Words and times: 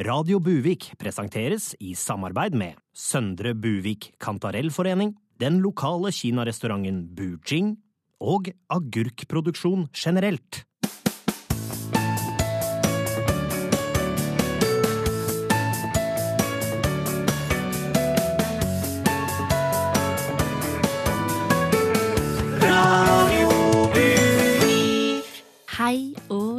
Radio 0.00 0.38
Buvik 0.40 0.94
presenteres 0.96 1.74
i 1.76 1.90
samarbeid 1.92 2.54
med 2.56 2.78
Søndre 2.96 3.50
Buvik 3.52 4.06
Kantarellforening, 4.16 5.10
den 5.36 5.58
lokale 5.60 6.08
kinarestauranten 6.08 7.02
Bujing 7.12 7.74
og 8.16 8.48
agurkproduksjon 8.72 9.90
generelt. 9.92 10.62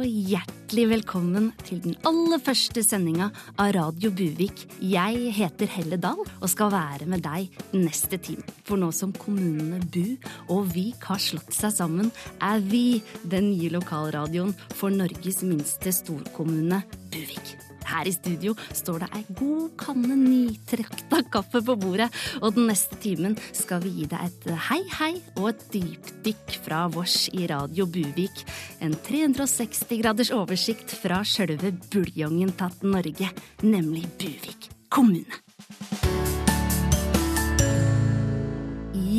Og 0.02 0.08
hjertelig 0.10 0.84
velkommen 0.90 1.50
til 1.62 1.78
den 1.84 1.94
aller 2.08 2.40
første 2.42 2.82
sendinga 2.82 3.28
av 3.60 3.70
Radio 3.76 4.10
Buvik. 4.10 4.64
Jeg 4.82 5.30
heter 5.36 5.70
Helle 5.70 5.98
Dahl 6.00 6.18
og 6.24 6.48
skal 6.50 6.72
være 6.74 7.06
med 7.10 7.22
deg 7.22 7.52
neste 7.76 8.18
time. 8.18 8.42
For 8.66 8.80
nå 8.80 8.90
som 8.96 9.14
kommunene 9.14 9.78
Bu 9.94 10.16
og 10.50 10.72
Vik 10.74 11.06
har 11.06 11.22
slått 11.22 11.54
seg 11.54 11.76
sammen, 11.76 12.10
er 12.42 12.64
vi 12.66 13.02
den 13.22 13.52
nye 13.52 13.70
lokalradioen 13.76 14.56
for 14.74 14.90
Norges 14.90 15.44
minste 15.46 15.94
storkommune, 15.94 16.82
Buvik. 17.12 17.71
Her 17.88 18.08
i 18.08 18.14
studio 18.14 18.54
står 18.72 19.04
det 19.04 19.10
ei 19.18 19.24
god 19.38 19.76
kanne 19.80 20.16
nytrakta 20.18 21.22
kaffe 21.32 21.62
på 21.64 21.76
bordet, 21.80 22.08
og 22.40 22.56
den 22.56 22.68
neste 22.70 22.98
timen 23.02 23.36
skal 23.52 23.82
vi 23.84 23.94
gi 24.00 24.08
deg 24.10 24.26
et 24.28 24.50
hei, 24.68 24.82
hei 24.98 25.12
og 25.36 25.52
et 25.52 25.64
dypdykk 25.74 26.58
fra 26.64 26.84
vårs 26.92 27.26
i 27.32 27.46
Radio 27.50 27.86
Buvik. 27.90 28.44
En 28.82 28.94
360 28.94 29.98
graders 30.02 30.32
oversikt 30.34 30.94
fra 31.02 31.22
sjølve 31.26 31.74
buljongen 31.92 32.54
tatt 32.58 32.84
Norge, 32.86 33.32
nemlig 33.62 34.06
Buvik 34.20 34.70
kommune. 34.92 35.51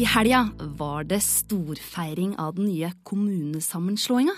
I 0.04 0.08
helga 0.10 0.50
var 0.76 1.06
det 1.08 1.22
storfeiring 1.24 2.34
av 2.42 2.58
den 2.58 2.66
nye 2.68 2.90
kommunesammenslåinga. 3.08 4.34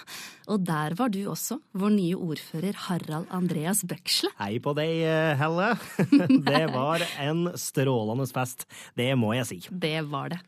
Og 0.54 0.62
der 0.62 0.94
var 1.00 1.10
du 1.10 1.24
også, 1.32 1.58
vår 1.74 1.94
nye 1.96 2.20
ordfører 2.22 2.78
Harald 2.84 3.32
Andreas 3.34 3.82
Bøksle. 3.88 4.30
Hei 4.38 4.60
på 4.62 4.76
deg, 4.78 5.02
Helle. 5.40 5.72
Det 6.52 6.62
var 6.70 7.02
en 7.24 7.48
strålende 7.58 8.28
fest. 8.30 8.68
Det 8.94 9.10
må 9.18 9.32
jeg 9.40 9.50
si. 9.50 9.60
Det 9.72 10.04
var 10.12 10.36
det. 10.36 10.40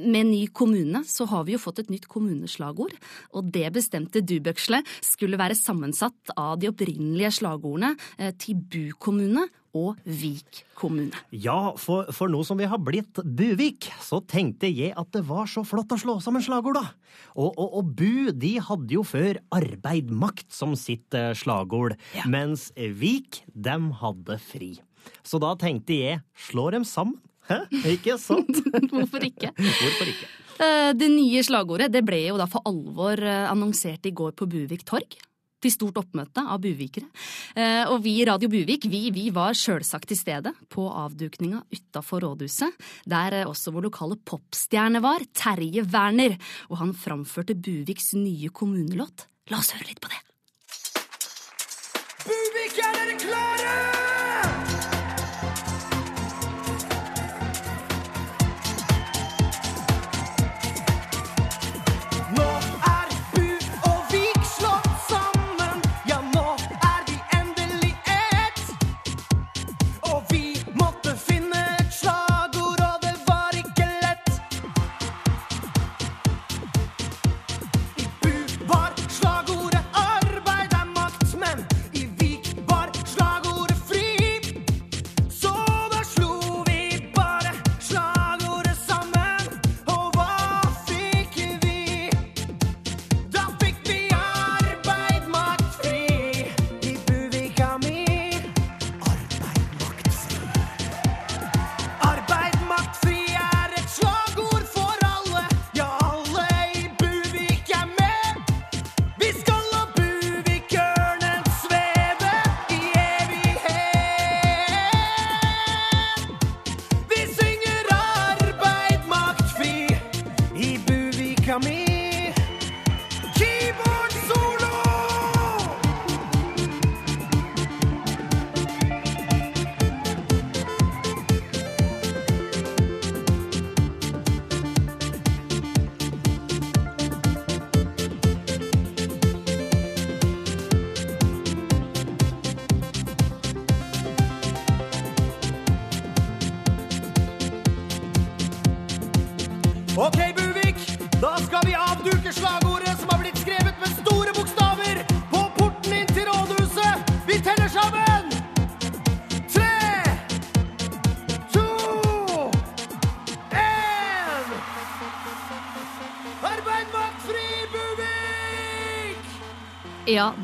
Med 0.00 0.30
ny 0.30 0.46
kommune 0.48 1.04
så 1.04 1.28
har 1.28 1.44
vi 1.44 1.58
jo 1.58 1.60
fått 1.60 1.84
et 1.84 1.92
nytt 1.92 2.08
kommuneslagord. 2.08 2.96
Og 3.36 3.52
det 3.52 3.68
bestemte 3.76 4.24
du, 4.24 4.38
Bøksle, 4.40 4.80
skulle 5.04 5.40
være 5.40 5.58
sammensatt 5.58 6.32
av 6.40 6.56
de 6.62 6.72
opprinnelige 6.72 7.34
slagordene 7.42 7.98
eh, 8.16 8.32
til 8.32 8.64
Bu 8.64 8.94
kommune 8.96 9.50
og 9.76 9.98
Vik 10.04 10.64
kommune. 10.78 11.14
Ja, 11.30 11.72
for, 11.78 12.08
for 12.16 12.30
nå 12.32 12.40
som 12.46 12.58
vi 12.58 12.66
har 12.70 12.80
blitt 12.82 13.20
Buvik, 13.22 13.86
så 14.02 14.18
tenkte 14.26 14.66
jeg 14.70 14.94
at 14.98 15.10
det 15.14 15.22
var 15.28 15.46
så 15.50 15.62
flott 15.66 15.92
å 15.94 15.98
slå 16.00 16.16
sammen 16.24 16.42
slagord, 16.42 16.78
da. 16.80 16.88
Og, 17.36 17.52
og, 17.54 17.68
og 17.80 17.92
Bu 17.98 18.30
de 18.34 18.56
hadde 18.66 18.96
jo 18.96 19.04
før 19.06 19.38
arbeid 19.54 20.10
makt 20.10 20.48
som 20.54 20.74
sitt 20.78 21.14
eh, 21.14 21.32
slagord, 21.38 21.94
Ja. 22.16 22.26
mens 22.30 22.70
Vik 22.76 23.42
dem 23.54 23.90
hadde 24.02 24.40
fri. 24.42 24.74
Så 25.24 25.38
da 25.42 25.54
tenkte 25.60 25.96
jeg 25.96 26.20
slå 26.50 26.70
dem 26.74 26.84
sammen. 26.84 27.20
Hæ? 27.50 27.62
Ikke 27.94 28.18
sant? 28.20 28.50
Hvorfor 28.92 29.24
ikke? 29.26 29.50
Hvorfor 29.56 30.10
ikke? 30.12 30.28
Eh, 30.60 30.90
Det 30.98 31.08
nye 31.10 31.40
slagordet 31.46 31.88
det 31.94 32.02
ble 32.06 32.18
jo 32.28 32.36
da 32.38 32.46
for 32.50 32.62
alvor 32.68 33.18
eh, 33.22 33.46
annonsert 33.50 34.06
i 34.06 34.12
går 34.14 34.34
på 34.38 34.46
Buvik 34.50 34.84
torg. 34.86 35.16
Til 35.60 35.72
stort 35.74 35.98
oppmøte 36.00 36.40
av 36.40 36.60
buvikere. 36.64 37.04
Eh, 37.54 37.84
Og 37.92 38.00
vi 38.02 38.14
i 38.22 38.24
Radio 38.24 38.48
Buvik 38.48 38.86
vi, 38.88 39.10
vi 39.12 39.26
var 39.30 39.52
sjølsagt 39.52 40.08
til 40.08 40.16
stede 40.16 40.54
på 40.72 40.86
avdukninga 40.88 41.60
utafor 41.68 42.24
rådhuset, 42.24 42.72
der 43.04 43.42
eh, 43.42 43.46
også 43.46 43.74
vår 43.74 43.90
lokale 43.90 44.16
popstjerne 44.16 45.02
var, 45.04 45.20
Terje 45.36 45.84
Werner. 45.84 46.38
Og 46.70 46.78
han 46.80 46.94
framførte 46.96 47.54
Buviks 47.54 48.14
nye 48.16 48.48
kommunelåt. 48.48 49.26
La 49.50 49.60
oss 49.60 49.74
høre 49.76 49.90
litt 49.90 50.00
på 50.00 50.08
det. 50.08 50.20
Buvik, 52.24 52.78
er 52.80 52.96
dere 52.96 53.18
klare? 53.20 53.99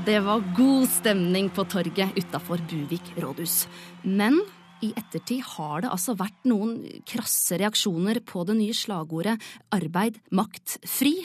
Det 0.06 0.20
var 0.22 0.44
god 0.54 0.86
stemning 0.86 1.48
på 1.50 1.64
torget 1.66 2.14
utafor 2.14 2.60
Buvik 2.70 3.08
rådhus. 3.18 3.64
Men 4.06 4.38
i 4.84 4.92
ettertid 4.94 5.42
har 5.56 5.82
det 5.82 5.90
altså 5.90 6.14
vært 6.14 6.46
noen 6.46 6.76
krasse 7.08 7.58
reaksjoner 7.58 8.20
på 8.22 8.44
det 8.46 8.54
nye 8.60 8.76
slagordet 8.76 9.34
arbeid, 9.74 10.20
makt, 10.30 10.76
fri. 10.86 11.16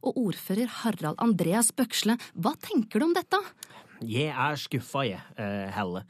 Og 0.00 0.16
ordfører 0.30 0.70
Harald 0.80 1.20
Andreas 1.20 1.74
Bøksle, 1.76 2.16
hva 2.32 2.54
tenker 2.56 3.02
du 3.02 3.10
om 3.10 3.12
dette? 3.18 3.42
Jeg 4.08 4.30
er 4.30 4.58
skuffa, 4.58 5.04
jeg, 5.06 5.20
eh, 5.38 5.70
Helle. 5.74 6.02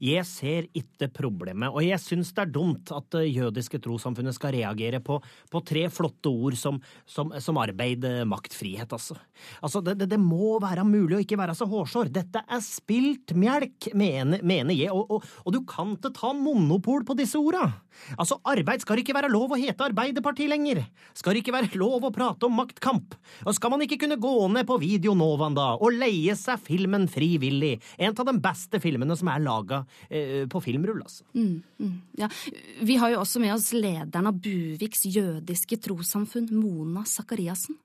Jeg 0.00 0.24
ser 0.28 0.68
ikke 0.76 1.08
problemet, 1.12 1.70
og 1.70 1.82
jeg 1.84 1.98
syns 2.02 2.32
det 2.36 2.44
er 2.44 2.52
dumt 2.54 2.92
at 2.94 3.08
det 3.14 3.26
jødiske 3.28 3.80
trossamfunnet 3.82 4.36
skal 4.36 4.54
reagere 4.54 5.00
på, 5.04 5.18
på 5.50 5.62
tre 5.66 5.86
flotte 5.90 6.30
ord 6.30 6.56
som, 6.58 6.80
som, 7.06 7.32
som 7.42 7.60
arbeid, 7.60 8.04
eh, 8.06 8.24
makt, 8.28 8.54
frihet, 8.56 8.92
altså. 8.92 9.18
Altså, 9.62 9.82
det, 9.84 9.98
det, 10.00 10.10
det 10.12 10.20
må 10.20 10.58
være 10.62 10.86
mulig 10.86 11.18
å 11.18 11.22
ikke 11.24 11.40
være 11.40 11.56
så 11.58 11.68
hårsår. 11.70 12.12
Dette 12.14 12.44
er 12.46 12.64
spilt 12.64 13.34
melk, 13.34 13.90
mener, 13.94 14.44
mener 14.46 14.76
jeg, 14.76 14.92
og, 14.94 15.10
og, 15.10 15.26
og 15.44 15.56
du 15.56 15.62
kan 15.68 15.96
ikke 15.96 16.14
ta 16.16 16.32
monopol 16.36 17.04
på 17.08 17.18
disse 17.18 17.40
orda. 17.40 17.66
Altså, 18.16 18.38
arbeid 18.48 18.84
skal 18.84 19.00
ikke 19.02 19.14
være 19.16 19.30
lov 19.32 19.54
å 19.54 19.58
hete 19.60 19.86
Arbeiderparti 19.86 20.48
lenger. 20.50 20.82
Skal 21.16 21.40
ikke 21.40 21.54
være 21.54 21.72
lov 21.80 22.06
å 22.06 22.12
prate 22.14 22.48
om 22.48 22.56
maktkamp. 22.60 23.16
Og 23.46 23.56
skal 23.56 23.74
man 23.74 23.84
ikke 23.84 24.00
kunne 24.04 24.18
gå 24.20 24.34
ned 24.52 24.68
på 24.68 24.78
Videonovaen 24.82 25.56
da, 25.56 25.68
og 25.78 25.96
leie 25.96 26.34
seg 26.38 26.60
filmen 26.64 27.06
frivillig? 27.10 27.76
En 28.00 28.14
av 28.14 28.28
de 28.28 28.36
beste 28.42 28.80
filmene 28.82 29.16
som 29.18 29.30
er 29.32 29.44
laga 29.44 29.82
eh, 30.08 30.44
på 30.50 30.62
filmrull, 30.64 31.02
altså. 31.04 31.26
Mm, 31.34 31.62
mm, 31.80 31.96
ja. 32.20 32.30
Vi 32.86 32.98
har 33.00 33.14
jo 33.14 33.22
også 33.22 33.42
med 33.42 33.54
oss 33.56 33.70
lederen 33.76 34.30
av 34.30 34.38
Buviks 34.42 35.06
jødiske 35.08 35.80
trossamfunn, 35.84 36.50
Mona 36.56 37.04
Sakariassen. 37.08 37.78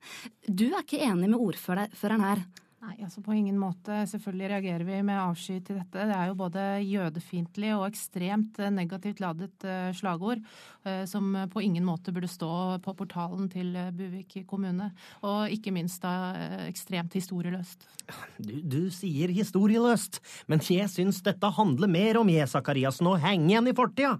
Du 0.46 0.68
er 0.70 0.82
ikke 0.82 1.02
enig 1.06 1.32
med 1.32 1.40
ordføreren 1.40 2.26
her? 2.26 2.46
Nei, 2.86 3.00
altså 3.02 3.18
på 3.24 3.34
ingen 3.34 3.56
måte. 3.58 4.04
Selvfølgelig 4.06 4.50
reagerer 4.52 4.84
vi 4.86 4.98
med 5.02 5.18
avsky 5.18 5.56
til 5.64 5.80
dette. 5.80 6.04
Det 6.06 6.14
er 6.14 6.28
jo 6.30 6.36
både 6.38 6.64
jødefiendtlig 6.86 7.72
og 7.74 7.86
ekstremt 7.88 8.60
eh, 8.62 8.70
negativt 8.70 9.22
ladet 9.24 9.66
eh, 9.66 9.88
slagord, 9.96 10.42
eh, 10.86 11.02
som 11.10 11.32
på 11.50 11.64
ingen 11.66 11.82
måte 11.86 12.14
burde 12.14 12.30
stå 12.30 12.50
på 12.84 12.94
portalen 12.94 13.50
til 13.50 13.72
Buvik 13.96 14.38
kommune. 14.46 14.92
Og 15.26 15.50
ikke 15.56 15.74
minst 15.74 16.04
da 16.06 16.14
ekstremt 16.68 17.16
historieløst. 17.18 17.88
Du, 18.38 18.54
du 18.62 18.80
sier 18.94 19.34
historieløst, 19.34 20.20
men 20.46 20.62
jeg 20.62 20.86
syns 20.92 21.24
dette 21.26 21.50
handler 21.58 21.90
mer 21.90 22.20
om 22.22 22.30
jeg, 22.30 22.46
Sakariassen, 22.52 23.10
å 23.10 23.18
henge 23.18 23.50
igjen 23.50 23.72
i 23.72 23.74
fortida. 23.74 24.14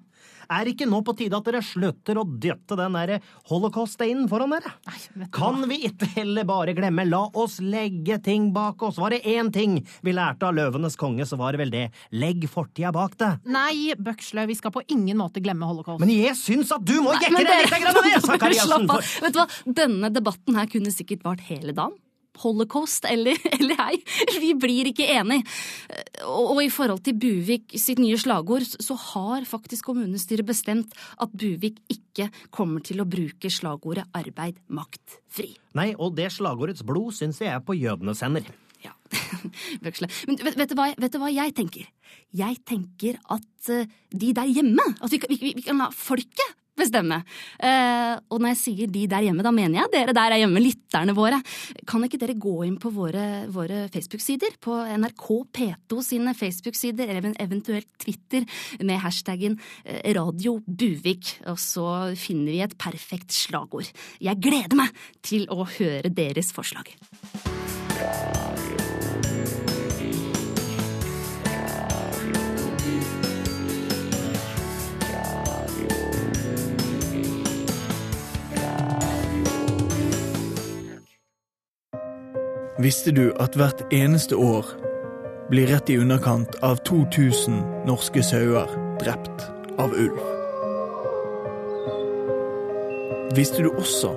Er 0.53 0.71
ikke 0.71 0.87
nå 0.89 1.01
på 1.07 1.15
tide 1.19 1.39
at 1.39 1.47
dere 1.49 1.63
slutter 1.65 2.21
å 2.21 2.25
dytte 2.27 2.79
den 2.79 2.97
der 2.97 3.17
holocaust-steinen 3.51 4.29
foran 4.31 4.55
dere? 4.55 4.73
Nei, 4.87 5.27
kan 5.35 5.59
vi 5.71 5.81
ikke 5.89 6.09
heller 6.15 6.47
bare 6.49 6.75
glemme, 6.77 7.07
la 7.09 7.25
oss 7.35 7.59
legge 7.65 8.19
ting 8.23 8.53
bak 8.55 8.83
oss. 8.87 9.01
Var 9.03 9.17
det 9.17 9.23
én 9.37 9.51
ting 9.55 9.79
vi 10.07 10.15
lærte 10.17 10.49
av 10.49 10.57
Løvenes 10.57 10.99
konge, 11.01 11.27
så 11.27 11.39
var 11.41 11.57
det 11.57 11.63
vel 11.65 11.75
det. 11.75 11.85
Legg 12.15 12.47
fortida 12.51 12.95
bak 12.95 13.19
det. 13.21 13.33
Nei, 13.51 13.95
Bøksle, 13.99 14.47
vi 14.51 14.59
skal 14.59 14.75
på 14.75 14.85
ingen 14.93 15.19
måte 15.21 15.43
glemme 15.45 15.69
holocaust. 15.69 16.03
Men 16.03 16.15
jeg 16.15 16.37
syns 16.39 16.73
at 16.75 16.87
du 16.87 16.99
må 17.05 17.17
jekke 17.19 17.43
deg 17.43 17.67
litt 17.67 18.03
ned, 18.07 18.27
Sakariassen! 18.27 18.91
Vet 19.27 19.35
du 19.35 19.43
hva, 19.43 19.51
denne 19.83 20.13
debatten 20.15 20.59
her 20.59 20.71
kunne 20.71 20.95
sikkert 20.95 21.27
vart 21.27 21.43
hele 21.51 21.75
dagen 21.77 21.97
holocaust 22.43 23.07
eller, 23.09 23.39
eller 23.59 23.83
ei. 23.89 24.01
Vi 24.41 24.53
blir 24.59 24.91
ikke 24.93 25.09
enig. 25.17 25.43
Og, 26.25 26.57
og, 26.57 26.61
i 26.65 26.73
forhold 26.73 27.03
til 27.07 27.17
Buvik 27.21 27.77
sitt 27.81 28.01
nye 28.03 28.19
slagord, 28.21 28.67
så 28.67 28.97
har 29.13 29.47
faktisk 29.49 29.91
kommunestyret 29.91 30.47
bestemt 30.49 30.95
at 31.23 31.33
Buvik 31.33 31.81
ikke 31.93 32.31
kommer 32.55 32.85
til 32.85 33.03
å 33.03 33.09
bruke 33.09 33.51
slagordet 33.53 34.07
arbeid, 34.17 34.61
makt, 34.73 35.21
fri. 35.29 35.53
Nei, 35.77 35.93
og 35.99 36.17
det 36.19 36.31
slagordets 36.35 36.85
blod 36.87 37.15
syns 37.17 37.43
jeg 37.43 37.53
er 37.53 37.65
på 37.65 37.77
jødenes 37.77 38.23
hender. 38.25 38.49
Ja, 38.85 38.93
Bøksle. 39.85 40.11
Men 40.29 40.41
vet, 40.43 40.59
vet, 40.59 40.71
du 40.71 40.79
hva, 40.79 40.91
vet, 40.97 41.13
du 41.13 41.21
hva, 41.23 41.33
jeg 41.33 41.55
tenker? 41.57 41.89
Jeg 42.37 42.61
tenker 42.67 43.19
at 43.33 43.73
uh, 43.73 43.89
de 44.11 44.31
der 44.37 44.49
hjemme 44.51 44.83
At 45.01 45.13
vi, 45.13 45.21
vi, 45.31 45.53
vi 45.57 45.65
kan 45.65 45.79
la 45.81 45.89
folket 45.95 46.57
bestemme. 46.79 47.21
Eh, 47.59 48.15
og 48.31 48.41
når 48.41 48.53
jeg 48.55 48.61
sier 48.61 48.93
de 48.93 49.05
der 49.11 49.27
hjemme, 49.27 49.45
da 49.45 49.53
mener 49.55 49.81
jeg 49.81 49.93
dere 49.95 50.17
der 50.17 50.35
er 50.35 50.43
hjemme, 50.43 50.63
lytterne 50.63 51.17
våre. 51.17 51.41
Kan 51.89 52.05
ikke 52.07 52.21
dere 52.21 52.37
gå 52.39 52.57
inn 52.67 52.79
på 52.83 52.93
våre, 52.95 53.47
våre 53.53 53.87
Facebook-sider, 53.93 54.59
på 54.63 54.79
NRK 55.03 55.27
P2 55.57 56.03
sine 56.05 56.37
Facebook-sider, 56.37 57.13
eller 57.13 57.33
eventuelt 57.43 57.89
Twitter, 58.03 58.47
med 58.85 59.03
hashtaggen 59.05 59.59
eh, 59.85 60.03
Radio 60.17 60.59
Buvik, 60.67 61.37
og 61.51 61.61
så 61.61 61.89
finner 62.19 62.53
vi 62.53 62.63
et 62.67 62.77
perfekt 62.81 63.35
slagord. 63.37 63.91
Jeg 64.23 64.43
gleder 64.43 64.79
meg 64.79 65.07
til 65.27 65.49
å 65.53 65.67
høre 65.79 66.13
deres 66.13 66.53
forslag. 66.57 66.95
Visste 82.77 83.09
du 83.13 83.31
at 83.41 83.55
hvert 83.57 83.79
eneste 83.89 84.37
år 84.37 84.67
blir 85.49 85.71
rett 85.71 85.89
i 85.89 85.95
underkant 85.97 86.59
av 86.61 86.83
2000 86.85 87.63
norske 87.89 88.21
sauer 88.21 88.69
drept 89.01 89.47
av 89.81 89.95
ulv? 89.97 90.19
Visste 93.33 93.65
du 93.65 93.71
også 93.71 94.11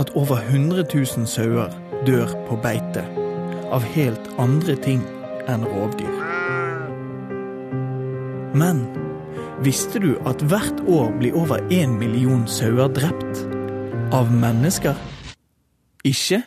at 0.00 0.14
over 0.16 0.40
100 0.40 0.86
000 0.88 1.28
sauer 1.28 1.68
dør 2.08 2.32
på 2.48 2.56
beite 2.64 3.04
av 3.76 3.84
helt 3.92 4.32
andre 4.40 4.78
ting 4.80 5.04
enn 5.44 5.68
rovdyr? 5.68 6.16
Men 8.56 8.86
visste 9.60 10.00
du 10.00 10.14
at 10.24 10.40
hvert 10.48 10.80
år 10.88 11.12
blir 11.20 11.36
over 11.36 11.60
én 11.68 12.00
million 12.00 12.48
sauer 12.48 12.88
drept 12.88 13.44
av 14.16 14.32
mennesker? 14.32 14.96
Ikke 16.08 16.40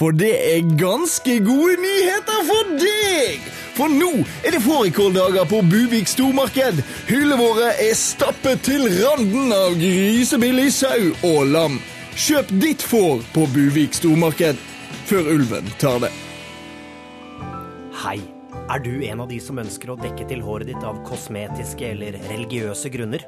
for 0.00 0.16
det 0.16 0.32
er 0.32 0.68
ganske 0.80 1.34
gode 1.44 1.76
nyheter 1.76 2.44
for 2.48 2.70
deg! 2.80 3.50
For 3.76 3.92
nå 3.92 4.08
er 4.44 4.56
det 4.56 4.62
fårikåldager 4.64 5.44
på 5.50 5.60
Buvik 5.68 6.08
stormarked. 6.08 6.80
Hyllene 7.10 7.36
våre 7.36 7.74
er 7.84 7.92
stappet 7.96 8.64
til 8.64 8.88
randen 8.96 9.52
av 9.52 9.76
grisebillig 9.76 10.70
sau 10.78 11.12
og 11.28 11.52
lam. 11.52 11.78
Kjøp 12.16 12.48
ditt 12.64 12.84
får 12.84 13.22
på 13.36 13.44
Buvik 13.52 13.96
stormarked 14.00 14.58
før 15.10 15.32
ulven 15.36 15.68
tar 15.82 16.00
det. 16.06 16.12
Hei. 18.00 18.18
Er 18.70 18.78
du 18.78 19.00
en 19.02 19.20
av 19.24 19.26
de 19.26 19.40
som 19.42 19.58
ønsker 19.58 19.90
å 19.90 19.98
dekke 19.98 20.28
til 20.30 20.44
håret 20.46 20.68
ditt 20.70 20.84
av 20.86 21.00
kosmetiske 21.04 21.88
eller 21.90 22.14
religiøse 22.30 22.92
grunner? 22.94 23.24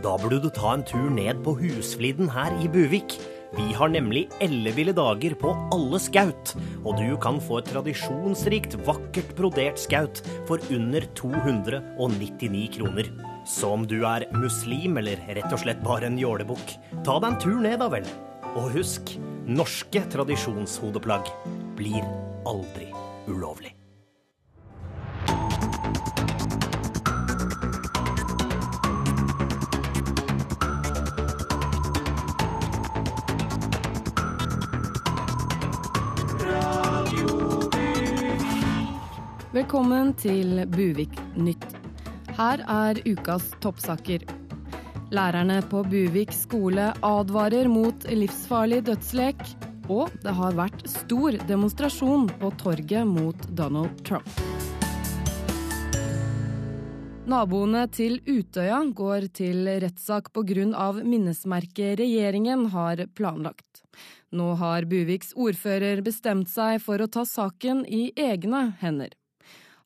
Da 0.00 0.14
burde 0.18 0.38
du 0.40 0.48
ta 0.56 0.72
en 0.72 0.86
tur 0.88 1.10
ned 1.12 1.42
på 1.44 1.52
Husfliden 1.60 2.32
her 2.32 2.56
i 2.64 2.70
Buvik. 2.72 3.18
Vi 3.56 3.72
har 3.74 3.90
nemlig 3.90 4.28
elleville 4.44 4.92
dager 4.94 5.34
på 5.38 5.50
alle 5.74 5.98
skaut, 6.02 6.52
og 6.84 7.00
du 7.00 7.16
kan 7.22 7.40
få 7.42 7.58
et 7.60 7.70
tradisjonsrikt, 7.72 8.76
vakkert 8.86 9.32
brodert 9.38 9.80
skaut 9.82 10.22
for 10.48 10.62
under 10.70 11.06
299 11.18 12.68
kroner. 12.78 13.10
Så 13.48 13.72
om 13.74 13.88
du 13.90 13.98
er 14.06 14.28
muslim 14.36 15.00
eller 15.02 15.18
rett 15.26 15.50
og 15.50 15.64
slett 15.64 15.82
bare 15.82 16.06
en 16.10 16.20
jålebukk, 16.20 16.76
ta 17.02 17.18
deg 17.18 17.32
en 17.32 17.42
tur 17.42 17.58
ned 17.64 17.80
da 17.82 17.90
vel. 17.90 18.06
Og 18.54 18.70
husk, 18.78 19.16
norske 19.50 20.04
tradisjonshodeplagg 20.14 21.34
blir 21.78 22.06
aldri 22.46 22.92
ulovlig. 23.30 23.79
Velkommen 39.50 40.12
til 40.14 40.60
Buvik 40.70 41.16
Nytt. 41.34 41.64
Her 42.36 42.60
er 42.70 43.00
ukas 43.02 43.48
toppsaker. 43.58 44.22
Lærerne 45.10 45.56
på 45.66 45.80
Buvik 45.90 46.30
skole 46.30 46.84
advarer 47.02 47.66
mot 47.66 48.06
livsfarlig 48.06 48.84
dødslek. 48.86 49.42
Og 49.90 50.14
det 50.22 50.36
har 50.38 50.54
vært 50.54 50.86
stor 50.86 51.34
demonstrasjon 51.50 52.30
på 52.38 52.52
torget 52.62 53.10
mot 53.10 53.50
Donald 53.58 53.98
Trump. 54.06 54.30
Naboene 57.26 57.88
til 57.90 58.20
Utøya 58.30 58.84
går 58.94 59.32
til 59.34 59.66
rettssak 59.82 60.30
pga. 60.30 60.92
minnesmerket 61.02 61.98
regjeringen 61.98 62.68
har 62.70 63.02
planlagt. 63.18 63.82
Nå 64.30 64.54
har 64.54 64.86
Buviks 64.86 65.34
ordfører 65.34 66.06
bestemt 66.06 66.46
seg 66.48 66.78
for 66.78 67.02
å 67.02 67.10
ta 67.10 67.26
saken 67.26 67.82
i 67.90 68.12
egne 68.14 68.76
hender. 68.78 69.10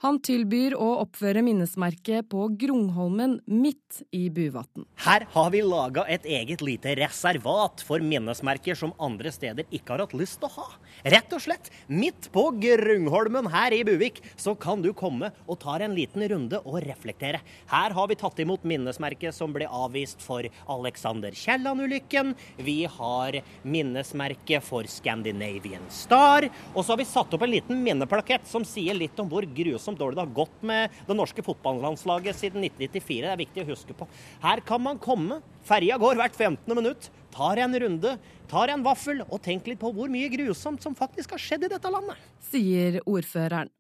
Han 0.05 0.19
tilbyr 0.21 0.75
å 0.77 0.87
oppføre 1.01 1.41
minnesmerket 1.41 2.27
på 2.29 2.43
Grungholmen 2.61 3.39
midt 3.49 4.03
i 4.13 4.27
Buvatn. 4.29 4.85
Her 5.01 5.25
har 5.33 5.47
vi 5.55 5.63
laga 5.65 6.05
et 6.13 6.27
eget 6.29 6.61
lite 6.61 6.93
reservat 6.99 7.81
for 7.89 8.05
minnesmerker 8.05 8.77
som 8.77 8.93
andre 9.01 9.33
steder 9.33 9.65
ikke 9.73 9.95
har 9.95 10.03
hatt 10.05 10.13
lyst 10.13 10.43
til 10.43 10.51
å 10.51 10.59
ha. 10.59 10.67
Rett 11.03 11.33
og 11.35 11.43
slett, 11.43 11.71
midt 11.91 12.31
på 12.33 12.47
Grungholmen 12.63 13.49
her 13.53 13.75
i 13.75 13.83
Buvik, 13.85 14.21
så 14.37 14.55
kan 14.55 14.83
du 14.85 14.93
komme 14.97 15.33
og 15.45 15.59
ta 15.65 15.75
en 15.83 15.97
liten 15.97 16.23
runde 16.31 16.61
og 16.63 16.79
reflektere. 16.85 17.41
Her 17.71 17.95
har 17.97 18.09
vi 18.09 18.17
tatt 18.21 18.39
imot 18.45 18.65
minnesmerket 18.69 19.35
som 19.35 19.53
ble 19.53 19.67
avvist 19.67 20.23
for 20.25 20.47
Alexander 20.71 21.35
Kielland-ulykken. 21.35 22.35
Vi 22.57 22.85
har 22.89 23.41
minnesmerket 23.63 24.65
for 24.65 24.89
Scandinavian 24.89 25.85
Star. 25.93 26.49
Og 26.75 26.85
så 26.85 26.95
har 26.95 27.03
vi 27.03 27.09
satt 27.09 27.35
opp 27.35 27.45
en 27.45 27.53
liten 27.53 27.83
minneplakett 27.85 28.47
som 28.49 28.65
sier 28.69 28.97
litt 28.97 29.19
om 29.21 29.29
hvor 29.31 29.47
grusomt 29.57 29.99
dårlig 30.01 30.21
det 30.21 30.27
har 30.27 30.39
gått 30.41 30.63
med 30.65 31.03
det 31.09 31.19
norske 31.19 31.45
fotballandslaget 31.45 32.39
siden 32.39 32.65
1994. 32.69 33.25
Det 33.25 33.33
er 33.35 33.43
viktig 33.45 33.65
å 33.65 33.73
huske 33.73 33.99
på. 33.99 34.09
Her 34.45 34.65
kan 34.65 34.85
man 34.85 35.03
komme. 35.03 35.43
Ferja 35.65 35.97
går 35.99 36.19
hvert 36.21 36.37
15. 36.37 36.75
minutt. 36.77 37.11
Tar 37.35 37.57
en 37.57 37.81
runde, 37.81 38.19
tar 38.51 38.71
en 38.71 38.85
vaffel 38.85 39.23
og 39.25 39.41
tenk 39.43 39.67
litt 39.67 39.81
på 39.81 39.91
hvor 39.97 40.11
mye 40.13 40.29
grusomt 40.31 40.85
som 40.85 40.95
faktisk 40.95 41.35
har 41.35 41.43
skjedd 41.43 41.65
i 41.67 41.71
dette 41.73 41.91
landet. 41.91 42.21
Sier 42.51 43.01
ordføreren. 43.09 43.73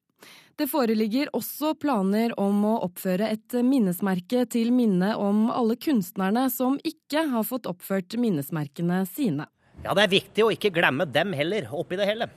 Det 0.57 0.69
foreligger 0.71 1.33
også 1.35 1.73
planer 1.83 2.33
om 2.41 2.63
å 2.65 2.77
oppføre 2.87 3.27
et 3.35 3.57
minnesmerke 3.67 4.45
til 4.51 4.71
minne 4.73 5.11
om 5.19 5.49
alle 5.51 5.77
kunstnerne 5.77 6.47
som 6.51 6.79
ikke 6.87 7.27
har 7.33 7.47
fått 7.47 7.67
oppført 7.67 8.15
minnesmerkene 8.17 9.03
sine. 9.11 9.49
Ja, 9.85 9.93
det 9.93 10.07
er 10.07 10.13
viktig 10.15 10.47
å 10.47 10.53
ikke 10.55 10.73
glemme 10.73 11.05
dem 11.11 11.35
heller, 11.37 11.67
oppi 11.75 11.99
det 12.01 12.09
hele. 12.09 12.31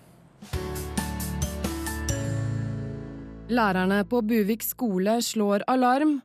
Lærerne 3.47 4.01
på 4.09 4.19
Buvik 4.27 4.65
skole 4.65 5.21
slår 5.23 5.63
alarm. 5.71 6.17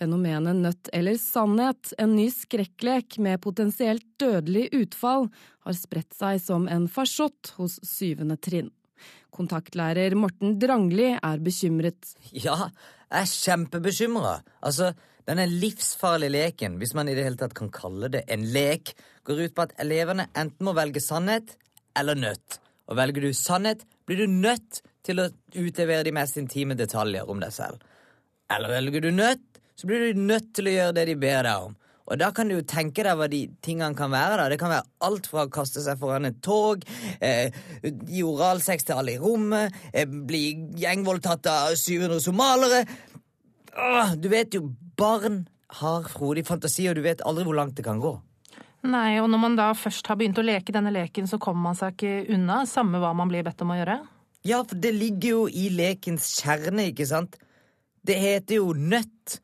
Fenomenet 0.00 0.56
nødt 0.56 0.88
eller 0.96 1.18
sannhet, 1.20 1.90
en 2.00 2.14
ny 2.16 2.30
skrekklek 2.32 3.18
med 3.20 3.42
potensielt 3.44 4.06
dødelig 4.20 4.70
utfall, 4.78 5.26
har 5.66 5.76
spredt 5.76 6.16
seg 6.16 6.38
som 6.40 6.64
en 6.72 6.86
farsott 6.88 7.52
hos 7.58 7.76
syvende 7.84 8.38
trinn. 8.40 8.70
Kontaktlærer 9.28 10.16
Morten 10.16 10.56
Drangli 10.60 11.10
er 11.18 11.44
bekymret. 11.44 12.14
Ja, 12.32 12.70
jeg 13.10 13.26
er 13.26 13.28
kjempebekymra. 13.28 14.38
Altså, 14.64 14.94
denne 15.28 15.44
livsfarlige 15.50 16.32
leken, 16.32 16.80
hvis 16.80 16.96
man 16.96 17.12
i 17.12 17.18
det 17.18 17.26
hele 17.28 17.40
tatt 17.42 17.58
kan 17.58 17.68
kalle 17.68 18.08
det 18.16 18.24
en 18.32 18.48
lek, 18.56 18.94
går 19.28 19.44
ut 19.44 19.56
på 19.56 19.68
at 19.68 19.76
elevene 19.84 20.30
enten 20.32 20.64
må 20.64 20.72
velge 20.80 21.04
sannhet 21.04 21.58
eller 21.92 22.16
nødt. 22.16 22.56
Og 22.88 22.96
velger 22.96 23.28
du 23.28 23.36
sannhet, 23.36 23.84
blir 24.08 24.24
du 24.24 24.32
nødt 24.32 24.80
til 25.04 25.20
å 25.20 25.28
utlevere 25.60 26.08
de 26.08 26.16
mest 26.16 26.40
intime 26.40 26.72
detaljer 26.78 27.28
om 27.28 27.44
deg 27.44 27.52
selv. 27.52 27.84
Eller 28.50 28.72
velger 28.80 29.04
du 29.04 29.12
nødt, 29.14 29.49
så 29.80 29.88
blir 29.88 30.10
du 30.10 30.20
nødt 30.20 30.50
til 30.56 30.68
å 30.68 30.74
gjøre 30.74 30.96
det 30.98 31.06
de 31.08 31.16
ber 31.20 31.46
deg 31.46 31.68
om. 31.70 31.76
Og 32.10 32.18
da 32.18 32.32
kan 32.34 32.48
du 32.50 32.56
jo 32.56 32.66
tenke 32.66 33.04
deg 33.06 33.16
hva 33.16 33.28
de 33.30 33.44
tingene 33.62 33.96
kan 33.96 34.10
være. 34.10 34.40
da. 34.40 34.48
Det 34.50 34.58
kan 34.60 34.72
være 34.72 34.88
alt 35.06 35.28
fra 35.30 35.44
å 35.46 35.52
kaste 35.52 35.82
seg 35.84 35.98
foran 36.00 36.26
et 36.26 36.40
tog, 36.42 36.82
eh, 37.20 37.54
gi 37.82 38.24
oralsex 38.26 38.84
til 38.84 38.98
alle 38.98 39.14
i 39.14 39.20
rommet, 39.22 39.72
eh, 39.94 40.04
bli 40.06 40.74
gjengvoldtatt 40.82 41.46
av 41.46 41.76
700 41.78 42.18
somalere. 42.20 42.82
Åh, 43.78 44.16
du 44.16 44.28
vet 44.28 44.52
jo, 44.52 44.74
barn 44.96 45.46
har 45.80 46.02
frodig 46.02 46.44
fantasi, 46.44 46.88
og 46.90 46.96
du 46.96 47.02
vet 47.02 47.22
aldri 47.22 47.44
hvor 47.46 47.54
langt 47.54 47.76
det 47.76 47.84
kan 47.86 48.00
gå. 48.02 48.20
Nei, 48.82 49.20
og 49.20 49.28
når 49.30 49.40
man 49.40 49.56
da 49.56 49.72
først 49.76 50.06
har 50.08 50.16
begynt 50.16 50.40
å 50.40 50.44
leke 50.44 50.72
denne 50.72 50.90
leken, 50.90 51.28
så 51.28 51.38
kommer 51.38 51.62
man 51.68 51.78
seg 51.78 51.94
ikke 51.94 52.34
unna, 52.34 52.64
samme 52.66 52.98
hva 52.98 53.14
man 53.14 53.28
blir 53.28 53.44
bedt 53.46 53.62
om 53.62 53.70
å 53.70 53.78
gjøre. 53.78 54.00
Ja, 54.42 54.62
for 54.64 54.74
det 54.74 54.94
ligger 54.96 55.28
jo 55.28 55.42
i 55.46 55.68
lekens 55.68 56.32
kjerne, 56.40 56.88
ikke 56.90 57.06
sant? 57.06 57.36
Det 58.02 58.16
heter 58.16 58.56
jo 58.56 58.72
nødt. 58.72 59.38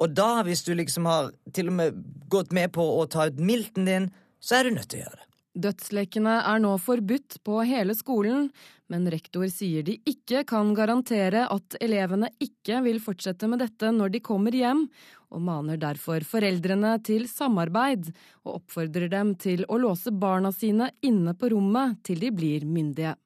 Og 0.00 0.14
da, 0.16 0.40
hvis 0.46 0.64
du 0.64 0.72
liksom 0.76 1.08
har 1.08 1.32
til 1.52 1.68
og 1.68 1.76
med 1.76 2.04
gått 2.32 2.54
med 2.56 2.72
på 2.72 2.84
å 3.00 3.04
ta 3.10 3.28
ut 3.28 3.40
milten 3.40 3.88
din, 3.88 4.08
så 4.40 4.60
er 4.60 4.68
du 4.68 4.78
nødt 4.78 4.92
til 4.92 5.02
å 5.02 5.04
gjøre 5.04 5.18
det. 5.18 5.26
Dødslekene 5.60 6.36
er 6.46 6.60
nå 6.62 6.76
forbudt 6.78 7.40
på 7.44 7.58
hele 7.66 7.96
skolen, 7.98 8.48
men 8.90 9.08
rektor 9.10 9.48
sier 9.50 9.82
de 9.86 9.96
ikke 10.08 10.44
kan 10.48 10.70
garantere 10.78 11.42
at 11.50 11.74
elevene 11.82 12.30
ikke 12.42 12.78
vil 12.86 13.00
fortsette 13.02 13.48
med 13.50 13.60
dette 13.62 13.90
når 13.92 14.14
de 14.14 14.22
kommer 14.24 14.54
hjem, 14.54 14.84
og 15.30 15.42
maner 15.46 15.78
derfor 15.78 16.22
foreldrene 16.26 16.94
til 17.06 17.26
samarbeid, 17.30 18.12
og 18.46 18.60
oppfordrer 18.60 19.10
dem 19.10 19.34
til 19.42 19.66
å 19.68 19.78
låse 19.82 20.14
barna 20.14 20.54
sine 20.54 20.92
inne 21.06 21.34
på 21.34 21.50
rommet 21.52 21.98
til 22.06 22.22
de 22.22 22.30
blir 22.34 22.66
myndige. 22.66 23.16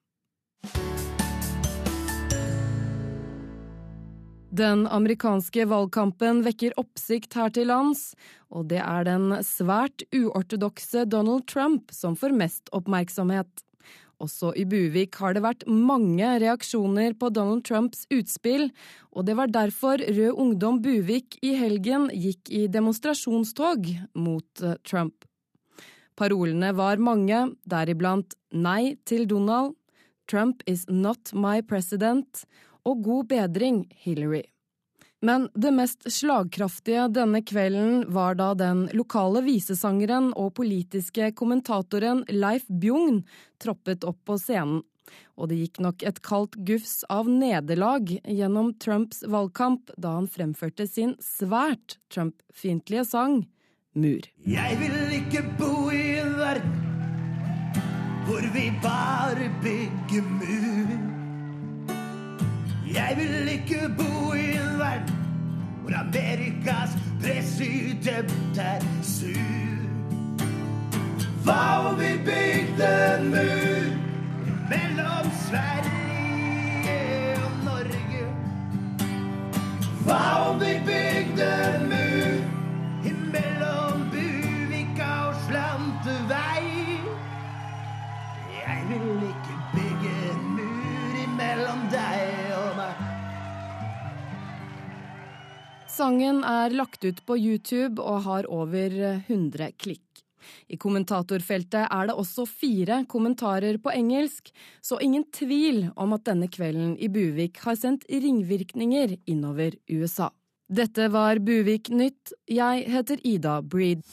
Den 4.55 4.85
amerikanske 4.87 5.65
valgkampen 5.67 6.37
vekker 6.45 6.75
oppsikt 6.79 7.33
her 7.35 7.49
til 7.51 7.67
lands, 7.67 8.13
og 8.53 8.69
det 8.69 8.79
er 8.79 9.03
den 9.07 9.33
svært 9.43 10.05
uortodokse 10.15 11.03
Donald 11.11 11.47
Trump 11.49 11.91
som 11.91 12.15
får 12.15 12.35
mest 12.37 12.71
oppmerksomhet. 12.77 13.49
Også 14.23 14.53
i 14.55 14.63
Buvik 14.69 15.17
har 15.19 15.35
det 15.35 15.43
vært 15.43 15.65
mange 15.67 16.29
reaksjoner 16.39 17.17
på 17.19 17.33
Donald 17.35 17.65
Trumps 17.67 18.05
utspill, 18.13 18.69
og 19.11 19.27
det 19.27 19.35
var 19.35 19.51
derfor 19.51 19.99
Rød 19.99 20.39
Ungdom 20.39 20.79
Buvik 20.85 21.35
i 21.43 21.57
helgen 21.59 22.07
gikk 22.13 22.47
i 22.47 22.67
demonstrasjonstog 22.71 23.89
mot 24.15 24.63
eh, 24.63 24.77
Trump. 24.87 25.27
Parolene 26.15 26.71
var 26.77 27.01
mange, 27.01 27.49
deriblant 27.67 28.37
Nei 28.55 28.95
til 29.03 29.27
Donald, 29.27 29.75
Trump 30.31 30.63
is 30.65 30.85
not 30.87 31.33
my 31.33 31.59
president 31.61 32.45
og 32.85 33.01
God 33.03 33.31
bedring, 33.31 33.85
Hillary. 34.05 34.43
Men 35.25 35.47
det 35.57 35.71
mest 35.73 36.05
slagkraftige 36.11 37.07
denne 37.09 37.41
kvelden 37.41 38.03
var 38.13 38.35
da 38.37 38.51
den 38.57 38.85
lokale 38.93 39.41
visesangeren 39.45 40.29
og 40.37 40.53
politiske 40.59 41.31
kommentatoren 41.37 42.21
Leif 42.29 42.67
Bjugn 42.69 43.23
troppet 43.61 44.05
opp 44.05 44.19
på 44.27 44.37
scenen. 44.41 44.83
Og 45.37 45.49
det 45.51 45.57
gikk 45.59 45.79
nok 45.85 46.03
et 46.07 46.21
kaldt 46.25 46.55
gufs 46.67 47.03
av 47.13 47.29
nederlag 47.29 48.09
gjennom 48.09 48.71
Trumps 48.81 49.21
valgkamp 49.29 49.91
da 50.01 50.15
han 50.17 50.29
fremførte 50.29 50.87
sin 50.89 51.13
svært 51.21 51.99
Trump-fiendtlige 52.13 53.05
sang 53.09 53.43
Mur. 53.95 54.25
Jeg 54.43 54.79
vil 54.81 55.17
ikke 55.21 55.45
bo 55.59 55.89
i 55.93 56.17
en 56.19 56.35
verden 56.41 56.81
hvor 58.25 58.41
vi 58.55 58.71
bare 58.81 59.51
bygger 59.61 60.25
mur. 60.39 61.04
Jeg 62.95 63.13
vil 63.17 63.47
ikke 63.51 63.89
bo 63.97 64.33
i 64.33 64.51
en 64.55 64.79
verden 64.79 65.15
hvor 65.81 65.93
Amerikas 65.99 66.91
president 67.21 68.57
er 68.57 68.79
sur. 69.03 69.75
Hva 71.43 71.89
om 71.89 71.99
vi 71.99 72.11
bygde 72.25 72.87
en 73.17 73.27
mur 73.33 73.89
mellom 74.69 75.27
Sverige 75.41 76.95
og 77.45 77.51
Norge? 77.65 78.23
Hva 80.05 80.21
om 80.47 80.59
vi 80.63 80.73
bygde 80.87 81.49
en 81.75 81.85
mur 81.91 82.39
imellom 83.11 84.07
Buvika 84.15 85.11
og 85.27 85.35
Slantevei? 85.43 86.97
Jeg 88.63 88.79
vil 88.89 89.29
ikke 89.33 89.59
bygge 89.75 90.15
en 90.31 90.49
mur 90.55 91.21
imellom 91.27 91.85
deg 91.91 92.34
Sangen 95.95 96.41
er 96.43 96.73
lagt 96.75 97.05
ut 97.07 97.21
på 97.23 97.37
YouTube 97.39 98.03
og 98.03 98.25
har 98.25 98.47
over 98.51 98.91
100 99.29 99.69
klikk. 99.79 100.01
I 100.67 100.75
kommentatorfeltet 100.75 101.85
er 101.87 102.09
det 102.09 102.15
også 102.19 102.43
fire 102.49 102.97
kommentarer 103.07 103.77
på 103.79 103.93
engelsk, 103.95 104.51
så 104.83 104.99
ingen 104.99 105.23
tvil 105.31 105.85
om 105.95 106.11
at 106.17 106.25
denne 106.27 106.49
kvelden 106.51 106.97
i 106.99 107.07
Buvik 107.07 107.61
har 107.63 107.77
sendt 107.79 108.03
ringvirkninger 108.11 109.15
innover 109.23 109.77
USA. 109.87 110.33
Dette 110.67 111.07
var 111.13 111.39
Buvik 111.39 111.87
Nytt. 111.93 112.33
Jeg 112.51 112.83
heter 112.91 113.23
Ida 113.23 113.61
Breed. 113.63 114.03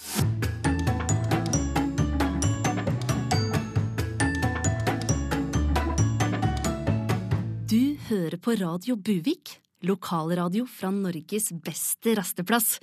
Du 7.67 7.97
hører 8.07 8.39
på 8.39 8.55
Radio 8.63 8.95
Buvik, 8.95 9.57
lokalradio 9.87 10.67
fra 10.71 10.91
Norges 10.95 11.51
beste 11.65 12.17
rasteplass. 12.19 12.77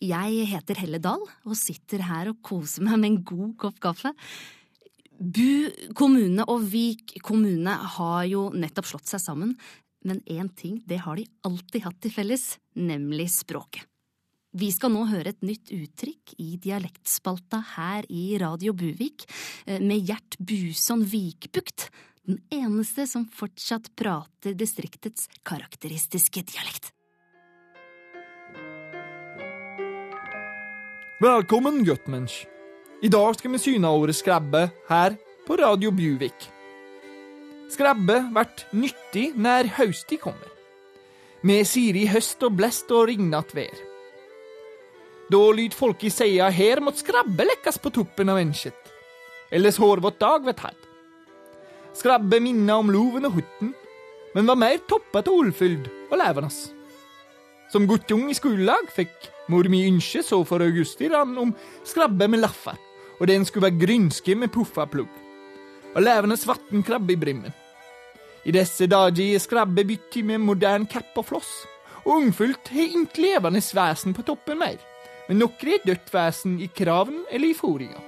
Jeg 0.00 0.46
heter 0.48 0.78
Helle 0.80 1.00
Dahl 1.02 1.22
og 1.44 1.58
sitter 1.58 2.04
her 2.08 2.32
og 2.32 2.40
koser 2.46 2.86
meg 2.86 3.00
med 3.00 3.10
en 3.10 3.20
god 3.32 3.52
kopp 3.60 3.82
kaffe. 3.82 4.14
Bu 5.20 5.68
kommune 5.92 6.46
og 6.48 6.64
Vik 6.72 7.18
kommune 7.26 7.74
har 7.96 8.24
jo 8.30 8.48
nettopp 8.56 8.88
slått 8.88 9.10
seg 9.10 9.20
sammen, 9.20 9.52
men 10.08 10.22
én 10.24 10.48
ting 10.56 10.78
det 10.88 11.02
har 11.04 11.20
de 11.20 11.28
alltid 11.44 11.84
hatt 11.84 12.00
til 12.00 12.14
felles, 12.14 12.54
nemlig 12.72 13.28
språket. 13.34 13.84
Vi 14.50 14.66
skal 14.74 14.90
nå 14.90 15.04
høre 15.06 15.30
et 15.30 15.44
nytt 15.46 15.68
uttrykk 15.70 16.32
i 16.42 16.56
dialektspalta 16.58 17.60
her 17.76 18.08
i 18.10 18.34
Radio 18.42 18.72
Buvik, 18.74 19.22
eh, 19.66 19.78
med 19.78 20.08
Gjert 20.08 20.40
Buson 20.40 21.04
Vikbukt, 21.06 21.90
den 22.30 22.38
eneste 22.50 23.06
som 23.06 23.24
fortsatt 23.26 23.90
prater 23.98 24.54
distriktets 24.54 25.26
karakteristiske 25.46 26.44
dialekt. 26.46 26.92
Velkommen, 31.20 31.82
guttmensch. 31.84 32.46
I 33.02 33.08
dag 33.08 33.34
skal 33.36 33.52
vi 33.54 33.60
syne 33.60 33.90
ordet 33.90 34.16
skrabbe 34.16 34.68
her 34.88 35.16
på 35.46 35.56
Radio 35.58 35.90
Bjuvik. 35.92 36.46
Skrabbe 37.70 38.20
blir 38.34 38.64
nyttig 38.76 39.26
når 39.36 39.72
høsti 39.78 40.18
kommer. 40.20 40.48
Vi 41.42 41.56
sier 41.64 41.96
i 41.96 42.06
høst 42.10 42.42
og 42.44 42.54
blest 42.58 42.92
og 42.92 43.08
rignat 43.10 43.54
vær. 43.56 43.74
Da 45.30 45.40
lyt 45.54 45.76
folk 45.76 46.02
i 46.04 46.12
seia 46.12 46.50
her 46.52 46.82
måtte 46.82 47.02
skrabbe 47.04 47.46
lekkas 47.46 47.78
på 47.80 47.92
toppen 47.94 48.30
av 48.32 48.40
ensket. 48.42 48.78
Ellers 49.50 49.78
hårvått 49.80 50.20
dag 50.20 50.46
vert 50.46 50.64
hatt. 50.66 50.89
Skrabbe 51.96 52.38
minner 52.42 52.78
om 52.78 52.90
loven 52.92 53.26
og 53.26 53.38
hutten, 53.38 53.72
men 54.34 54.46
var 54.46 54.58
mer 54.58 54.78
toppet 54.88 55.28
og 55.30 55.44
ullfyld 55.44 55.88
og 56.10 56.18
levende. 56.20 56.50
Som 57.70 57.86
guttung 57.90 58.28
i 58.30 58.36
skolelag 58.36 58.90
fikk 58.94 59.30
mor 59.50 59.66
mi 59.70 59.82
ønske 59.88 60.22
så 60.26 60.40
for 60.46 60.62
augusti 60.62 61.08
rann 61.10 61.36
om 61.38 61.54
skrabbe 61.86 62.28
med 62.30 62.42
laffer, 62.44 62.78
og 63.18 63.26
den 63.30 63.44
skulle 63.46 63.68
være 63.68 63.82
grynske 63.82 64.36
med 64.38 64.52
puffa 64.54 64.86
plugg. 64.90 65.10
Og 65.94 66.02
levende 66.02 66.38
vatnkrabbe 66.46 67.14
i 67.14 67.18
brimmen. 67.18 67.54
I 68.46 68.54
disse 68.54 68.86
dager 68.88 69.34
er 69.34 69.42
skrabbe 69.42 69.84
byttet 69.84 70.24
med 70.24 70.40
modern 70.40 70.86
kapp 70.88 71.18
og 71.20 71.26
floss, 71.28 71.50
og 72.06 72.14
ungfullt 72.16 72.70
har 72.72 72.94
ikke 73.02 73.26
levende 73.26 73.60
vesen 73.60 74.14
på 74.16 74.24
toppen 74.24 74.62
mer, 74.62 74.78
men 75.28 75.42
noen 75.42 75.74
er 75.74 75.82
dødt 75.84 76.14
vesen 76.14 76.56
i 76.62 76.70
kraven 76.74 77.24
eller 77.30 77.50
i 77.50 77.58
fôringa. 77.58 78.00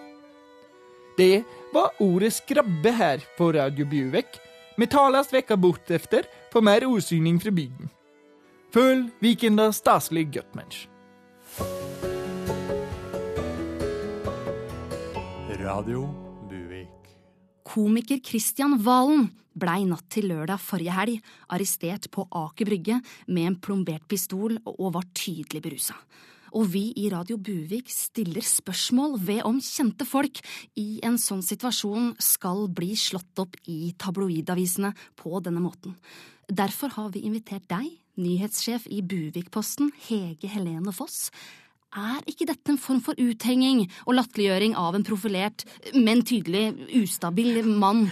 Det 1.19 1.45
var 1.73 1.91
ordet 1.99 2.33
skrabbe 2.37 2.93
her 2.93 3.23
på 3.38 3.52
Radio 3.52 3.87
Bjuvek. 3.88 4.38
Vi 4.76 4.87
talas 4.87 5.33
vekka 5.33 5.57
bort 5.57 5.91
efter 5.91 6.26
på 6.52 6.61
mer 6.61 6.85
ordsyning 6.85 7.38
fra 7.41 7.50
bygden. 7.50 7.88
Følg 8.73 9.09
Vikenda 9.21 9.71
staselig 9.73 10.26
gutmensch. 10.33 10.88
Radio 15.62 16.09
Buvik. 16.50 16.88
Komiker 17.64 18.21
Christian 18.25 18.76
Valen 18.83 19.29
blei 19.52 19.85
natt 19.87 20.09
til 20.12 20.29
lørdag 20.33 20.61
forrige 20.61 20.97
helg 20.97 21.21
arrestert 21.52 22.09
på 22.12 22.25
Aker 22.26 22.69
Brygge 22.69 22.99
med 23.29 23.49
en 23.49 23.59
plombert 23.61 24.05
pistol 24.09 24.59
og 24.64 24.93
var 24.97 25.09
tydelig 25.14 25.62
berusa. 25.64 25.97
Og 26.53 26.67
vi 26.75 26.91
i 27.01 27.07
Radio 27.13 27.39
Buvik 27.41 27.89
stiller 27.89 28.45
spørsmål 28.45 29.17
ved 29.25 29.41
om 29.49 29.57
kjente 29.65 30.05
folk 30.05 30.43
i 30.77 31.01
en 31.07 31.17
sånn 31.21 31.41
situasjon 31.45 32.13
skal 32.21 32.67
bli 32.69 32.93
slått 32.99 33.41
opp 33.41 33.57
i 33.73 33.95
tabloidavisene 33.97 34.93
på 35.17 35.41
denne 35.45 35.63
måten. 35.65 35.97
Derfor 36.53 36.93
har 36.99 37.13
vi 37.15 37.25
invitert 37.25 37.65
deg, 37.71 37.89
nyhetssjef 38.21 38.85
i 38.93 39.01
Buvik-posten, 39.01 39.95
Hege 40.11 40.51
Helene 40.53 40.93
Foss. 40.93 41.31
Er 41.93 42.23
ikke 42.25 42.47
dette 42.49 42.73
en 42.73 42.81
form 42.81 43.03
for 43.05 43.19
uthenging 43.21 43.85
og 44.07 44.17
latterliggjøring 44.17 44.73
av 44.81 44.97
en 44.97 45.05
profilert, 45.05 45.67
men 45.93 46.23
tydelig 46.25 46.71
ustabil 47.03 47.61
mann? 47.69 48.07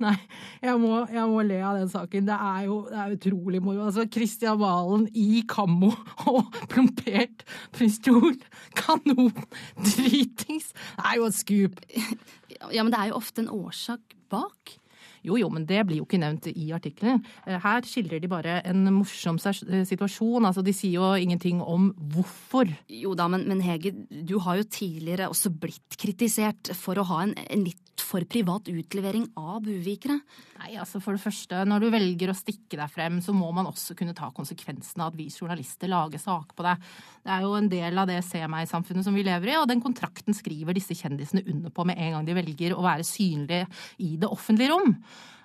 Nei, 0.00 0.14
jeg 0.62 0.80
må, 0.80 1.02
jeg 1.12 1.24
må 1.28 1.42
le 1.44 1.58
av 1.60 1.76
den 1.76 1.90
saken. 1.92 2.24
Det 2.28 2.38
er 2.48 2.62
jo 2.64 2.78
det 2.88 2.98
er 3.02 3.14
utrolig 3.18 3.60
moro. 3.60 3.84
Altså, 3.90 4.06
Kristian 4.08 4.56
Valen 4.62 5.04
i 5.12 5.42
kammo 5.48 5.92
og 6.32 6.48
plompert 6.72 7.44
pistol, 7.76 8.32
kanon, 8.78 9.32
dritings. 9.76 10.72
Det 10.72 11.04
er 11.04 11.20
jo 11.20 11.28
et 11.28 11.36
skup. 11.36 11.80
Ja, 12.72 12.80
men 12.80 12.92
det 12.94 13.02
er 13.02 13.12
jo 13.12 13.20
ofte 13.20 13.44
en 13.44 13.52
årsak 13.52 14.16
bak. 14.32 14.78
Jo, 15.28 15.36
jo, 15.40 15.50
men 15.52 15.66
det 15.68 15.82
blir 15.88 16.00
jo 16.00 16.06
ikke 16.08 16.20
nevnt 16.22 16.48
i 16.50 16.70
artikkelen. 16.76 17.20
Eh, 17.46 17.58
Her 17.62 17.84
skildrer 17.86 18.22
de 18.22 18.30
bare 18.32 18.58
en 18.68 18.86
morsom 18.96 19.38
eh, 19.44 19.84
situasjon. 19.88 20.48
Altså, 20.48 20.64
de 20.66 20.74
sier 20.76 20.96
jo 20.98 21.12
ingenting 21.20 21.60
om 21.62 21.90
hvorfor. 22.14 22.70
Jo 22.92 23.14
da, 23.18 23.28
men, 23.32 23.44
men 23.50 23.60
Hege, 23.64 23.92
du 24.08 24.38
har 24.46 24.60
jo 24.62 24.68
tidligere 24.72 25.28
også 25.32 25.52
blitt 25.52 25.98
kritisert 26.00 26.72
for 26.78 26.98
å 26.98 27.06
ha 27.12 27.22
en, 27.26 27.36
en 27.48 27.66
litt 27.68 27.84
for 28.08 28.24
privat 28.30 28.70
utlevering 28.72 29.26
av 29.38 29.60
buvikere. 29.66 30.18
Nei, 30.58 30.72
altså 30.80 31.00
For 31.04 31.16
det 31.16 31.22
første, 31.22 31.60
når 31.68 31.84
du 31.84 31.88
velger 31.92 32.32
å 32.32 32.36
stikke 32.36 32.78
deg 32.80 32.92
frem, 32.92 33.20
så 33.24 33.34
må 33.36 33.50
man 33.54 33.68
også 33.68 33.96
kunne 33.98 34.16
ta 34.16 34.30
konsekvensen 34.34 35.04
av 35.04 35.12
at 35.12 35.18
vi 35.18 35.28
journalister 35.28 35.90
lager 35.92 36.22
saker 36.22 36.56
på 36.56 36.66
deg. 36.66 36.90
Det 37.24 37.34
er 37.34 37.46
jo 37.46 37.54
en 37.58 37.70
del 37.72 38.02
av 38.02 38.10
det 38.10 38.20
se 38.26 38.42
meg-samfunnet 38.50 39.06
som 39.06 39.16
vi 39.16 39.26
lever 39.28 39.52
i, 39.52 39.58
og 39.60 39.68
den 39.70 39.84
kontrakten 39.84 40.36
skriver 40.36 40.76
disse 40.76 40.96
kjendisene 40.98 41.44
under 41.52 41.74
på 41.74 41.86
med 41.88 42.00
en 42.00 42.16
gang 42.16 42.28
de 42.28 42.38
velger 42.40 42.76
å 42.76 42.84
være 42.84 43.06
synlige 43.06 43.66
i 44.04 44.16
det 44.20 44.30
offentlige 44.32 44.72
rom. 44.72 44.96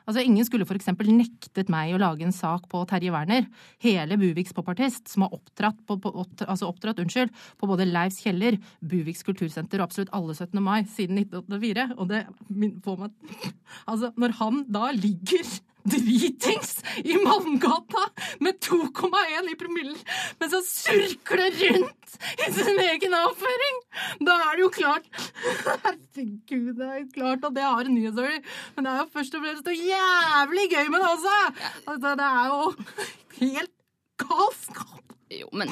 Altså, 0.03 0.23
Ingen 0.23 0.45
skulle 0.47 0.67
f.eks. 0.67 0.89
nektet 1.07 1.71
meg 1.71 1.93
å 1.95 2.01
lage 2.01 2.25
en 2.25 2.35
sak 2.35 2.67
på 2.71 2.81
Terje 2.89 3.13
Werner, 3.13 3.47
hele 3.83 4.17
Buviks 4.19 4.55
popartist, 4.55 5.07
som 5.11 5.25
har 5.25 5.35
oppdratt, 5.37 5.79
på, 5.87 5.97
på, 6.03 6.11
oppdratt, 6.11 6.49
altså 6.51 6.69
oppdratt 6.71 6.99
unnskyld, 7.03 7.31
på 7.59 7.69
både 7.69 7.87
Leivs 7.87 8.19
kjeller, 8.23 8.59
Buviks 8.81 9.23
kultursenter 9.27 9.81
og 9.81 9.87
absolutt 9.87 10.13
alle 10.15 10.35
17. 10.35 10.59
mai 10.63 10.83
siden 10.91 11.21
1984. 11.23 11.89
Og 11.97 12.09
det 12.11 12.25
får 12.83 13.05
meg 13.05 13.13
Altså, 13.91 14.11
når 14.19 14.35
han 14.39 14.65
da 14.71 14.89
ligger 14.95 15.47
dritings 15.83 16.77
i 17.03 17.17
Malmgata 17.19 18.05
med 18.43 18.59
2,1 18.63 19.51
i 19.51 19.57
promille 19.59 19.97
mens 20.39 20.55
han 20.55 20.65
surkler 20.67 21.59
rundt 21.59 22.17
i 22.47 22.49
sin 22.53 22.79
egen 22.79 23.15
avføring, 23.17 23.79
da 24.23 24.35
er 24.45 24.55
det 24.55 24.63
jo 24.63 24.71
klart 24.73 25.07
Herregud, 25.83 26.73
det 26.77 26.89
er 26.89 27.07
klart 27.13 27.47
at 27.47 27.55
det 27.57 27.65
har 27.65 27.83
en 27.83 27.95
nyhetsstory, 27.97 28.39
men 28.75 28.85
det 28.85 28.93
er 28.93 29.01
jo 29.01 29.09
først 29.17 29.37
og 29.37 29.45
fremst 29.45 29.69
noe 29.69 29.89
jævlig 29.91 30.67
gøy 30.75 30.91
med 30.93 31.03
det 31.03 31.09
også! 31.09 31.39
Altså, 31.87 32.13
det 32.19 32.29
er 32.29 32.45
jo 32.53 32.61
helt 33.41 33.75
galskap! 34.23 35.12
Jo, 35.33 35.47
men 35.57 35.69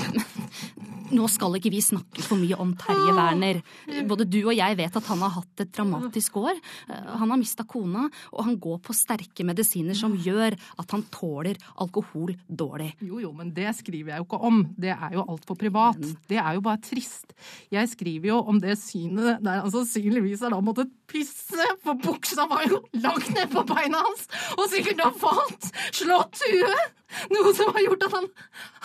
nå 1.12 1.28
skal 1.30 1.58
ikke 1.60 1.72
vi 1.74 1.82
snakke 1.84 2.24
for 2.24 2.40
mye 2.40 2.58
om 2.62 2.72
Terje 2.80 3.14
Werner. 3.18 3.60
Både 4.08 4.26
du 4.30 4.40
og 4.46 4.54
jeg 4.56 4.78
vet 4.80 4.96
at 4.98 5.10
han 5.12 5.22
har 5.26 5.34
hatt 5.36 5.64
et 5.66 5.72
dramatisk 5.76 6.38
år. 6.42 6.60
Eh, 6.90 7.10
Han 7.22 7.30
har 7.34 7.40
mista 7.42 7.66
kona, 7.68 8.08
og 8.32 8.46
han 8.48 8.58
går 8.64 8.80
på 8.86 8.96
sterke 8.96 9.46
medisiner 9.48 9.98
som 9.98 10.16
gjør 10.18 10.56
at 10.80 10.96
han 10.96 11.04
tåler 11.14 11.60
alkohol 11.84 12.34
dårlig. 12.48 12.94
Jo, 13.04 13.20
jo, 13.22 13.32
men 13.38 13.52
det 13.54 13.70
skriver 13.78 14.14
jeg 14.16 14.24
jo 14.24 14.28
ikke 14.30 14.42
om. 14.50 14.62
Det 14.80 14.94
er 14.96 15.18
jo 15.18 15.26
altfor 15.28 15.60
privat. 15.60 16.00
Det 16.32 16.40
er 16.40 16.56
jo 16.58 16.64
bare 16.66 16.82
trist. 16.82 17.36
Jeg 17.74 17.92
skriver 17.92 18.32
jo 18.32 18.40
om 18.52 18.60
det 18.64 18.78
synet 18.82 19.44
der 19.44 19.62
han 19.66 19.72
sannsynligvis 19.74 20.42
har 20.46 20.56
da 20.56 20.62
måttet 20.64 20.90
pisse, 21.12 21.68
for 21.84 22.00
buksa 22.00 22.48
var 22.48 22.64
jo 22.70 22.80
langt 23.04 23.28
ned 23.36 23.52
på 23.52 23.66
beina 23.68 24.00
hans, 24.06 24.28
og 24.56 24.70
sikkert 24.72 25.04
har 25.04 25.16
falt, 25.20 25.68
slått 25.92 26.40
huet, 26.48 26.94
noe 27.34 27.56
som 27.58 27.74
har 27.76 27.88
gjort 27.88 28.08
at 28.08 28.16
han 28.20 28.32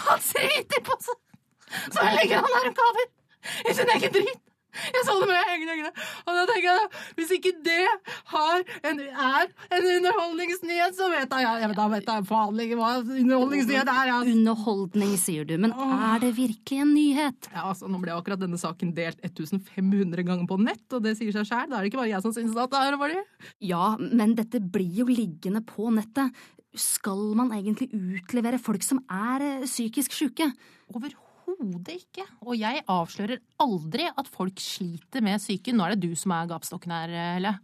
har 0.06 0.26
driti 0.32 0.82
på 0.88 0.98
seg. 1.04 1.22
Så 1.90 2.10
legger 2.14 2.42
han 2.42 2.58
der 2.58 2.72
og 2.72 2.76
kaver 2.82 3.70
i 3.70 3.74
sin 3.74 3.96
egen 3.96 4.14
drit. 4.18 4.42
Jeg 4.76 5.04
så 5.06 5.14
det 5.20 5.28
med 5.30 5.50
egne 5.52 5.74
øyne. 5.76 5.90
Og 6.26 6.36
da 6.36 6.42
tenker 6.50 6.66
jeg, 6.68 6.88
hvis 7.18 7.32
ikke 7.36 7.52
det 7.64 7.84
har 8.32 8.64
en, 8.90 9.00
er 9.00 9.46
en 9.76 9.86
underholdningsnyhet, 9.94 10.96
så 10.98 11.08
vet 11.12 11.32
jeg, 11.32 11.46
jeg 11.62 11.70
vet, 11.70 11.78
da 11.78 11.86
vet 11.92 12.10
jeg 12.12 12.26
faen 12.28 12.60
ikke 12.64 12.78
hva 12.80 12.90
underholdningsnyhet 13.00 13.92
er. 13.92 14.10
Ja. 14.10 14.18
Underholdning, 14.34 15.14
sier 15.20 15.48
du, 15.48 15.54
men 15.62 15.72
er 15.72 16.20
det 16.22 16.32
virkelig 16.36 16.82
en 16.84 16.92
nyhet? 16.94 17.50
Ja, 17.52 17.66
altså, 17.70 17.88
Nå 17.90 18.00
ble 18.02 18.14
akkurat 18.14 18.42
denne 18.42 18.60
saken 18.60 18.92
delt 18.96 19.22
1500 19.24 20.26
ganger 20.26 20.48
på 20.50 20.60
nett, 20.60 20.84
og 20.92 21.04
det 21.06 21.16
sier 21.18 21.32
seg 21.34 21.48
sjæl. 21.48 21.70
Da 21.70 21.78
er 21.78 21.86
det 21.86 21.92
ikke 21.92 22.02
bare 22.02 22.12
jeg 22.12 22.24
som 22.26 22.34
syns 22.36 22.56
at 22.56 22.74
det 22.74 22.82
er 22.82 22.98
det. 23.16 23.24
Ja, 23.64 23.94
men 23.96 24.36
dette 24.38 24.60
blir 24.60 25.02
jo 25.02 25.08
liggende 25.08 25.64
på 25.66 25.88
nettet. 25.94 26.36
Skal 26.76 27.30
man 27.38 27.52
egentlig 27.56 27.88
utlevere 27.94 28.60
folk 28.62 28.84
som 28.84 29.00
er 29.10 29.44
eh, 29.44 29.66
psykisk 29.68 30.14
syke? 30.16 30.50
Overhodet 30.92 31.94
ikke. 32.02 32.26
Og 32.44 32.58
jeg 32.58 32.82
avslører 32.92 33.40
aldri 33.62 34.08
at 34.10 34.28
folk 34.28 34.60
sliter 34.62 35.24
med 35.24 35.40
psyken. 35.40 35.78
Nå 35.78 35.86
er 35.86 35.94
det 35.94 36.10
du 36.10 36.18
som 36.18 36.34
er 36.36 36.50
gapstokken 36.50 36.92
her, 36.92 37.14
Helle. 37.36 37.54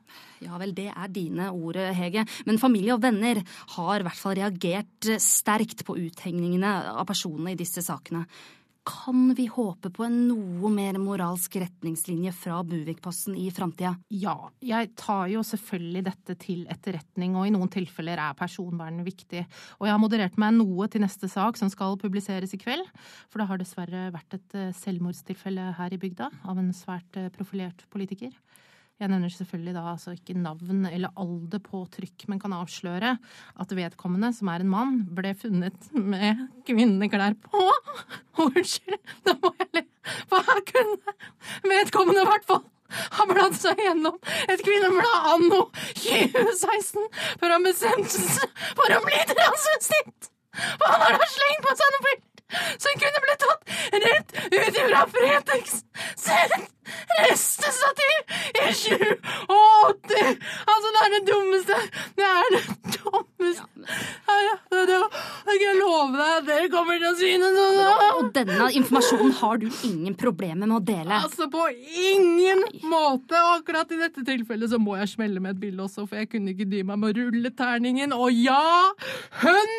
Ja 0.42 0.58
vel, 0.60 0.72
det 0.76 0.88
er 0.92 1.12
dine 1.12 1.50
ord, 1.52 1.78
Hege. 1.96 2.24
Men 2.48 2.62
familie 2.62 2.96
og 2.96 3.04
venner 3.04 3.42
har 3.76 4.00
i 4.00 4.08
hvert 4.08 4.22
fall 4.22 4.38
reagert 4.40 5.12
eh, 5.12 5.22
sterkt 5.22 5.84
på 5.88 5.98
uthengningene 6.00 6.74
av 6.96 7.06
personene 7.10 7.54
i 7.54 7.60
disse 7.60 7.84
sakene. 7.84 8.24
Kan 8.82 9.34
vi 9.34 9.44
håpe 9.46 9.92
på 9.94 10.02
en 10.02 10.16
noe 10.26 10.70
mer 10.74 10.96
moralsk 10.98 11.54
retningslinje 11.62 12.32
fra 12.34 12.56
Buvik-posten 12.66 13.36
i 13.38 13.44
framtida? 13.54 13.92
Ja, 14.10 14.34
jeg 14.58 14.90
tar 14.98 15.28
jo 15.30 15.44
selvfølgelig 15.46 16.02
dette 16.08 16.34
til 16.42 16.64
etterretning, 16.66 17.36
og 17.38 17.46
i 17.46 17.52
noen 17.54 17.70
tilfeller 17.70 18.18
er 18.18 18.34
personvern 18.38 19.04
viktig. 19.06 19.44
Og 19.78 19.86
jeg 19.86 19.94
har 19.94 20.02
moderert 20.02 20.40
meg 20.42 20.56
noe 20.58 20.88
til 20.90 21.04
neste 21.04 21.30
sak 21.30 21.60
som 21.60 21.70
skal 21.70 21.94
publiseres 22.02 22.56
i 22.56 22.58
kveld, 22.58 22.82
for 23.30 23.38
det 23.38 23.48
har 23.52 23.62
dessverre 23.62 24.08
vært 24.16 24.38
et 24.40 24.58
eh, 24.58 24.74
selvmordstilfelle 24.80 25.68
her 25.78 25.94
i 25.94 26.02
bygda 26.02 26.32
av 26.50 26.58
en 26.58 26.74
svært 26.74 27.22
eh, 27.22 27.30
profilert 27.38 27.86
politiker. 27.94 28.34
Jeg 29.02 29.10
nevner 29.10 29.32
selvfølgelig 29.34 29.72
da 29.74 29.82
altså 29.90 30.12
ikke 30.14 30.36
navn 30.38 30.84
eller 30.86 31.10
alder 31.18 31.58
på 31.64 31.80
trykk, 31.90 32.28
men 32.30 32.38
kan 32.38 32.52
avsløre 32.54 33.16
at 33.64 33.74
vedkommende, 33.74 34.30
som 34.36 34.50
er 34.52 34.62
en 34.62 34.70
mann, 34.70 35.00
ble 35.10 35.32
funnet 35.34 35.88
med 35.90 36.44
kvinneklær 36.68 37.34
på. 37.42 37.64
Unnskyld, 38.44 39.00
da 39.26 39.34
må 39.42 39.50
jeg 39.58 39.80
le, 39.80 39.82
for 40.30 40.46
her 40.46 40.62
kunne 40.70 41.16
vedkommende 41.66 42.22
i 42.22 42.30
hvert 42.30 42.46
fall 42.46 42.62
ha 43.16 43.26
bladd 43.26 43.54
seg 43.56 43.80
gjennom 43.80 44.18
et 44.52 44.62
kvinneblad 44.62 45.28
anno 45.32 45.62
2016 45.96 47.06
før 47.40 47.54
han 47.56 47.64
bestemte 47.64 48.20
seg 48.20 48.66
for 48.76 48.98
å 48.98 49.00
bli 49.06 49.22
transvestitt! 49.32 50.28
For 50.52 50.86
han 50.86 51.06
har 51.08 51.16
da 51.16 51.30
slengt 51.32 51.64
på 51.64 51.74
seg 51.80 51.96
noe 51.96 52.04
som 52.84 53.02
kunne 53.02 53.24
bli 53.26 53.38
tatt 53.44 53.62
rett 54.06 54.38
ut 54.52 54.80
fra 54.82 55.06
Fretex 55.16 55.82
sitt 56.16 56.72
restestativ 57.18 58.18
i 58.54 58.74
87! 58.74 59.02
Altså, 60.72 60.88
det 60.94 61.02
er 61.02 61.12
det 61.14 61.20
dummeste! 61.28 61.78
Det 62.18 62.26
er 62.28 62.50
det 62.54 62.62
dummeste! 62.96 63.66
Ja, 64.28 64.36
ja, 64.46 64.54
det, 64.70 64.82
det, 64.90 64.98
Jeg 65.50 65.60
kan 65.62 65.80
love 65.80 66.12
deg 66.16 66.32
at 66.36 66.48
dere 66.48 66.70
kommer 66.72 67.00
til 67.00 67.08
å 67.08 67.14
synes 67.18 67.58
sånn! 67.58 67.80
Og 68.18 68.30
denne 68.36 68.68
informasjonen 68.80 69.34
har 69.40 69.62
du 69.62 69.68
ingen 69.88 70.16
problemer 70.18 70.66
med 70.66 70.76
å 70.78 70.82
dele. 70.92 71.20
Altså 71.22 71.48
på 71.52 71.68
ingen 72.08 72.64
måte! 72.82 73.38
Og 73.38 73.60
akkurat 73.60 73.92
i 73.94 74.00
dette 74.02 74.26
tilfellet 74.26 74.72
så 74.72 74.80
må 74.82 74.98
jeg 75.00 75.14
smelle 75.14 75.42
med 75.42 75.56
et 75.56 75.62
bilde 75.66 75.86
også, 75.86 76.06
for 76.06 76.22
jeg 76.22 76.32
kunne 76.34 76.54
ikke 76.54 76.68
dy 76.70 76.84
meg 76.86 77.02
med 77.02 77.12
å 77.12 77.16
rulle 77.22 77.54
terningen. 77.56 78.16
Og 78.16 78.42
ja, 78.42 78.62
hun 79.42 79.76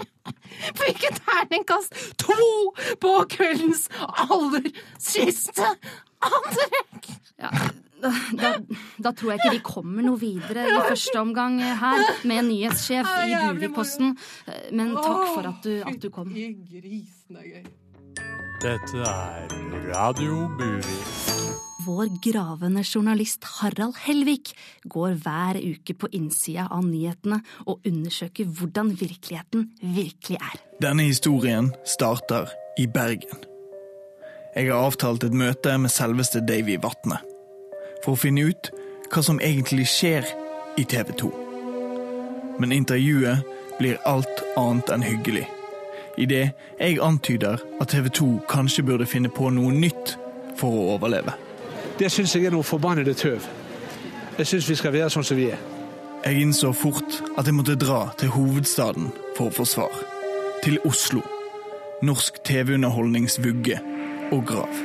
fikk 0.80 1.08
et 1.10 1.20
terningkast 1.26 1.96
to 2.20 2.48
på 3.02 3.16
kveldens 3.36 3.88
aller 4.26 4.70
siste 4.98 5.66
antrekk! 6.20 7.12
Ja, 7.40 7.50
da, 8.00 8.10
da, 8.32 8.50
da 9.04 9.12
tror 9.16 9.32
jeg 9.32 9.40
ikke 9.40 9.54
vi 9.56 9.62
kommer 9.64 10.04
noe 10.04 10.20
videre 10.20 10.66
i 10.68 10.76
første 10.88 11.16
omgang 11.20 11.58
her 11.60 12.04
med 12.28 12.48
nyhetssjef 12.48 13.08
er 13.08 13.26
i 13.28 13.40
Buvik-posten. 13.44 14.14
Men 14.72 14.94
takk 14.96 15.24
for 15.34 15.50
at 15.52 15.64
du, 15.64 15.74
at 15.84 16.00
du 16.02 16.10
kom. 16.14 16.32
Fytti 16.32 16.80
grisen, 16.80 17.36
det 17.36 17.44
er 17.44 17.50
gøy. 17.56 17.64
Dette 18.60 19.04
er 19.08 19.58
Radio 19.94 20.46
Buvik. 20.60 21.69
Vår 21.86 22.08
gravende 22.32 22.82
journalist 22.84 23.44
Harald 23.44 23.94
Helvik 24.04 24.50
går 24.84 25.14
hver 25.22 25.56
uke 25.62 25.94
på 25.94 26.08
innsida 26.12 26.66
av 26.68 26.82
nyhetene 26.84 27.38
og 27.64 27.86
undersøker 27.86 28.48
hvordan 28.58 28.90
virkeligheten 29.00 29.68
virkelig 29.80 30.40
er. 30.40 30.58
Denne 30.82 31.06
historien 31.08 31.70
starter 31.86 32.50
i 32.78 32.86
Bergen. 32.90 33.46
Jeg 34.56 34.68
har 34.68 34.82
avtalt 34.82 35.24
et 35.24 35.36
møte 35.36 35.76
med 35.78 35.92
selveste 35.94 36.42
Davy 36.44 36.76
Vatne 36.82 37.20
for 38.04 38.16
å 38.16 38.20
finne 38.20 38.48
ut 38.50 38.72
hva 39.12 39.22
som 39.24 39.40
egentlig 39.40 39.86
skjer 39.88 40.26
i 40.80 40.84
TV 40.84 41.14
2. 41.22 41.30
Men 42.60 42.74
intervjuet 42.76 43.46
blir 43.78 44.00
alt 44.10 44.42
annet 44.58 44.90
enn 44.92 45.06
hyggelig. 45.06 45.46
Idet 46.20 46.50
jeg 46.80 46.98
antyder 47.00 47.62
at 47.80 47.94
TV 47.94 48.10
2 48.10 48.32
kanskje 48.50 48.84
burde 48.84 49.08
finne 49.08 49.30
på 49.32 49.48
noe 49.54 49.72
nytt 49.72 50.18
for 50.58 50.74
å 50.74 50.90
overleve. 50.98 51.36
Det 52.00 52.08
syns 52.08 52.32
jeg 52.32 52.46
er 52.48 52.54
noe 52.54 52.64
forbannede 52.64 53.12
tøv. 53.14 53.44
Jeg 54.38 54.46
syns 54.46 54.68
vi 54.70 54.74
skal 54.78 54.94
være 54.94 55.10
sånn 55.12 55.26
som 55.28 55.36
vi 55.36 55.50
er. 55.52 55.58
Jeg 56.24 56.40
innså 56.40 56.70
fort 56.72 57.18
at 57.36 57.44
jeg 57.44 57.52
måtte 57.52 57.76
dra 57.76 58.06
til 58.16 58.32
hovedstaden 58.32 59.10
for 59.36 59.50
å 59.50 59.52
få 59.52 59.66
svar. 59.68 59.98
Til 60.64 60.78
Oslo. 60.88 61.20
Norsk 62.00 62.40
TV-underholdnings 62.48 63.36
vugge 63.44 63.76
og 64.32 64.46
grav. 64.48 64.80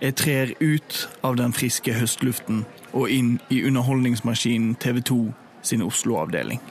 Jeg 0.00 0.16
trer 0.16 0.54
ut 0.60 1.02
av 1.20 1.36
den 1.36 1.52
friske 1.52 1.92
høstluften 1.92 2.64
og 2.92 3.12
inn 3.12 3.36
i 3.52 3.60
underholdningsmaskinen 3.68 4.78
TV 4.80 5.04
2 5.04 5.20
sin 5.64 5.84
Oslo-avdeling. 5.84 6.64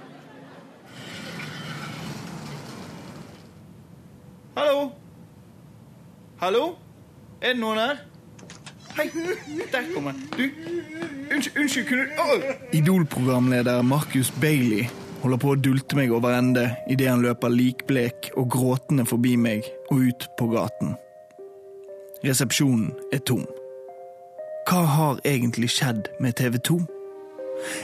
Hallo? 4.55 4.91
Hallo? 6.43 6.73
Er 7.41 7.53
det 7.53 7.59
noen 7.61 7.77
her? 7.79 7.99
Hei, 8.97 9.05
der 9.71 9.85
kommer 9.93 10.11
Du, 10.35 10.41
unnskyld, 11.31 11.59
unnskyld 11.61 11.85
kunne 11.87 12.03
du 12.03 12.19
oh! 12.19 12.41
Idol-programleder 12.75 13.81
Marcus 13.81 14.31
Bailey 14.41 14.89
holder 15.21 15.39
på 15.39 15.53
å 15.53 15.55
dulte 15.55 15.95
meg 15.95 16.11
over 16.11 16.35
ende 16.35 16.65
idet 16.91 17.07
han 17.07 17.23
løper 17.23 17.53
likblek 17.53 18.33
og 18.35 18.51
gråtende 18.57 19.07
forbi 19.07 19.37
meg 19.39 19.71
og 19.87 20.03
ut 20.09 20.27
på 20.35 20.49
gaten. 20.51 20.97
Resepsjonen 22.27 22.91
er 23.15 23.23
tom. 23.23 23.47
Hva 24.67 24.83
har 24.97 25.23
egentlig 25.23 25.71
skjedd 25.77 26.11
med 26.19 26.35
TV 26.43 26.59
2? 26.59 26.79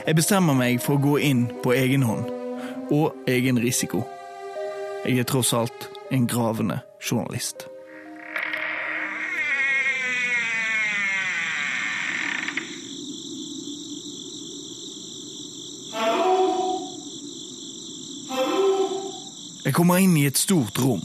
Jeg 0.04 0.20
bestemmer 0.20 0.60
meg 0.60 0.84
for 0.84 1.00
å 1.00 1.06
gå 1.08 1.16
inn 1.32 1.46
på 1.64 1.72
egen 1.80 2.04
hånd, 2.04 2.28
og 2.92 3.24
egen 3.24 3.64
risiko. 3.64 4.04
Jeg 5.08 5.24
er 5.24 5.32
tross 5.32 5.56
alt 5.56 5.92
en 6.12 6.28
gravende 6.28 6.82
journalist. 7.00 7.70
Jeg 19.70 19.76
kommer 19.76 20.00
inn 20.02 20.16
i 20.18 20.24
et 20.26 20.34
stort 20.34 20.80
rom 20.82 21.04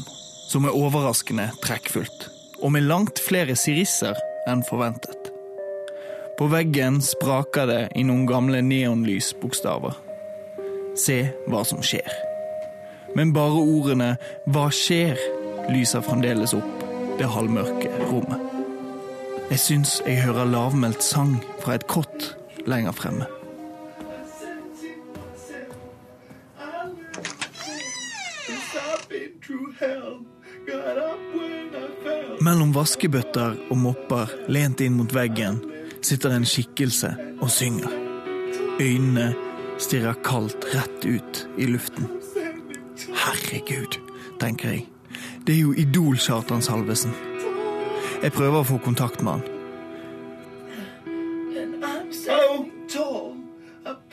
som 0.49 0.63
er 0.65 0.73
overraskende 0.73 1.43
trekkfullt, 1.61 2.23
og 2.65 2.71
med 2.73 2.87
langt 2.89 3.19
flere 3.21 3.53
sirisser 3.53 4.17
enn 4.49 4.63
forventet. 4.65 5.29
På 6.39 6.47
veggen 6.49 6.97
spraker 7.05 7.69
det 7.69 7.83
i 7.93 8.07
noen 8.09 8.23
gamle 8.25 8.63
neonlysbokstaver. 8.65 9.93
Se 10.97 11.19
hva 11.45 11.61
som 11.61 11.85
skjer. 11.85 12.09
Men 13.13 13.35
bare 13.37 13.61
ordene 13.61 14.17
'Hva 14.49 14.65
skjer?' 14.73 15.21
lyser 15.69 16.01
fremdeles 16.01 16.57
opp 16.57 16.89
det 17.21 17.29
halvmørke 17.37 17.93
rommet. 18.09 18.41
Jeg 19.51 19.59
syns 19.59 20.01
jeg 20.07 20.25
hører 20.25 20.49
lavmælt 20.49 21.03
sang 21.03 21.37
fra 21.61 21.77
et 21.77 21.85
kott 21.85 22.33
lenger 22.65 22.97
fremme. 22.97 23.34
Mellom 32.45 32.75
vaskebøtter 32.75 33.55
og 33.73 33.77
mopper 33.81 34.29
lent 34.53 34.81
inn 34.85 34.93
mot 34.99 35.09
veggen 35.15 35.57
sitter 36.05 36.35
en 36.35 36.45
skikkelse 36.45 37.09
og 37.41 37.49
synger. 37.49 37.89
Øynene 38.77 39.31
stirrer 39.81 40.19
kaldt 40.25 40.67
rett 40.75 41.07
ut 41.09 41.39
i 41.57 41.65
luften. 41.65 42.05
Herregud, 43.23 43.97
tenker 44.39 44.75
jeg. 44.75 44.85
Det 45.47 45.55
er 45.55 45.61
jo 45.63 45.73
Idol-Kjartan 45.73 46.61
Salvesen. 46.61 47.15
Jeg 48.21 48.33
prøver 48.35 48.61
å 48.61 48.67
få 48.67 48.77
kontakt 48.83 49.23
med 49.25 49.39
han. 49.39 49.51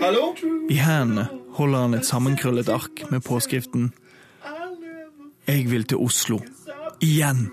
Hallo? 0.02 0.24
I 0.70 0.78
hendene 0.80 1.28
holder 1.58 1.84
han 1.84 1.98
et 1.98 2.08
sammenkrøllet 2.08 2.72
ark 2.72 3.04
med 3.10 3.20
påskriften 3.28 3.92
'Jeg 5.46 5.70
vil 5.70 5.84
til 5.84 5.98
Oslo'. 5.98 6.40
Igjen. 7.00 7.50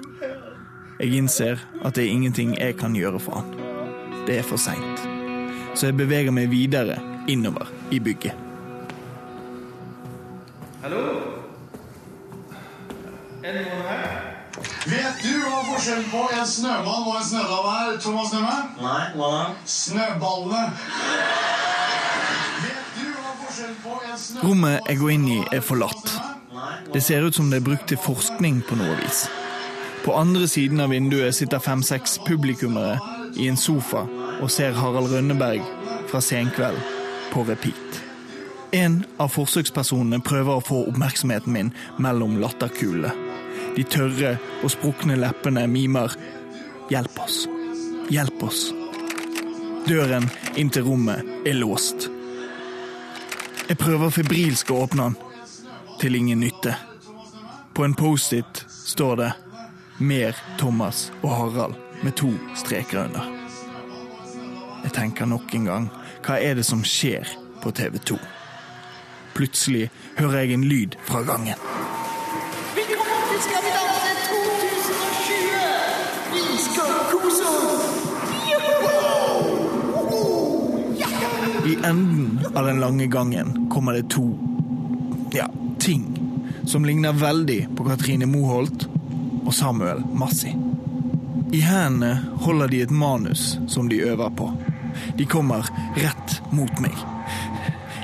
Jeg 0.99 1.15
innser 1.15 1.61
at 1.85 1.95
det 1.95 2.03
er 2.03 2.09
ingenting 2.11 2.57
jeg 2.59 2.75
kan 2.75 2.91
gjøre 2.91 3.19
for 3.23 3.39
han. 3.39 3.53
Det 4.27 4.41
er 4.41 4.43
for 4.43 4.59
seint. 4.59 5.05
Så 5.71 5.87
jeg 5.87 5.95
beveger 5.95 6.33
meg 6.35 6.49
videre 6.51 6.97
innover 7.31 7.69
i 7.87 8.01
bygget. 8.03 8.35
Hallo? 10.83 11.05
Er 13.39 13.55
det 13.55 13.63
noen 13.63 13.87
her? 13.87 14.19
Vet 14.89 15.23
du 15.23 15.39
hva 15.45 15.63
forskjellen 15.69 16.05
på 16.11 16.25
en 16.35 16.45
snømann 16.51 17.07
og 17.07 17.15
en 17.15 17.27
snødam 17.29 17.71
er, 17.71 17.95
Thomas 18.03 18.35
Nømme? 18.35 18.59
Nei, 18.83 19.01
hva 19.15 19.33
da? 19.37 19.41
Snøballene. 19.79 20.63
Vet 22.59 22.95
du 22.99 23.05
hva 23.07 23.37
forskjellen 23.45 23.83
på 23.87 23.99
en 24.03 24.17
snømann 24.27 24.49
Rommet 24.49 24.91
jeg 24.91 25.05
går 25.05 25.15
inn 25.15 25.27
i, 25.31 25.41
er 25.55 25.63
forlatt. 25.63 26.17
Det 26.91 27.07
ser 27.07 27.23
ut 27.23 27.39
som 27.39 27.47
det 27.47 27.61
er 27.61 27.69
brukt 27.71 27.87
til 27.87 28.03
forskning 28.03 28.65
på 28.67 28.83
noe 28.83 28.99
vis. 28.99 29.29
På 30.09 30.15
andre 30.15 30.47
siden 30.47 30.79
av 30.79 30.89
vinduet 30.89 31.35
sitter 31.35 31.59
fem-seks 31.61 32.15
publikummere 32.25 32.95
i 33.37 33.43
en 33.45 33.57
sofa 33.61 34.07
og 34.41 34.49
ser 34.49 34.73
Harald 34.73 35.11
Rønneberg 35.11 35.59
fra 36.09 36.17
Senkveld 36.25 36.79
på 37.29 37.43
repeat. 37.45 37.99
En 38.73 39.03
av 39.21 39.29
forsøkspersonene 39.29 40.17
prøver 40.25 40.55
å 40.57 40.63
få 40.65 40.79
oppmerksomheten 40.89 41.53
min 41.53 41.69
mellom 42.01 42.39
latterkulene. 42.41 43.11
De 43.75 43.85
tørre 43.85 44.31
og 44.63 44.73
sprukne 44.73 45.19
leppene 45.21 45.67
mimer 45.69 46.15
'Hjelp 46.89 47.19
oss. 47.21 47.45
Hjelp 48.09 48.43
oss'. 48.47 48.73
Døren 49.85 50.25
inn 50.55 50.73
til 50.73 50.87
rommet 50.89 51.21
er 51.45 51.53
låst. 51.53 52.09
Jeg 53.69 53.77
prøver 53.77 54.09
febrilsk 54.09 54.71
å 54.71 54.81
åpne 54.87 55.03
den. 55.03 55.15
Til 56.01 56.15
ingen 56.15 56.39
nytte. 56.39 56.73
På 57.75 57.85
en 57.85 57.93
Post-It 57.93 58.65
står 58.69 59.15
det 59.15 59.31
'Mer 59.99 60.35
Thomas 60.57 61.11
og 61.23 61.29
Harald' 61.29 61.75
med 62.03 62.11
to 62.11 62.29
streker 62.55 63.03
under. 63.03 63.31
Jeg 64.83 64.91
tenker 64.93 65.25
nok 65.25 65.53
en 65.53 65.65
gang 65.65 65.89
hva 66.23 66.37
er 66.39 66.55
det 66.55 66.63
som 66.65 66.83
skjer 66.87 67.27
på 67.59 67.71
TV 67.75 67.97
2? 68.07 68.15
Plutselig 69.35 69.89
hører 70.15 70.39
jeg 70.39 70.53
en 70.55 70.63
lyd 70.63 70.95
fra 71.03 71.19
gangen. 71.27 71.59
Velkommen 72.75 73.21
til 73.27 73.39
Skal 73.43 73.61
vi 73.65 73.71
danse 73.75 74.11
2020! 74.29 75.67
Vi 76.35 76.43
skal 76.63 76.93
kose 77.11 77.43
oss! 77.43 77.99
I 81.67 81.75
enden 81.91 82.39
av 82.55 82.65
den 82.65 82.79
lange 82.79 83.07
gangen 83.07 83.67
kommer 83.69 83.91
det 83.99 84.07
to 84.15 84.39
ja, 85.35 85.45
ting 85.79 86.07
som 86.65 86.85
ligner 86.85 87.11
veldig 87.13 87.67
på 87.75 87.83
Katrine 87.83 88.25
Moholt 88.25 88.88
og 89.49 89.53
Samuel 89.53 90.03
Massi. 90.13 90.51
I 91.51 91.59
hendene 91.65 92.19
holder 92.37 92.67
de 92.69 92.81
et 92.81 92.91
manus 92.93 93.57
som 93.67 93.87
de 93.89 93.97
øver 94.05 94.29
på. 94.29 94.51
De 95.17 95.25
kommer 95.25 95.65
rett 95.97 96.35
mot 96.53 96.81
meg. 96.83 96.93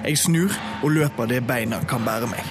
Jeg 0.01 0.17
snur 0.17 0.55
og 0.81 0.95
løper 0.95 1.29
det 1.29 1.43
beina 1.45 1.83
kan 1.85 2.01
bære 2.01 2.29
meg. 2.31 2.47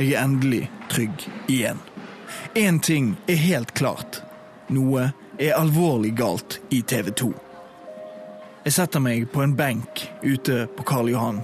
Jeg 0.00 0.08
er 0.10 0.24
endelig 0.24 0.64
trygg 0.90 1.28
igjen. 1.46 1.78
Én 2.58 2.82
ting 2.82 3.14
er 3.30 3.38
helt 3.38 3.70
klart. 3.78 4.24
Noe 4.66 5.12
er 5.38 5.54
alvorlig 5.60 6.16
galt 6.18 6.58
i 6.74 6.82
TV 6.82 7.14
2. 7.22 7.30
Jeg 8.60 8.74
setter 8.76 9.00
meg 9.00 9.22
på 9.32 9.40
en 9.40 9.54
benk 9.56 10.02
ute 10.20 10.66
på 10.76 10.84
Karl 10.84 11.08
Johan 11.08 11.38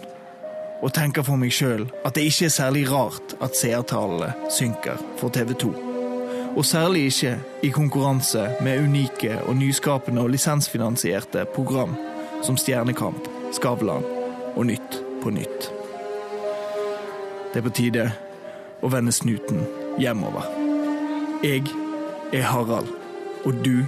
og 0.84 0.92
tenker 0.92 1.24
for 1.24 1.40
meg 1.40 1.54
sjøl 1.56 1.86
at 2.04 2.12
det 2.18 2.26
ikke 2.28 2.50
er 2.50 2.52
særlig 2.52 2.82
rart 2.90 3.32
at 3.40 3.56
seertallene 3.56 4.50
synker 4.52 5.00
for 5.16 5.32
TV 5.32 5.54
2. 5.56 5.70
Og 6.52 6.68
særlig 6.68 7.06
ikke 7.08 7.32
i 7.64 7.72
konkurranse 7.72 8.44
med 8.60 8.84
unike 8.84 9.40
og 9.46 9.56
nyskapende 9.56 10.26
og 10.26 10.34
lisensfinansierte 10.36 11.48
program 11.56 11.96
som 12.44 12.60
Stjernekamp, 12.60 13.32
Skavlan 13.56 14.04
og 14.52 14.66
Nytt 14.68 15.00
på 15.24 15.32
Nytt. 15.32 15.72
Det 17.52 17.62
er 17.62 17.64
på 17.64 17.76
tide 17.80 18.10
å 18.84 18.92
vende 18.92 19.12
snuten 19.16 19.64
hjemover. 19.96 20.44
Jeg 21.40 21.64
er 22.36 22.50
Harald, 22.52 22.92
og 23.48 23.64
du 23.64 23.86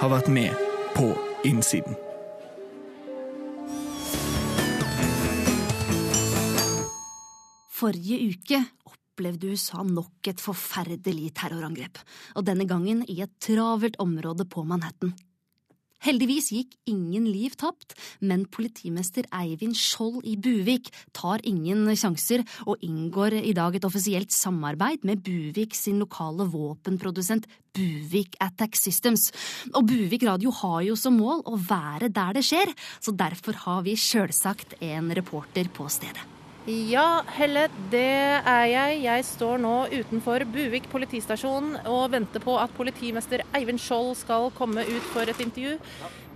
har 0.00 0.16
vært 0.16 0.32
med 0.32 0.56
på 0.96 1.12
innsiden. 1.44 2.00
Forrige 7.80 8.18
uke 8.28 8.58
opplevde 8.90 9.54
USA 9.54 9.80
nok 9.86 10.28
et 10.28 10.40
forferdelig 10.42 11.30
terrorangrep, 11.38 11.96
og 12.36 12.44
denne 12.44 12.66
gangen 12.68 13.00
i 13.08 13.22
et 13.24 13.32
travelt 13.40 13.96
område 14.02 14.44
på 14.44 14.66
Manhattan. 14.68 15.14
Heldigvis 16.00 16.48
gikk 16.52 16.74
ingen 16.88 17.26
liv 17.28 17.52
tapt, 17.60 17.92
men 18.24 18.46
politimester 18.52 19.26
Eivind 19.36 19.76
Skjold 19.76 20.24
i 20.28 20.32
Buvik 20.40 20.88
tar 21.16 21.44
ingen 21.48 21.88
sjanser 21.92 22.44
og 22.64 22.80
inngår 22.84 23.36
i 23.42 23.52
dag 23.56 23.76
et 23.76 23.84
offisielt 23.88 24.32
samarbeid 24.32 25.04
med 25.08 25.20
Buvik 25.24 25.76
sin 25.76 26.00
lokale 26.00 26.48
våpenprodusent 26.52 27.48
Buvik 27.76 28.36
Attack 28.40 28.80
Systems. 28.80 29.28
Og 29.74 29.84
Buvik 29.92 30.24
radio 30.28 30.52
har 30.62 30.82
jo 30.88 30.96
som 31.00 31.20
mål 31.20 31.44
å 31.44 31.60
være 31.68 32.08
der 32.08 32.36
det 32.40 32.44
skjer, 32.48 32.72
så 33.00 33.12
derfor 33.12 33.60
har 33.68 33.84
vi 33.88 33.96
sjølsagt 34.00 34.78
en 34.80 35.12
reporter 35.16 35.68
på 35.68 35.88
stedet. 35.92 36.39
Ja, 36.68 37.22
Helle, 37.38 37.68
det 37.90 38.00
er 38.44 38.64
jeg. 38.68 38.98
Jeg 39.06 39.24
står 39.24 39.56
nå 39.62 39.86
utenfor 39.88 40.44
Buvik 40.52 40.90
politistasjon 40.92 41.78
og 41.88 42.10
venter 42.12 42.42
på 42.44 42.52
at 42.60 42.74
politimester 42.76 43.40
Eivind 43.56 43.80
Skjold 43.80 44.12
skal 44.20 44.50
komme 44.58 44.84
ut 44.84 45.06
for 45.14 45.24
et 45.24 45.40
intervju. 45.40 45.78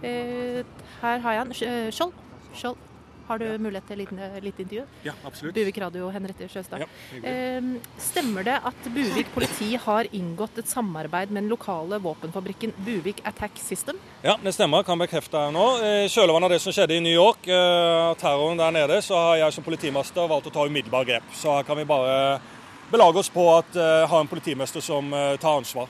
Eh, 0.01 0.65
her 1.03 1.21
har 1.21 1.37
jeg 1.37 1.43
han. 1.43 1.53
Eh, 1.53 1.91
Skjold, 1.93 2.17
Skjold, 2.57 2.81
har 3.29 3.39
du 3.39 3.47
mulighet 3.59 3.87
til 3.89 4.01
et 4.01 4.11
lite, 4.11 4.29
lite 4.45 4.65
intervju? 4.65 4.85
Ja, 5.07 5.15
absolutt. 5.25 5.55
Buvik 5.57 5.79
radio, 5.79 6.09
Henriette 6.15 6.49
Sjøstad. 6.51 6.85
Ja. 6.85 6.89
Eh, 7.31 7.69
stemmer 8.01 8.47
det 8.47 8.57
at 8.71 8.89
Buvik 8.95 9.31
politi 9.35 9.75
har 9.81 10.09
inngått 10.13 10.59
et 10.63 10.71
samarbeid 10.71 11.33
med 11.33 11.45
den 11.45 11.53
lokale 11.53 12.01
våpenfabrikken 12.05 12.75
Buvik 12.85 13.23
Attack 13.25 13.59
System? 13.63 14.01
Ja, 14.23 14.37
det 14.43 14.55
stemmer. 14.57 14.83
Kan 14.85 15.01
bekrefte 15.01 15.41
her 15.47 15.55
nå. 15.55 15.67
I 15.85 16.11
kjølvannet 16.13 16.51
av 16.51 16.57
det 16.57 16.61
som 16.65 16.75
skjedde 16.75 16.99
i 16.99 17.05
New 17.05 17.15
York, 17.15 17.49
eh, 17.49 18.15
terroren 18.21 18.61
der 18.61 18.75
nede, 18.75 19.01
så 19.03 19.17
har 19.19 19.41
jeg 19.45 19.57
som 19.57 19.65
politimester 19.65 20.29
valgt 20.29 20.51
å 20.51 20.55
ta 20.55 20.67
umiddelbar 20.67 21.09
grep. 21.09 21.33
Så 21.33 21.57
her 21.57 21.67
kan 21.67 21.81
vi 21.81 21.89
bare 21.89 22.41
belage 22.91 23.19
oss 23.19 23.31
på 23.33 23.45
at 23.57 23.77
eh, 23.77 24.07
ha 24.11 24.21
en 24.21 24.31
politimester 24.31 24.81
som 24.85 25.13
eh, 25.13 25.37
tar 25.37 25.63
ansvar. 25.63 25.89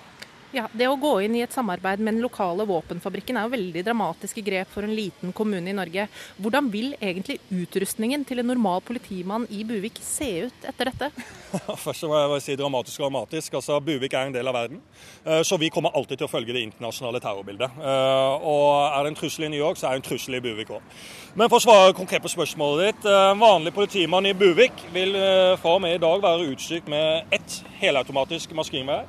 Ja, 0.55 0.69
Det 0.71 0.87
å 0.87 0.95
gå 0.95 1.17
inn 1.25 1.35
i 1.35 1.41
et 1.43 1.51
samarbeid 1.51 1.99
med 1.99 2.15
den 2.15 2.23
lokale 2.23 2.63
våpenfabrikken 2.69 3.35
er 3.35 3.49
jo 3.49 3.53
veldig 3.57 3.81
dramatiske 3.89 4.43
grep 4.47 4.69
for 4.71 4.87
en 4.87 4.93
liten 4.95 5.33
kommune 5.35 5.67
i 5.73 5.75
Norge. 5.75 6.05
Hvordan 6.39 6.69
vil 6.71 6.93
egentlig 7.01 7.41
utrustningen 7.51 8.23
til 8.29 8.39
en 8.39 8.47
normal 8.53 8.79
politimann 8.87 9.49
i 9.51 9.65
Buvik 9.67 9.99
se 9.99 10.29
ut 10.47 10.69
etter 10.71 10.93
dette? 10.93 11.09
Først 11.85 12.07
må 12.07 12.21
jeg 12.21 12.45
si 12.45 12.57
dramatisk 12.61 13.01
og 13.03 13.09
dramatisk. 13.09 13.57
Altså, 13.59 13.81
Buvik 13.83 14.15
er 14.15 14.29
en 14.29 14.37
del 14.37 14.47
av 14.47 14.55
verden, 14.55 14.79
eh, 15.25 15.41
så 15.43 15.59
vi 15.59 15.73
kommer 15.75 15.91
alltid 15.99 16.23
til 16.23 16.29
å 16.29 16.31
følge 16.31 16.55
det 16.55 16.63
internasjonale 16.69 17.23
terrorbildet. 17.25 17.75
Eh, 17.83 18.47
Og 18.55 18.71
er 18.95 19.03
det 19.03 19.11
en 19.11 19.19
trussel 19.19 19.49
i 19.49 19.51
New 19.57 19.59
York, 19.65 19.81
så 19.81 19.89
er 19.91 19.97
det 19.99 20.05
en 20.05 20.09
trussel 20.13 20.39
i 20.39 20.43
Buvik 20.45 20.71
òg. 20.71 20.87
Men 21.35 21.51
for 21.51 21.59
å 21.59 21.67
svare 21.67 21.99
konkret 21.99 22.23
på 22.23 22.31
spørsmålet 22.31 22.93
ditt. 22.93 23.11
eh, 23.11 23.33
En 23.35 23.43
vanlig 23.43 23.75
politimann 23.75 24.31
i 24.31 24.37
Buvik 24.39 24.87
vil 24.95 25.19
fra 25.59 25.75
og 25.75 25.83
med 25.83 25.97
i 25.99 26.03
dag 26.07 26.23
være 26.23 26.47
utstyrt 26.55 26.87
med 26.87 27.27
ett 27.35 27.61
helautomatisk 27.83 28.55
maskingevær, 28.55 29.05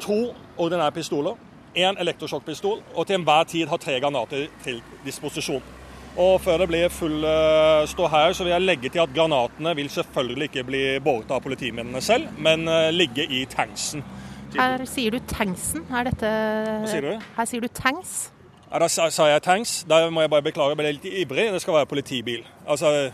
to 0.00 0.18
ordinære 0.58 0.92
pistoler, 0.96 1.36
én 1.76 2.00
elektrosjokkpistol 2.02 2.80
og 2.94 3.06
til 3.06 3.20
enhver 3.20 3.44
tid 3.46 3.68
ha 3.70 3.78
tre 3.78 4.00
granater 4.00 4.48
til 4.64 4.80
disposisjon. 5.04 5.62
Og 6.18 6.40
før 6.42 6.58
det 6.58 6.66
blir 6.68 6.88
full 6.90 7.22
uh, 7.22 7.86
ståhei, 7.86 8.32
så 8.34 8.44
vil 8.44 8.52
jeg 8.52 8.64
legge 8.64 8.90
til 8.90 9.04
at 9.04 9.12
granatene 9.14 9.76
vil 9.78 9.90
selvfølgelig 9.90 10.50
ikke 10.50 10.64
bli 10.66 10.82
båret 11.04 11.30
av 11.30 11.42
politimennene 11.44 12.02
selv, 12.02 12.26
men 12.38 12.66
eh, 12.68 12.90
ligge 12.90 13.24
i 13.30 13.44
tanksen. 13.46 14.02
Her 14.56 14.82
sier 14.90 15.14
du 15.14 15.20
tanksen. 15.30 15.86
Er 15.94 16.10
dette 16.10 16.26
Hva 16.26 16.90
sier 16.90 17.06
du? 17.06 17.26
Her 17.36 17.46
sier 17.46 17.62
du 17.62 17.70
tanks. 17.70 18.32
Ja, 18.66 18.82
da 18.82 18.88
sa, 18.90 19.06
sa 19.14 19.28
jeg 19.30 19.42
tanks. 19.46 19.80
Da 19.86 20.02
må 20.10 20.24
jeg 20.24 20.30
bare 20.34 20.46
beklage, 20.46 20.74
jeg 20.74 20.82
ble 20.82 20.92
litt 20.96 21.08
ivrig. 21.22 21.46
Det 21.54 21.62
skal 21.62 21.78
være 21.78 21.90
politibil. 21.90 22.42
Altså, 22.66 23.12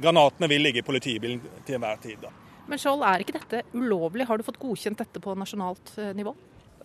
granatene 0.00 0.48
vil 0.48 0.64
ligge 0.64 0.80
i 0.80 0.88
politibilen 0.88 1.40
til 1.66 1.76
enhver 1.76 2.00
tid. 2.00 2.16
da. 2.24 2.32
Men 2.68 2.80
Skjold, 2.80 3.02
er 3.06 3.24
ikke 3.24 3.38
dette 3.38 3.64
ulovlig? 3.72 4.28
Har 4.28 4.38
du 4.38 4.44
fått 4.44 4.60
godkjent 4.60 5.00
dette 5.00 5.22
på 5.24 5.34
nasjonalt 5.38 5.94
eh, 5.96 6.12
nivå? 6.16 6.34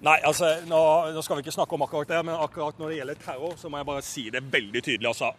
Nei, 0.04 0.18
altså, 0.28 0.50
nå, 0.68 0.80
nå 1.16 1.22
skal 1.24 1.38
vi 1.38 1.46
ikke 1.46 1.54
snakke 1.56 1.78
om 1.78 1.84
akkurat 1.86 2.10
det, 2.12 2.18
men 2.28 2.36
akkurat 2.36 2.80
når 2.80 2.92
det 2.92 2.98
gjelder 2.98 3.20
terror, 3.24 3.54
så 3.60 3.70
må 3.72 3.80
jeg 3.80 3.88
bare 3.88 4.04
si 4.04 4.24
det 4.34 4.42
veldig 4.52 4.82
tydelig. 4.84 5.08
altså. 5.14 5.30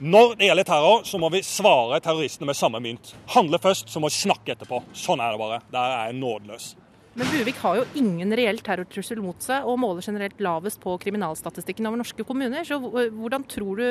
Når 0.00 0.38
det 0.40 0.48
gjelder 0.48 0.68
terror, 0.68 1.04
så 1.04 1.20
må 1.20 1.28
vi 1.34 1.42
svare 1.44 2.00
terroristene 2.04 2.48
med 2.48 2.56
samme 2.56 2.80
mynt. 2.84 3.12
Handle 3.34 3.60
først, 3.60 3.92
så 3.92 4.00
må 4.00 4.08
vi 4.08 4.16
snakke 4.16 4.56
etterpå. 4.56 4.80
Sånn 4.96 5.20
er 5.20 5.34
det 5.34 5.42
bare. 5.42 5.60
Der 5.74 5.96
er 5.98 6.08
jeg 6.08 6.18
nådeløs. 6.22 6.72
Men 7.14 7.30
Buvik 7.30 7.60
har 7.62 7.76
jo 7.78 7.84
ingen 8.00 8.32
reell 8.34 8.58
terrortrussel 8.64 9.20
mot 9.22 9.44
seg, 9.44 9.68
og 9.68 9.76
måler 9.78 10.02
generelt 10.02 10.40
lavest 10.42 10.80
på 10.82 10.96
kriminalstatistikken 11.04 11.86
over 11.86 12.00
norske 12.00 12.26
kommuner. 12.26 12.64
Så 12.66 12.80
hvordan 12.80 13.44
tror 13.46 13.78
du 13.78 13.88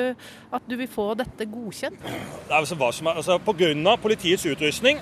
at 0.58 0.66
du 0.68 0.74
vil 0.82 0.90
få 0.90 1.12
dette 1.18 1.46
godkjent? 1.48 2.02
Det 2.02 2.50
er 2.50 2.58
altså 2.58 2.76
hva 2.80 2.90
som 2.92 3.08
er, 3.08 3.22
altså 3.22 3.38
av 3.38 4.02
politiets 4.02 4.44
utrustning 4.50 5.00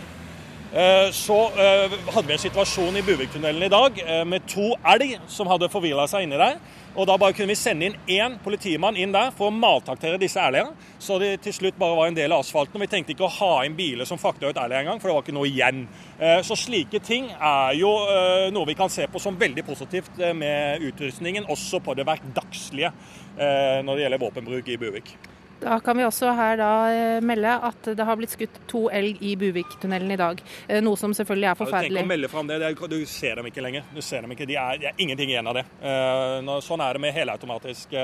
så 1.12 1.36
eh, 1.60 1.92
hadde 2.14 2.28
vi 2.30 2.32
en 2.32 2.40
situasjon 2.40 2.96
i 2.96 3.02
Buviktunnelen 3.04 3.66
i 3.66 3.68
dag 3.68 3.98
eh, 4.00 4.22
med 4.24 4.46
to 4.48 4.70
elg 4.88 5.18
som 5.28 5.50
hadde 5.50 5.68
forvilla 5.68 6.06
seg 6.08 6.24
inni 6.24 6.38
der. 6.40 6.56
Og 6.92 7.06
Da 7.08 7.16
bare 7.20 7.32
kunne 7.36 7.52
vi 7.52 7.56
sende 7.56 7.86
inn 7.88 7.98
én 8.08 8.38
politimann 8.44 8.96
inn 8.96 9.12
der 9.12 9.30
for 9.36 9.48
å 9.48 9.52
maltraktere 9.52 10.20
disse 10.20 10.40
elgene. 10.40 10.72
Så 11.00 11.18
de 11.20 11.34
til 11.44 11.52
slutt 11.56 11.76
bare 11.80 11.96
var 11.96 12.08
en 12.08 12.16
del 12.16 12.32
av 12.32 12.40
asfalten. 12.40 12.76
og 12.76 12.84
Vi 12.84 12.88
tenkte 12.92 13.12
ikke 13.12 13.28
å 13.28 13.34
ha 13.36 13.50
inn 13.66 13.76
biler 13.76 14.08
som 14.08 14.20
frakta 14.20 14.48
ut 14.48 14.60
elg 14.60 14.78
engang, 14.78 15.00
for 15.00 15.08
det 15.08 15.16
var 15.16 15.26
ikke 15.26 15.36
noe 15.36 15.50
igjen. 15.50 15.84
Eh, 16.18 16.40
Så 16.44 16.56
slike 16.56 17.02
ting 17.04 17.28
er 17.32 17.76
jo 17.76 17.92
eh, 18.08 18.48
noe 18.52 18.68
vi 18.68 18.76
kan 18.78 18.92
se 18.92 19.06
på 19.12 19.20
som 19.20 19.36
veldig 19.36 19.64
positivt 19.68 20.20
eh, 20.20 20.32
med 20.32 20.80
utrustningen, 20.88 21.48
også 21.52 21.80
på 21.84 21.96
det 21.96 22.08
hverdagslige 22.08 22.92
eh, 23.36 23.84
når 23.84 23.92
det 23.92 24.04
gjelder 24.06 24.24
våpenbruk 24.24 24.68
i 24.68 24.80
Buvik. 24.80 25.16
Da 25.62 25.78
kan 25.80 25.96
vi 25.98 26.04
også 26.04 26.32
her 26.34 26.56
da 26.58 26.70
eh, 26.90 27.20
melde 27.22 27.52
at 27.68 27.90
det 27.94 28.06
har 28.06 28.18
blitt 28.18 28.32
skutt 28.34 28.56
to 28.70 28.82
elg 28.90 29.20
i 29.22 29.34
Buviktunnelen 29.38 30.10
i 30.10 30.18
dag. 30.18 30.40
Eh, 30.66 30.80
Noe 30.82 30.98
som 30.98 31.14
selvfølgelig 31.14 31.48
er 31.52 31.58
forferdelig. 31.60 31.94
Ja, 31.94 32.02
Tenk 32.02 32.08
å 32.08 32.12
melde 32.12 32.30
frem 32.32 32.50
det. 32.50 32.58
det 32.62 32.88
du 32.90 33.06
ser 33.06 33.38
dem 33.38 33.48
ikke 33.50 33.62
lenger. 33.62 33.86
Du 33.94 34.00
ser 34.02 34.26
dem 34.26 34.34
ikke. 34.34 34.48
De 34.50 34.56
er, 34.58 34.80
det 34.82 34.90
er 34.90 35.04
ingenting 35.04 35.30
igjen 35.30 35.50
av 35.50 35.60
det. 35.60 35.64
Eh, 35.78 36.50
sånn 36.66 36.82
er 36.82 36.98
det 36.98 37.04
med 37.04 37.14
helautomatisk 37.14 37.94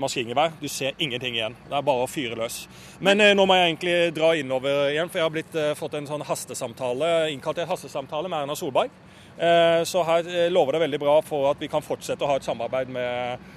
maskingevær. 0.00 0.56
Du 0.62 0.68
ser 0.72 0.96
ingenting 0.98 1.36
igjen. 1.36 1.56
Det 1.68 1.76
er 1.76 1.84
bare 1.84 2.06
å 2.06 2.10
fyre 2.10 2.38
løs. 2.38 2.62
Men 3.04 3.20
nå 3.36 3.46
må 3.48 3.56
jeg 3.56 3.68
egentlig 3.68 3.96
dra 4.16 4.32
innover 4.36 4.88
igjen, 4.92 5.10
for 5.10 5.20
jeg 5.20 5.26
har 5.26 5.34
blitt, 5.34 5.60
fått 5.78 5.96
en 5.98 6.08
sånn 6.08 6.24
hastesamtale, 6.28 7.12
innkalt 7.32 7.58
til 7.58 7.66
en 7.66 7.72
hastesamtale 7.72 8.30
med 8.32 8.44
Erna 8.44 8.56
Solberg. 8.58 8.92
Så 9.88 10.02
her 10.04 10.28
lover 10.52 10.76
det 10.76 10.82
veldig 10.84 11.00
bra 11.00 11.16
for 11.24 11.48
at 11.52 11.60
vi 11.62 11.70
kan 11.72 11.84
fortsette 11.84 12.26
å 12.26 12.32
ha 12.32 12.38
et 12.40 12.46
samarbeid 12.46 12.92
med 12.92 13.48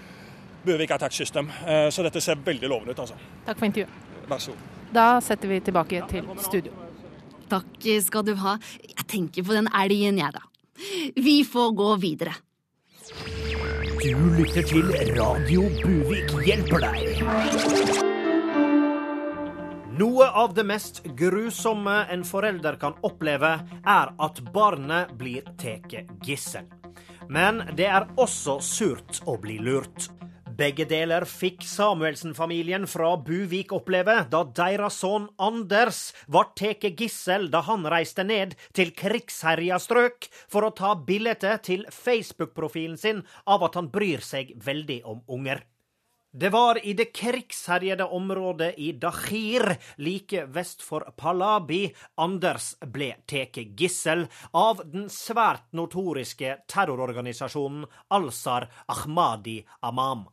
Buvik 0.66 0.92
Attack 0.92 1.14
System. 1.14 1.50
Eh, 1.68 1.90
så 1.90 2.04
dette 2.06 2.22
ser 2.22 2.40
veldig 2.46 2.70
lovende 2.70 2.96
ut, 2.96 3.00
altså. 3.00 3.18
Takk 3.46 3.58
for 3.58 3.70
intervjuet. 3.70 4.14
Vær 4.30 4.44
så 4.44 4.56
god. 4.56 4.70
Da 4.92 5.08
setter 5.24 5.48
vi 5.48 5.60
tilbake 5.64 6.04
til 6.12 6.28
studio. 6.44 6.72
Takk 7.52 7.90
skal 8.04 8.24
du 8.28 8.36
ha. 8.44 8.58
Jeg 8.84 9.08
tenker 9.08 9.44
på 9.48 9.56
den 9.56 9.68
elgen, 9.76 10.20
jeg, 10.20 10.32
da. 10.36 10.44
Vi 11.16 11.42
får 11.48 11.76
gå 11.78 11.96
videre. 12.02 12.36
Du 14.02 14.18
lytter 14.38 14.64
til 14.66 14.88
Radio 15.18 15.68
Buvik 15.82 16.32
hjelper 16.48 16.88
deg. 16.88 18.02
Noe 20.02 20.26
av 20.42 20.56
det 20.58 20.64
mest 20.66 21.04
grusomme 21.20 21.98
en 22.10 22.24
forelder 22.26 22.80
kan 22.82 22.96
oppleve, 23.06 23.52
er 23.86 24.14
at 24.26 24.42
barnet 24.56 25.12
blir 25.20 25.46
tatt 25.62 25.94
gissel. 26.26 26.66
Men 27.30 27.62
det 27.78 27.86
er 27.92 28.08
også 28.18 28.58
surt 28.66 29.22
å 29.30 29.38
bli 29.44 29.60
lurt. 29.62 30.10
Begge 30.62 30.86
deler 30.86 31.24
fikk 31.26 31.64
Samuelsen-familien 31.66 32.84
fra 32.86 33.16
Buvik 33.18 33.72
oppleve 33.74 34.14
da 34.30 34.44
deres 34.60 35.00
sønn 35.02 35.24
Anders 35.42 36.02
ble 36.30 36.44
tatt 36.60 36.84
gissel 37.00 37.48
da 37.50 37.64
han 37.66 37.88
reiste 37.90 38.22
ned 38.28 38.52
til 38.78 38.92
krigsherja 38.94 39.80
strøk 39.82 40.28
for 40.52 40.68
å 40.68 40.74
ta 40.78 40.92
bilde 41.08 41.56
til 41.66 41.88
Facebook-profilen 41.96 43.00
sin 43.02 43.24
av 43.50 43.66
at 43.66 43.80
han 43.80 43.88
bryr 43.96 44.22
seg 44.22 44.52
veldig 44.62 45.00
om 45.10 45.24
unger. 45.34 45.64
Det 46.30 46.52
var 46.54 46.78
i 46.86 46.94
det 47.00 47.08
krigsherjede 47.10 48.06
området 48.06 48.76
i 48.78 48.92
Dahir, 49.02 49.66
like 49.98 50.44
vest 50.54 50.86
for 50.86 51.08
Palabi, 51.18 51.88
Anders 52.22 52.76
ble 52.86 53.16
tatt 53.26 53.58
gissel 53.80 54.28
av 54.54 54.86
den 54.94 55.10
svært 55.10 55.72
notoriske 55.74 56.54
terrororganisasjonen 56.70 57.90
Alsar 58.14 58.70
Ahmadi 58.94 59.58
Amam. 59.82 60.28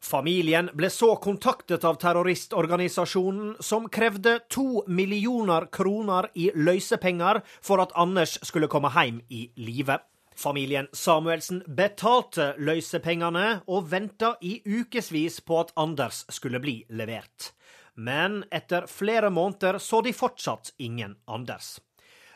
Familien 0.00 0.70
ble 0.74 0.90
så 0.90 1.16
kontaktet 1.16 1.84
av 1.84 1.96
terroristorganisasjonen, 1.98 3.56
som 3.60 3.88
krevde 3.88 4.38
to 4.48 4.84
millioner 4.86 5.66
kroner 5.72 6.28
i 6.34 6.50
løsepenger 6.54 7.40
for 7.60 7.82
at 7.82 7.94
Anders 7.98 8.36
skulle 8.46 8.70
komme 8.70 8.92
hjem 8.94 9.22
i 9.28 9.48
live. 9.56 9.98
Familien 10.36 10.86
Samuelsen 10.92 11.62
betalte 11.66 12.52
løsepengene 12.60 13.62
og 13.66 13.88
venta 13.90 14.34
i 14.44 14.60
ukevis 14.64 15.40
på 15.40 15.62
at 15.62 15.72
Anders 15.80 16.26
skulle 16.28 16.60
bli 16.60 16.82
levert. 16.92 17.54
Men 17.96 18.44
etter 18.52 18.86
flere 18.86 19.30
måneder 19.32 19.78
så 19.80 20.02
de 20.04 20.12
fortsatt 20.12 20.74
ingen 20.76 21.16
Anders. 21.24 21.78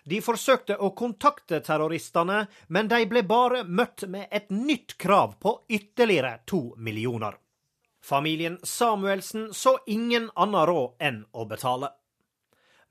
De 0.05 0.23
forsøkte 0.25 0.79
å 0.81 0.95
kontakte 0.97 1.61
terroristene, 1.61 2.47
men 2.69 2.89
de 2.89 3.05
ble 3.07 3.21
bare 3.29 3.63
møtt 3.69 4.07
med 4.09 4.33
et 4.33 4.49
nytt 4.49 4.97
krav 4.99 5.37
på 5.39 5.59
ytterligere 5.69 6.41
to 6.49 6.63
millioner. 6.81 7.37
Familien 8.03 8.59
Samuelsen 8.63 9.55
så 9.55 9.79
ingen 9.87 10.31
annen 10.35 10.67
råd 10.67 10.97
enn 10.99 11.25
å 11.33 11.45
betale. 11.49 11.93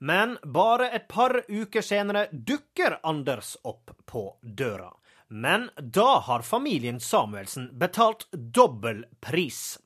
Men 0.00 0.38
bare 0.44 0.88
et 0.96 1.08
par 1.08 1.42
uker 1.48 1.84
senere 1.84 2.28
dukker 2.32 3.00
Anders 3.02 3.56
opp 3.62 3.90
på 4.06 4.24
døra. 4.42 4.92
Men 5.28 5.68
da 5.76 6.18
har 6.26 6.42
familien 6.42 7.00
Samuelsen 7.00 7.68
betalt 7.78 8.26
dobbel 8.32 9.04
pris. 9.20 9.78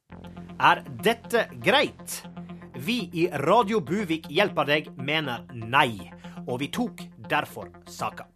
Er 0.61 0.85
dette 1.03 1.49
greit? 1.65 2.23
Vi 2.75 3.11
i 3.13 3.29
Radio 3.45 3.81
Buvik 3.81 4.31
hjelper 4.31 4.71
deg 4.71 4.89
mener 4.97 5.45
nei, 5.53 6.11
og 6.47 6.63
vi 6.63 6.71
tok 6.73 7.05
derfor 7.29 7.75
saka. 7.87 8.31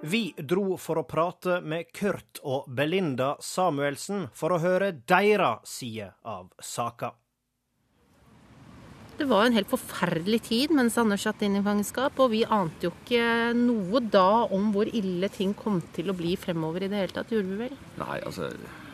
Vi 0.00 0.30
dro 0.32 0.78
for 0.80 0.96
å 0.96 1.04
prate 1.04 1.58
med 1.60 1.90
Kurt 1.92 2.40
og 2.40 2.70
Belinda 2.72 3.34
Samuelsen 3.44 4.30
for 4.32 4.54
å 4.56 4.60
høre 4.62 4.94
deres 4.96 5.68
side 5.68 6.06
av 6.24 6.48
saka. 6.56 7.10
Det 9.18 9.26
var 9.28 9.44
en 9.44 9.58
helt 9.58 9.68
forferdelig 9.68 10.40
tid 10.46 10.72
mens 10.72 10.96
Anders 10.96 11.26
satt 11.28 11.44
inn 11.44 11.58
i 11.58 11.64
fangenskap, 11.66 12.16
og 12.16 12.32
vi 12.32 12.46
ante 12.48 12.88
jo 12.88 12.94
ikke 12.94 13.52
noe 13.58 14.00
da 14.00 14.46
om 14.48 14.70
hvor 14.72 14.88
ille 14.88 15.28
ting 15.34 15.52
kom 15.52 15.82
til 15.92 16.08
å 16.08 16.16
bli 16.16 16.32
fremover 16.40 16.86
i 16.86 16.88
det 16.88 17.02
hele 17.02 17.16
tatt, 17.18 17.34
gjorde 17.34 17.52
vi 17.52 17.66
vel? 17.66 17.76
Nei, 18.00 18.16
altså 18.24 18.48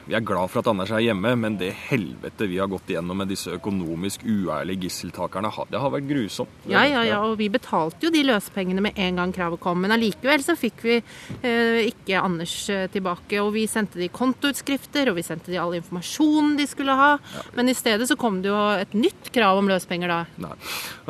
vi 0.07 0.15
er 0.15 0.23
glad 0.23 0.51
for 0.53 0.63
at 0.63 0.69
Anders 0.71 0.93
er 0.95 1.03
hjemme, 1.03 1.33
men 1.39 1.57
det 1.59 1.73
helvete 1.89 2.47
vi 2.47 2.61
har 2.61 2.71
gått 2.71 2.93
igjennom 2.93 3.19
med 3.19 3.31
disse 3.33 3.51
økonomisk 3.57 4.23
uærlige 4.23 4.87
gisseltakerne, 4.87 5.51
det 5.71 5.81
har 5.83 5.93
vært 5.93 6.07
grusomt. 6.07 6.53
Ja, 6.71 6.85
ja, 6.87 7.03
ja, 7.07 7.19
og 7.27 7.37
vi 7.41 7.49
betalte 7.53 8.07
jo 8.07 8.13
de 8.15 8.23
løsepengene 8.27 8.85
med 8.85 8.99
en 9.03 9.19
gang 9.21 9.35
kravet 9.35 9.61
kom. 9.63 9.81
Men 9.83 9.95
allikevel 9.97 10.45
så 10.45 10.55
fikk 10.59 10.85
vi 10.87 10.97
eh, 10.99 11.89
ikke 11.89 12.21
Anders 12.21 12.55
eh, 12.71 12.87
tilbake. 12.93 13.41
Og 13.43 13.53
vi 13.57 13.67
sendte 13.71 14.01
de 14.01 14.09
kontoutskrifter, 14.13 15.11
og 15.11 15.19
vi 15.19 15.27
sendte 15.27 15.51
de 15.53 15.59
all 15.61 15.75
informasjonen 15.79 16.55
de 16.61 16.69
skulle 16.71 16.95
ha. 16.97 17.13
Ja. 17.35 17.45
Men 17.59 17.73
i 17.73 17.77
stedet 17.77 18.09
så 18.11 18.19
kom 18.21 18.41
det 18.45 18.53
jo 18.53 18.61
et 18.77 18.95
nytt 18.97 19.33
krav 19.35 19.59
om 19.61 19.71
løsepenger 19.71 20.13
da. 20.13 20.21
Nei, 20.43 20.55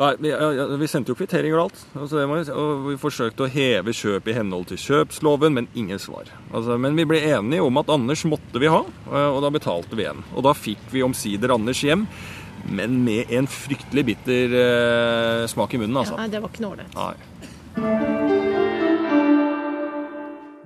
Nei 0.01 0.11
vi, 0.23 0.33
ja, 0.33 0.67
vi, 0.73 0.89
sendte 0.89 1.13
jo 1.13 1.19
kvitteringer 1.19 1.59
og 1.59 1.67
alt. 1.67 1.85
Altså, 2.01 2.25
og 2.55 2.87
vi 2.89 2.97
forsøkte 3.01 3.45
å 3.45 3.51
heve 3.51 3.93
kjøp 3.95 4.31
i 4.31 4.37
henhold 4.37 4.69
til 4.71 4.81
kjøpsloven, 4.87 5.57
men 5.59 5.69
ingen 5.77 6.01
svar. 6.01 6.31
Altså, 6.53 6.77
men 6.79 6.95
vi 6.95 7.05
ble 7.07 7.19
enige 7.27 7.61
om 7.65 7.77
at 7.81 7.89
Anders 7.91 8.23
måtte 8.29 8.59
vi 8.61 8.69
ha. 8.71 8.81
Eh, 9.11 9.29
og 9.29 9.41
da 9.43 9.49
betalte 9.53 9.95
vi 9.97 10.05
igjen. 10.05 10.23
Og 10.35 10.43
da 10.47 10.53
fikk 10.57 10.83
vi 10.93 11.03
omsider 11.05 11.53
Anders 11.55 11.83
hjem, 11.83 12.07
men 12.71 13.03
med 13.05 13.31
en 13.33 13.47
fryktelig 13.51 14.05
bitter 14.11 14.55
eh, 14.61 15.47
smak 15.51 15.73
i 15.75 15.81
munnen, 15.81 15.97
altså. 16.03 16.15
Ja, 16.15 16.21
nei, 16.23 16.31
det 16.33 16.41
var 16.43 16.49
ikke 16.53 16.65
noe 16.65 16.73
ålreit. 16.77 16.91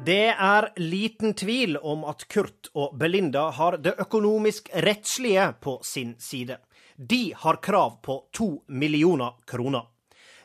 Det 0.02 0.34
er 0.34 0.72
liten 0.82 1.36
tvil 1.38 1.78
om 1.78 2.06
at 2.10 2.26
Kurt 2.32 2.72
og 2.74 2.96
Belinda 2.98 3.52
har 3.54 3.78
det 3.78 3.94
økonomisk 4.02 4.72
rettslige 4.74 5.52
på 5.62 5.78
sin 5.86 6.15
side. 6.17 6.58
De 6.98 7.34
har 7.38 7.62
krav 7.62 8.00
på 8.02 8.24
to 8.34 8.63
millioner 8.67 9.38
kroner. 9.46 9.90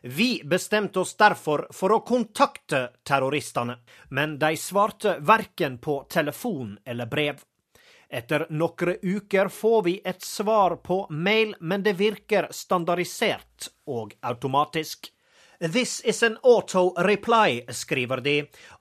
Vi 0.09 0.43
bestemte 0.45 1.01
oss 1.01 1.17
derfor 1.17 1.67
for 1.75 1.93
å 1.93 2.01
kontakte 2.07 2.93
terroristene, 3.03 3.75
men 4.15 4.37
de 4.39 4.53
svarte 4.57 5.17
verken 5.19 5.79
på 5.83 6.05
telefon 6.11 6.77
eller 6.85 7.11
brev. 7.11 7.41
Etter 8.09 8.45
noen 8.55 9.01
uker 9.03 9.51
får 9.51 9.83
vi 9.83 9.97
et 10.05 10.23
svar 10.23 10.77
på 10.77 11.01
mail, 11.11 11.57
men 11.61 11.83
det 11.83 11.97
virker 11.99 12.47
standardisert 12.55 13.67
og 13.91 14.15
automatisk. 14.23 15.11
This 15.59 16.01
is 16.05 16.23
an 16.23 16.39
auto 16.43 16.93
reply, 17.03 17.65
skriver 17.69 18.23
de, 18.23 18.37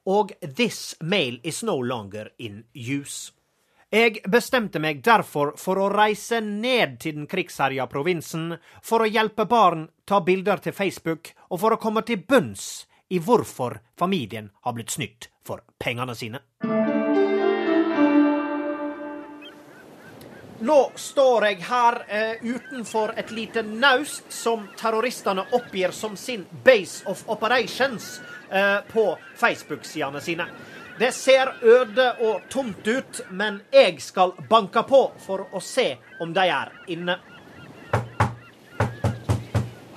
og 0.06 0.36
this 0.42 0.94
mail 1.02 1.40
is 1.44 1.64
no 1.64 1.82
longer 1.82 2.30
in 2.38 2.66
use. 2.76 3.32
Jeg 3.94 4.24
bestemte 4.26 4.80
meg 4.82 5.04
derfor 5.06 5.52
for 5.62 5.78
å 5.78 5.92
reise 5.94 6.40
ned 6.42 6.98
til 7.04 7.20
den 7.20 7.28
krigsherja 7.30 7.86
provinsen 7.86 8.56
for 8.82 9.06
å 9.06 9.10
hjelpe 9.10 9.46
barn 9.46 9.86
ta 10.10 10.24
bilder 10.26 10.58
til 10.64 10.74
Facebook, 10.74 11.30
og 11.54 11.62
for 11.62 11.76
å 11.76 11.82
komme 11.82 12.02
til 12.02 12.24
bunns 12.26 12.88
i 13.14 13.20
hvorfor 13.22 13.78
familien 14.00 14.50
har 14.66 14.74
blitt 14.74 14.90
snytt 14.90 15.30
for 15.46 15.62
pengene 15.78 16.16
sine. 16.18 16.42
Nå 20.66 20.78
står 20.98 21.46
jeg 21.46 21.62
her 21.68 22.00
eh, 22.10 22.42
utenfor 22.42 23.14
et 23.20 23.30
lite 23.36 23.62
naust 23.62 24.32
som 24.34 24.66
terroristene 24.80 25.44
oppgir 25.54 25.94
som 25.94 26.16
sin 26.18 26.48
base 26.66 27.06
of 27.06 27.22
operations 27.30 28.16
eh, 28.50 28.80
på 28.90 29.12
Facebook-sidene 29.38 30.24
sine. 30.26 30.50
Det 31.00 31.12
ser 31.12 31.50
øde 31.62 32.06
og 32.24 32.42
tomt 32.50 32.88
ut, 32.88 33.22
men 33.30 33.58
jeg 33.72 33.98
skal 34.00 34.32
banke 34.50 34.80
på 34.88 35.02
for 35.20 35.44
å 35.52 35.60
se 35.60 35.90
om 36.24 36.32
de 36.32 36.46
er 36.48 36.72
inne. 36.88 37.18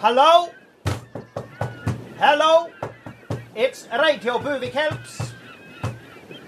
Hallo? 0.03 0.49
Hello? 2.19 2.51
It's 3.55 3.87
Radio 3.93 4.41
Buvik 4.43 4.75
Helps. 4.75 5.21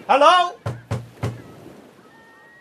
Hallo? 0.08 0.34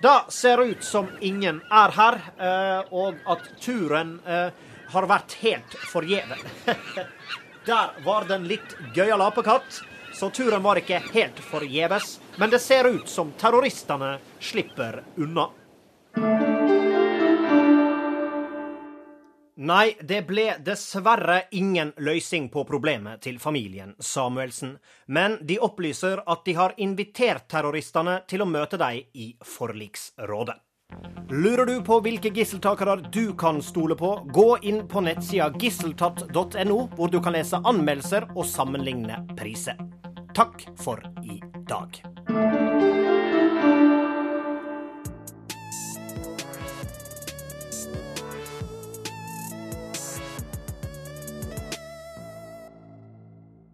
Det 0.01 0.17
ser 0.29 0.61
ut 0.61 0.83
som 0.85 1.09
ingen 1.21 1.63
er 1.73 1.97
her, 1.97 2.21
eh, 2.37 2.93
og 2.93 3.17
at 3.25 3.49
turen 3.61 4.19
eh, 4.29 4.53
har 4.93 5.09
vært 5.09 5.39
helt 5.41 5.79
forgjeves. 5.89 6.45
Der 7.65 7.97
var 8.05 8.29
det 8.29 8.37
en 8.37 8.47
litt 8.49 8.77
gøyal 8.93 9.25
apekatt, 9.25 9.81
så 10.19 10.29
turen 10.29 10.63
var 10.63 10.81
ikke 10.81 10.99
helt 11.13 11.39
forgjeves. 11.39 12.19
Men 12.35 12.51
det 12.51 12.59
ser 12.59 12.87
ut 12.91 13.07
som 13.07 13.31
terroristene 13.39 14.17
slipper 14.39 15.03
unna. 15.15 15.47
Nei, 19.59 19.93
det 20.01 20.21
ble 20.27 20.53
dessverre 20.63 21.41
ingen 21.51 21.91
løsning 22.03 22.47
på 22.51 22.63
problemet 22.67 23.19
til 23.23 23.39
familien 23.39 23.91
Samuelsen. 23.99 24.77
Men 25.07 25.37
de 25.43 25.59
opplyser 25.59 26.23
at 26.27 26.43
de 26.47 26.55
har 26.55 26.75
invitert 26.79 27.47
terroristene 27.51 28.21
til 28.27 28.43
å 28.43 28.47
møte 28.47 28.79
dem 28.79 29.03
i 29.13 29.33
forliksrådet. 29.43 30.55
Lurer 31.29 31.67
du 31.69 31.75
på 31.85 31.99
hvilke 32.01 32.31
gisseltakere 32.33 32.95
du 33.13 33.35
kan 33.37 33.61
stole 33.61 33.95
på, 33.95 34.15
gå 34.33 34.49
inn 34.65 34.81
på 34.89 35.03
nettsida 35.05 35.51
gisseltatt.no, 35.61 36.79
hvor 36.95 37.11
du 37.11 37.19
kan 37.21 37.35
lese 37.37 37.61
anmeldelser 37.63 38.31
og 38.33 38.47
sammenligne 38.49 39.21
priser. 39.37 39.77
Takk 40.33 40.61
for 40.77 41.01
i 41.25 41.39
dag. 41.69 41.95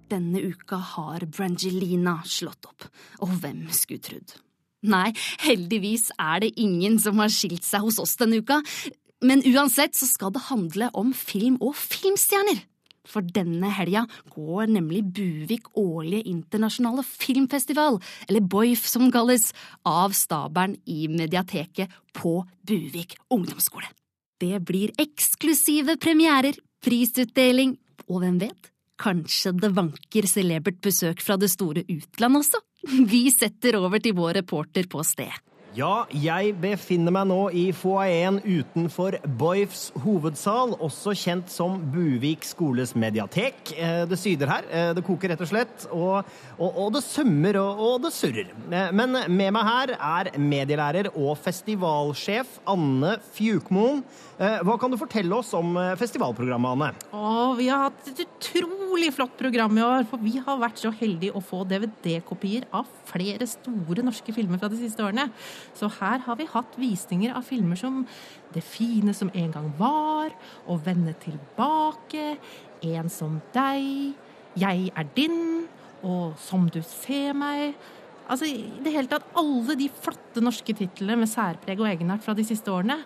Denne 0.10 0.40
uka 0.40 0.76
har 0.76 1.26
Brangelina 1.28 2.22
slått 2.24 2.70
opp, 2.70 2.86
og 3.20 3.34
hvem 3.42 3.66
skulle 3.76 4.00
trodd? 4.06 4.38
Nei, 4.86 5.10
heldigvis 5.44 6.12
er 6.16 6.46
det 6.46 6.54
ingen 6.62 6.96
som 7.04 7.20
har 7.20 7.34
skilt 7.34 7.66
seg 7.68 7.84
hos 7.84 8.00
oss 8.00 8.16
denne 8.22 8.40
uka, 8.40 8.62
men 9.26 9.44
uansett 9.50 9.98
så 9.98 10.08
skal 10.08 10.32
det 10.32 10.48
handle 10.48 10.88
om 10.96 11.12
film 11.12 11.60
og 11.60 11.76
filmstjerner. 11.76 12.64
For 13.06 13.26
denne 13.36 13.70
helga 13.74 14.06
går 14.34 14.72
nemlig 14.76 15.04
Buvik 15.16 15.72
årlige 15.78 16.26
internasjonale 16.32 17.06
filmfestival, 17.06 18.00
eller 18.28 18.42
BOIF 18.42 18.86
som 18.90 19.12
kalles, 19.14 19.52
av 19.86 20.16
stabelen 20.18 20.78
i 20.86 21.08
mediateket 21.12 21.94
på 22.18 22.40
Buvik 22.66 23.18
ungdomsskole. 23.30 23.88
Det 24.42 24.60
blir 24.68 24.92
eksklusive 25.00 25.98
premierer, 26.02 26.58
prisutdeling, 26.84 27.78
og 28.10 28.22
hvem 28.22 28.40
vet, 28.42 28.72
Kanskje 28.96 29.52
det 29.60 29.74
vanker 29.76 30.28
celebert 30.30 30.78
besøk 30.84 31.20
fra 31.24 31.36
det 31.40 31.50
store 31.52 31.84
utland 31.92 32.40
også? 32.40 32.62
Vi 33.12 33.26
setter 33.34 33.76
over 33.82 34.00
til 34.00 34.16
vår 34.16 34.40
reporter 34.40 34.88
på 34.88 35.04
sted. 35.04 35.34
Ja, 35.76 36.06
jeg 36.08 36.54
befinner 36.64 37.12
meg 37.12 37.26
nå 37.28 37.40
i 37.52 37.66
foajeen 37.76 38.38
utenfor 38.46 39.18
Boifs 39.36 39.90
hovedsal, 40.06 40.72
også 40.80 41.12
kjent 41.20 41.52
som 41.52 41.76
Buvik 41.92 42.48
skoles 42.48 42.94
mediatek. 42.96 43.74
Eh, 43.76 44.06
det 44.08 44.20
syder 44.22 44.54
her. 44.54 44.70
Eh, 44.72 44.92
det 44.96 45.04
koker 45.04 45.34
rett 45.34 45.44
og 45.44 45.50
slett. 45.50 45.88
Og, 45.90 46.30
og, 46.56 46.80
og 46.86 46.94
det 46.96 47.02
summer 47.04 47.60
og, 47.60 47.82
og, 47.90 47.98
det 48.06 48.14
surrer. 48.16 48.54
Eh, 48.70 48.94
men 48.96 49.20
med 49.28 49.52
meg 49.58 49.68
her 49.68 49.94
er 49.98 50.32
medielærer 50.40 51.12
og 51.12 51.36
festivalsjef 51.44 52.62
Anne 52.72 53.18
Fjukmoen. 53.36 54.06
Hva 54.36 54.74
kan 54.80 54.92
du 54.92 54.98
fortelle 55.00 55.32
oss 55.32 55.54
om 55.56 55.78
festivalprogrammet, 55.96 56.74
Anne? 56.76 57.06
Å, 57.16 57.54
vi 57.56 57.70
har 57.72 57.86
hatt 57.86 58.10
et 58.12 58.26
utrolig 58.26 58.85
utrolig 58.96 59.14
flott 59.14 59.38
program 59.38 59.78
i 59.78 59.84
år, 59.84 60.06
for 60.08 60.22
vi 60.24 60.38
har 60.40 60.56
vært 60.56 60.80
så 60.80 60.90
heldige 60.96 61.36
å 61.36 61.42
få 61.44 61.66
DVD-kopier 61.68 62.64
av 62.72 62.88
flere 63.10 63.44
store 63.44 64.04
norske 64.06 64.32
filmer 64.32 64.58
fra 64.62 64.70
de 64.72 64.78
siste 64.80 65.04
årene. 65.04 65.26
Så 65.76 65.90
her 65.98 66.22
har 66.24 66.38
vi 66.40 66.48
hatt 66.48 66.78
visninger 66.80 67.34
av 67.36 67.44
filmer 67.44 67.76
som 67.76 68.06
Det 68.54 68.64
fine 68.64 69.14
som 69.14 69.30
en 69.34 69.52
gang 69.52 69.74
var, 69.78 70.32
Å 70.68 70.78
vende 70.78 71.14
tilbake, 71.20 72.38
En 72.82 73.10
som 73.10 73.42
deg, 73.52 74.16
Jeg 74.56 74.92
er 74.96 75.08
din, 75.14 75.68
og 76.02 76.40
Som 76.40 76.70
du 76.70 76.82
ser 76.82 77.34
meg. 77.34 77.76
Altså, 78.30 78.46
i 78.46 78.82
det 78.82 78.94
hele 78.94 79.08
tatt 79.08 79.28
alle 79.36 79.76
de 79.76 79.90
flotte 79.90 80.40
norske 80.42 80.74
titlene 80.74 81.18
med 81.18 81.28
særpreg 81.28 81.80
og 81.80 81.88
egenart 81.88 82.24
fra 82.24 82.34
de 82.34 82.44
siste 82.44 82.72
årene. 82.72 83.04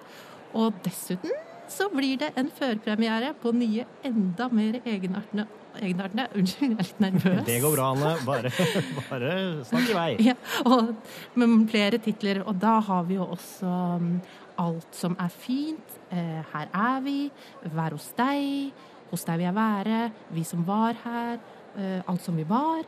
Og 0.54 0.72
dessuten 0.84 1.32
så 1.68 1.90
blir 1.90 2.18
det 2.18 2.34
en 2.38 2.50
førpremiere 2.50 3.34
på 3.42 3.52
nye, 3.52 3.86
enda 4.04 4.50
mer 4.50 4.82
egenartende 4.86 5.48
Egenartende? 5.80 6.28
Unnskyld, 6.36 6.74
jeg 6.74 6.78
er 6.78 6.88
litt 6.88 7.02
nervøs. 7.04 7.42
Det 7.48 7.58
går 7.64 7.76
bra, 7.76 7.88
Anne. 7.96 8.12
Bare, 8.28 8.52
bare 9.10 9.34
snakk 9.68 9.90
i 9.90 9.98
vei. 9.98 10.10
Ja, 10.30 10.36
og 10.66 10.94
med 11.40 11.66
flere 11.72 12.00
titler. 12.04 12.44
Og 12.46 12.60
da 12.62 12.80
har 12.90 13.08
vi 13.10 13.20
jo 13.20 13.30
også 13.38 13.74
um, 14.00 14.14
Alt 14.60 14.96
som 14.96 15.16
er 15.20 15.32
fint, 15.32 15.94
eh, 16.12 16.42
Her 16.52 16.68
er 16.76 17.00
vi, 17.06 17.20
Vær 17.64 17.96
hos 17.96 18.10
deg, 18.18 18.74
Hos 19.12 19.24
deg 19.24 19.40
vil 19.40 19.48
jeg 19.48 19.56
være, 19.56 20.00
Vi 20.36 20.44
som 20.44 20.66
var 20.68 20.98
her, 21.06 21.40
eh, 21.78 22.02
Alt 22.12 22.26
som 22.26 22.36
vi 22.36 22.44
var, 22.50 22.84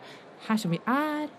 Her 0.50 0.60
som 0.60 0.74
vi 0.76 0.82
er, 0.84 1.30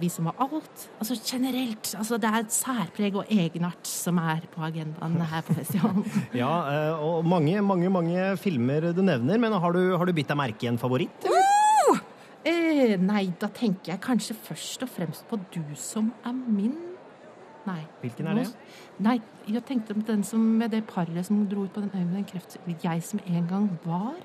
Vi 0.00 0.08
som 0.08 0.30
har 0.30 0.38
alt. 0.40 0.84
Altså 0.96 1.16
generelt. 1.20 1.90
Altså 1.98 2.16
det 2.20 2.30
er 2.30 2.38
et 2.40 2.54
særpreg 2.54 3.18
og 3.20 3.28
egenart 3.28 3.88
som 3.88 4.20
er 4.22 4.46
på 4.52 4.62
agendaen 4.64 5.18
her 5.32 5.44
på 5.44 5.56
festivalen. 5.58 6.06
Ja, 6.42 6.52
eh, 6.72 7.04
og 7.04 7.26
mange, 7.28 7.60
mange, 7.62 7.90
mange 7.92 8.30
filmer 8.40 8.90
du 8.96 9.02
nevner, 9.04 9.38
men 9.40 9.52
har 9.52 9.76
du, 9.76 9.82
har 9.96 10.08
du 10.08 10.14
bitt 10.16 10.30
deg 10.30 10.40
merke 10.40 10.66
i 10.66 10.72
en 10.72 10.80
favoritt? 10.80 11.28
eller? 11.28 11.48
Eh, 12.48 12.94
nei, 13.00 13.28
da 13.40 13.48
tenker 13.52 13.92
jeg 13.92 14.00
kanskje 14.00 14.36
først 14.46 14.84
og 14.86 14.92
fremst 14.92 15.26
på 15.28 15.38
Du 15.52 15.62
som 15.76 16.12
er 16.24 16.36
min. 16.36 16.76
Nei. 17.66 17.82
Hvilken 18.00 18.28
er 18.30 18.38
det? 18.38 18.46
Nei, 19.04 19.18
jeg 19.48 19.64
tenkte 19.68 19.96
på 19.96 20.04
den 20.08 20.22
som 20.24 20.44
med 20.60 20.72
det 20.72 20.84
paret 20.88 21.26
som 21.26 21.42
dro 21.50 21.66
ut 21.66 21.74
på 21.74 21.82
den 21.84 21.90
øya 21.92 22.04
med 22.06 22.14
den 22.20 22.28
kreft... 22.28 22.56
Jeg 22.82 23.02
som 23.04 23.20
en 23.26 23.48
gang 23.50 23.66
var. 23.84 24.16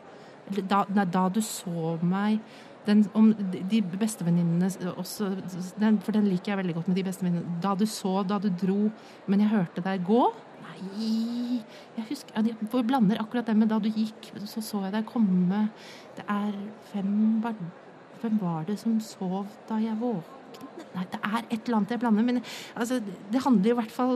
Da, 0.69 0.83
nei, 0.93 1.05
da 1.09 1.27
du 1.31 1.41
så 1.43 1.97
meg 2.03 2.39
den, 2.85 3.03
om 3.13 3.31
de 3.71 3.81
bestevenninnene 3.81 4.69
også 4.97 5.29
den, 5.79 5.99
For 6.03 6.15
den 6.15 6.27
liker 6.27 6.53
jeg 6.53 6.61
veldig 6.61 6.75
godt 6.79 6.89
med 6.91 6.97
de 6.99 7.05
bestevenninnene. 7.07 7.59
Da 7.63 7.75
du 7.79 7.85
så, 7.89 8.23
da 8.27 8.39
du 8.43 8.49
dro, 8.49 8.91
men 9.27 9.43
jeg 9.43 9.53
hørte 9.53 9.83
deg 9.85 10.03
gå. 10.07 10.23
Nei 10.63 11.61
Jeg 11.97 12.05
husker 12.09 12.47
Jeg 12.47 12.85
blander 12.87 13.21
akkurat 13.21 13.47
det 13.47 13.57
med 13.57 13.71
da 13.71 13.79
du 13.79 13.89
gikk, 13.91 14.31
så 14.45 14.61
så 14.61 14.85
jeg 14.87 14.95
deg 14.97 15.09
komme. 15.09 15.67
Det 16.17 16.27
er 16.27 16.53
fem 16.93 17.41
barn 17.43 17.71
Hvem 18.21 18.39
var 18.39 18.63
det 18.63 18.77
som 18.79 18.99
sov 19.03 19.47
da 19.67 19.81
jeg 19.83 19.99
våknet? 19.99 20.42
Nei, 20.93 21.05
det 21.09 21.19
er 21.19 21.39
et 21.41 21.55
eller 21.57 21.77
annet 21.79 21.93
jeg 21.95 22.01
blander, 22.03 22.25
men 22.27 22.39
altså, 22.77 22.99
det 23.33 23.41
handler 23.41 23.71
i 23.71 23.77
hvert 23.79 23.93
fall 23.93 24.13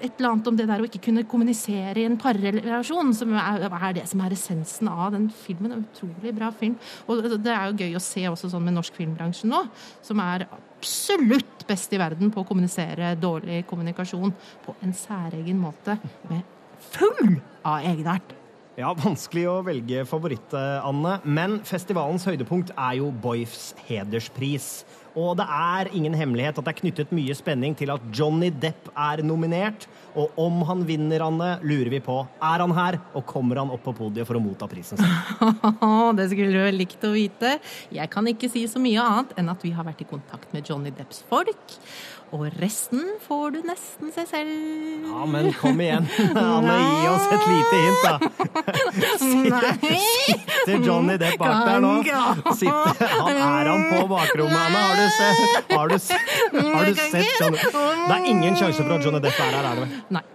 et 0.00 0.18
eller 0.18 0.30
annet 0.32 0.50
om 0.50 0.56
det 0.58 0.66
der 0.70 0.82
å 0.82 0.88
ikke 0.88 1.02
kunne 1.08 1.26
kommunisere 1.30 2.02
i 2.02 2.06
en 2.08 2.18
parrelasjon, 2.20 3.12
som 3.14 3.36
er, 3.38 3.68
er 3.68 3.98
det 4.00 4.06
som 4.10 4.24
er 4.24 4.34
essensen 4.34 4.90
av 4.90 5.12
den 5.14 5.28
filmen. 5.44 5.76
En 5.76 5.86
utrolig 5.86 6.34
bra 6.34 6.50
film. 6.54 6.74
Og 7.06 7.22
det 7.36 7.54
er 7.54 7.68
jo 7.70 7.84
gøy 7.84 7.98
å 7.98 8.02
se 8.02 8.24
også 8.30 8.50
sånn 8.50 8.66
med 8.66 8.78
norsk 8.78 8.98
filmbransje 8.98 9.50
nå, 9.50 9.62
som 10.04 10.24
er 10.24 10.48
absolutt 10.50 11.66
best 11.68 11.94
i 11.94 12.00
verden 12.00 12.32
på 12.34 12.42
å 12.42 12.48
kommunisere 12.48 13.14
dårlig 13.20 13.62
kommunikasjon 13.70 14.34
på 14.66 14.74
en 14.82 14.94
særegen 14.96 15.62
måte, 15.62 15.98
med 16.30 16.42
full 16.94 17.38
av 17.66 17.86
egenart. 17.86 18.34
Ja, 18.78 18.92
Vanskelig 18.94 19.42
å 19.50 19.56
velge 19.66 20.04
favoritt, 20.06 20.52
eh, 20.54 20.86
Anne. 20.86 21.16
Men 21.24 21.58
festivalens 21.66 22.22
høydepunkt 22.28 22.70
er 22.76 23.00
jo 23.00 23.10
Boifs 23.10 23.72
hederspris. 23.88 24.84
Og 25.18 25.34
det 25.40 25.46
er 25.50 25.90
ingen 25.96 26.14
hemmelighet 26.14 26.58
at 26.60 26.66
det 26.66 26.72
er 26.74 26.80
knyttet 26.82 27.14
mye 27.16 27.34
spenning 27.36 27.74
til 27.78 27.90
at 27.90 28.04
Johnny 28.14 28.50
Depp 28.54 28.90
er 28.94 29.22
nominert. 29.26 29.88
Og 30.18 30.34
om 30.40 30.62
han 30.68 30.84
vinner, 30.86 31.22
Anne, 31.26 31.50
lurer 31.66 31.90
vi 31.92 32.00
på 32.02 32.20
er 32.24 32.62
han 32.62 32.74
her, 32.74 32.98
og 33.18 33.26
kommer 33.28 33.60
han 33.60 33.72
opp 33.74 33.84
på 33.86 33.94
podiet 33.98 34.28
for 34.28 34.38
å 34.38 34.42
motta 34.42 34.68
prisen 34.70 35.00
sin. 35.00 35.16
det 36.18 36.28
skulle 36.32 36.52
du 36.54 36.60
vel 36.62 36.78
likt 36.80 37.04
å 37.06 37.12
vite. 37.14 37.56
Jeg 37.94 38.10
kan 38.12 38.30
ikke 38.30 38.50
si 38.52 38.64
så 38.70 38.82
mye 38.82 39.02
annet 39.02 39.34
enn 39.38 39.50
at 39.52 39.66
vi 39.66 39.74
har 39.76 39.86
vært 39.86 40.04
i 40.04 40.08
kontakt 40.08 40.54
med 40.54 40.66
Johnny 40.68 40.94
Depps 40.94 41.22
folk. 41.28 41.78
Og 42.28 42.42
resten 42.60 43.00
får 43.24 43.54
du 43.54 43.58
nesten 43.64 44.10
se 44.12 44.24
selv. 44.28 44.50
Ja, 45.08 45.24
men 45.32 45.48
kom 45.56 45.80
igjen. 45.80 46.04
Anne, 46.36 46.74
gi 46.76 47.08
oss 47.08 47.26
et 47.32 47.46
lite 47.48 47.76
hint, 47.84 48.02
da. 48.04 48.14
Sitter 50.68 50.84
Johnny 50.84 51.16
Depp 51.16 51.38
bak 51.40 51.64
der 51.70 51.80
nå? 51.80 51.94
Sitter, 52.52 53.04
han 53.16 53.36
er 53.40 53.70
han 53.72 53.86
på 53.94 54.04
bakrommet, 54.12 54.60
Anne? 54.60 54.80
Har 54.84 54.96
du 55.00 55.06
sett, 55.16 55.70
har 55.72 55.88
du, 55.88 55.96
har 56.76 56.84
du 56.84 56.94
sett 57.00 57.40
Johnny 57.40 57.62
Det 57.64 58.18
er 58.18 58.32
ingen 58.34 58.58
sjanse 58.60 58.82
for 58.84 58.98
at 58.98 59.08
Johnny 59.08 59.24
Depp 59.24 59.40
er 59.40 59.56
her, 59.56 59.62
er 59.62 59.80
det 59.80 59.86
vel? 59.86 60.02
Nei. 60.18 60.26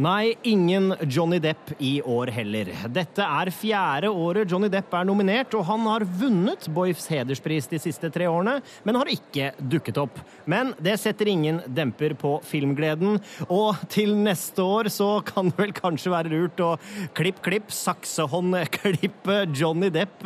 Nei, 0.00 0.32
ingen 0.48 0.94
Johnny 1.02 1.36
Depp 1.38 1.74
i 1.78 1.98
år 2.00 2.30
heller. 2.32 2.70
Dette 2.88 3.20
er 3.20 3.50
fjerde 3.52 4.08
året 4.08 4.48
Johnny 4.48 4.70
Depp 4.72 4.94
er 4.96 5.04
nominert, 5.04 5.52
og 5.58 5.66
han 5.68 5.82
har 5.84 6.06
vunnet 6.22 6.68
Boifs 6.72 7.04
hederspris 7.12 7.66
de 7.68 7.76
siste 7.82 8.08
tre 8.14 8.24
årene, 8.30 8.62
men 8.88 8.96
har 8.96 9.10
ikke 9.12 9.50
dukket 9.60 9.98
opp. 10.00 10.16
Men 10.48 10.72
det 10.80 10.94
setter 11.02 11.28
ingen 11.28 11.58
demper 11.68 12.14
på 12.16 12.38
filmgleden, 12.48 13.18
og 13.52 13.82
til 13.92 14.14
neste 14.16 14.64
år 14.64 14.88
så 14.94 15.10
kan 15.26 15.50
det 15.50 15.58
vel 15.60 15.74
kanskje 15.76 16.14
være 16.14 16.32
lurt 16.32 16.62
å 16.64 16.70
klipp, 17.18 17.42
klipp, 17.44 17.68
saksehåndklippe 17.68 19.42
Johnny 19.60 19.90
Depp 19.92 20.24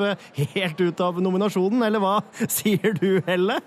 helt 0.54 0.84
ut 0.84 1.02
av 1.02 1.18
nominasjonen, 1.24 1.82
eller 1.88 2.04
hva 2.04 2.20
sier 2.46 2.94
du, 3.00 3.18
Helle? 3.26 3.58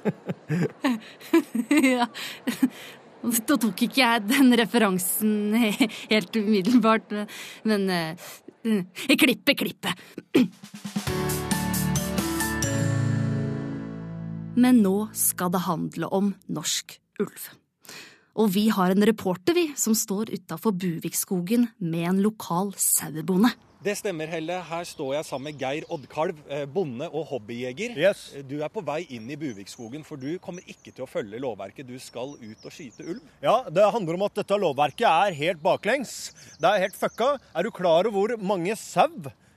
ja. 1.97 2.08
Da 3.24 3.57
tok 3.57 3.82
ikke 3.88 4.01
jeg 4.01 4.26
den 4.30 4.53
referansen 4.59 5.55
helt 5.57 6.36
umiddelbart, 6.38 7.13
men 7.68 7.89
eh, 7.89 8.28
Klippe, 9.18 9.53
klippe! 9.55 9.93
Men 14.57 14.82
nå 14.82 14.95
skal 15.15 15.51
det 15.53 15.63
handle 15.68 16.09
om 16.11 16.34
norsk 16.49 16.97
ulv. 17.22 17.47
Og 18.38 18.51
vi 18.53 18.68
har 18.74 18.93
en 18.93 19.05
reporter, 19.07 19.55
vi, 19.57 19.68
som 19.78 19.95
står 19.97 20.34
utafor 20.34 20.76
Buvikskogen 20.78 21.70
med 21.80 22.09
en 22.11 22.22
lokal 22.26 22.74
sauebonde. 22.78 23.53
Det 23.78 23.93
stemmer, 23.99 24.25
Helle. 24.25 24.55
Her 24.65 24.86
står 24.89 25.11
jeg 25.13 25.25
sammen 25.28 25.51
med 25.51 25.59
Geir 25.61 25.86
Oddkalv, 25.93 26.38
eh, 26.49 26.63
bonde 26.65 27.05
og 27.13 27.28
hobbyjeger. 27.30 27.93
Yes. 27.95 28.34
Eh, 28.36 28.41
Du 28.41 28.55
er 28.63 28.69
på 28.73 28.82
vei 28.84 29.03
inn 29.13 29.30
i 29.30 29.36
Buvikskogen, 29.38 30.03
for 30.03 30.17
du 30.17 30.39
kommer 30.39 30.65
ikke 30.65 30.91
til 30.95 31.05
å 31.05 31.07
følge 31.07 31.38
lovverket. 31.39 31.86
Du 31.86 31.97
skal 32.01 32.34
ut 32.41 32.65
og 32.65 32.71
skyte 32.73 33.05
ulv. 33.05 33.21
Ja, 33.43 33.63
det 33.69 33.86
handler 33.93 34.15
om 34.17 34.23
at 34.25 34.34
dette 34.34 34.57
lovverket 34.57 35.05
er 35.05 35.32
helt 35.38 35.61
baklengs. 35.61 36.34
Det 36.59 36.65
er 36.65 36.80
helt 36.88 36.97
fucka. 36.97 37.38
Er 37.55 37.63
du 37.63 37.69
klar 37.71 38.07
over 38.09 38.34
hvor 38.34 38.41
mange 38.41 38.75
sau 38.75 39.11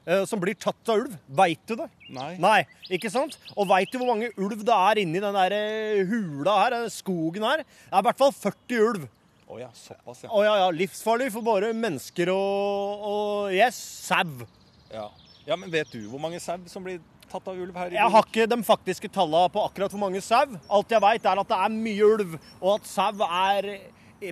eh, 0.06 0.24
som 0.26 0.38
blir 0.38 0.54
tatt 0.54 0.92
av 0.92 1.00
ulv? 1.00 1.16
Veit 1.26 1.64
du 1.66 1.76
det? 1.80 1.88
Nei. 2.12 2.36
Nei, 2.36 2.66
ikke 2.90 3.10
sant? 3.10 3.38
Og 3.56 3.66
veit 3.72 3.90
du 3.90 3.96
hvor 3.98 4.12
mange 4.12 4.28
ulv 4.36 4.60
det 4.62 4.76
er 4.76 5.00
inni 5.00 5.18
den 5.24 5.32
der 5.32 6.04
hula 6.04 6.58
her, 6.68 6.76
skogen 6.92 7.42
her? 7.48 7.64
Det 7.64 7.96
er 7.96 8.04
i 8.04 8.08
hvert 8.10 8.20
fall 8.20 8.32
40 8.36 8.84
ulv. 8.90 9.08
Å 9.50 9.58
ja, 9.58 9.68
såpass, 9.74 10.22
ja. 10.22 10.30
Oh, 10.30 10.44
ja, 10.46 10.52
ja, 10.62 10.68
livsfarlig 10.70 11.32
for 11.34 11.42
bare 11.42 11.72
mennesker 11.74 12.30
og, 12.30 13.06
og 13.10 13.54
yes, 13.56 13.78
sau. 14.06 14.46
ja. 14.94 15.08
Ja, 15.48 15.56
men 15.58 15.72
vet 15.72 15.88
du 15.90 16.04
hvor 16.06 16.20
mange 16.22 16.38
sau 16.38 16.60
som 16.70 16.84
blir 16.84 17.00
tatt 17.30 17.46
av 17.48 17.56
ulv 17.58 17.74
her 17.74 17.90
i 17.90 17.96
Jeg 17.96 18.12
har 18.14 18.26
ikke 18.26 18.44
de 18.50 18.58
faktiske 18.66 19.08
tallene 19.10 19.50
på 19.50 19.62
akkurat 19.64 19.90
hvor 19.90 20.02
mange 20.04 20.20
sau. 20.22 20.44
Alt 20.70 20.92
jeg 20.94 21.02
veit, 21.02 21.26
er 21.26 21.40
at 21.42 21.48
det 21.50 21.58
er 21.64 21.72
mye 21.74 22.10
ulv, 22.14 22.36
og 22.60 22.76
at 22.76 22.86
sau 22.90 23.24
er 23.26 23.70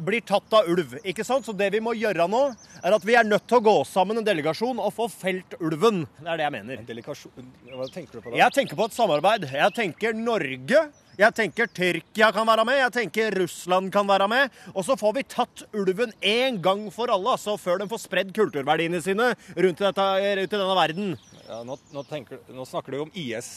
blir 0.04 0.20
tatt 0.20 0.52
av 0.52 0.68
ulv. 0.68 0.98
ikke 1.00 1.24
sant? 1.24 1.46
Så 1.48 1.54
det 1.56 1.70
vi 1.72 1.80
må 1.80 1.94
gjøre 1.96 2.28
nå, 2.28 2.42
er 2.82 2.94
at 2.94 3.06
vi 3.08 3.16
er 3.16 3.26
nødt 3.26 3.46
til 3.48 3.58
å 3.58 3.64
gå 3.64 3.76
sammen 3.88 4.20
en 4.20 4.26
delegasjon 4.26 4.82
og 4.84 4.92
få 4.94 5.08
felt 5.08 5.56
ulven. 5.64 6.04
Det 6.20 6.28
er 6.28 6.40
det 6.42 6.46
jeg 6.46 6.56
mener. 6.58 6.82
Delikasjon 6.88 7.52
Hva 7.72 7.88
tenker 7.94 8.18
du 8.18 8.20
på 8.20 8.30
da? 8.30 8.40
Jeg 8.42 8.56
tenker 8.58 8.78
på 8.78 8.88
et 8.88 8.98
samarbeid. 8.98 9.48
Jeg 9.54 9.76
tenker 9.78 10.16
Norge. 10.18 10.88
Jeg 11.18 11.34
tenker 11.34 11.66
Tyrkia 11.74 12.28
kan 12.30 12.46
være 12.46 12.62
med. 12.68 12.76
Jeg 12.78 12.92
tenker 12.94 13.34
Russland 13.40 13.90
kan 13.90 14.06
være 14.06 14.28
med. 14.30 14.52
Og 14.70 14.84
så 14.86 14.94
får 14.98 15.16
vi 15.16 15.24
tatt 15.26 15.64
ulven 15.74 16.12
en 16.22 16.60
gang 16.62 16.84
for 16.94 17.10
alle, 17.10 17.32
altså 17.34 17.56
før 17.58 17.80
de 17.82 17.88
får 17.90 18.04
spredd 18.04 18.30
kulturverdiene 18.36 19.00
sine 19.02 19.32
rundt, 19.34 19.82
i 19.82 19.86
dette, 19.88 20.06
rundt 20.38 20.54
i 20.54 20.60
denne 20.60 20.76
verden. 20.78 21.10
Ja, 21.48 21.64
nå, 21.66 21.74
nå, 21.96 22.04
tenker, 22.06 22.38
nå 22.54 22.68
snakker 22.70 22.94
du 22.94 23.00
om 23.08 23.12
IS, 23.18 23.50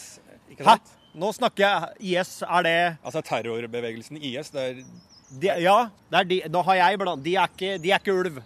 ikke 0.49 0.65
sant? 0.65 0.89
Hæ? 0.89 0.97
Nå 1.21 1.29
snakker 1.37 1.65
jeg 1.67 2.11
IS. 2.15 2.33
Er 2.47 2.65
det 2.65 2.75
Altså 3.03 3.21
terrorbevegelsen 3.29 4.17
IS. 4.17 4.49
Det 4.55 4.61
er 4.63 4.77
de, 4.81 5.53
Ja, 5.61 5.77
det 6.09 6.21
er 6.23 6.29
de. 6.33 6.41
Nå 6.49 6.61
har 6.65 6.81
jeg 6.81 6.99
blant 7.01 7.23
De 7.23 7.33
er 7.37 7.51
ikke, 7.51 7.75
de 7.83 7.91
er 7.91 7.99
ikke 8.01 8.15
ulv. 8.15 8.41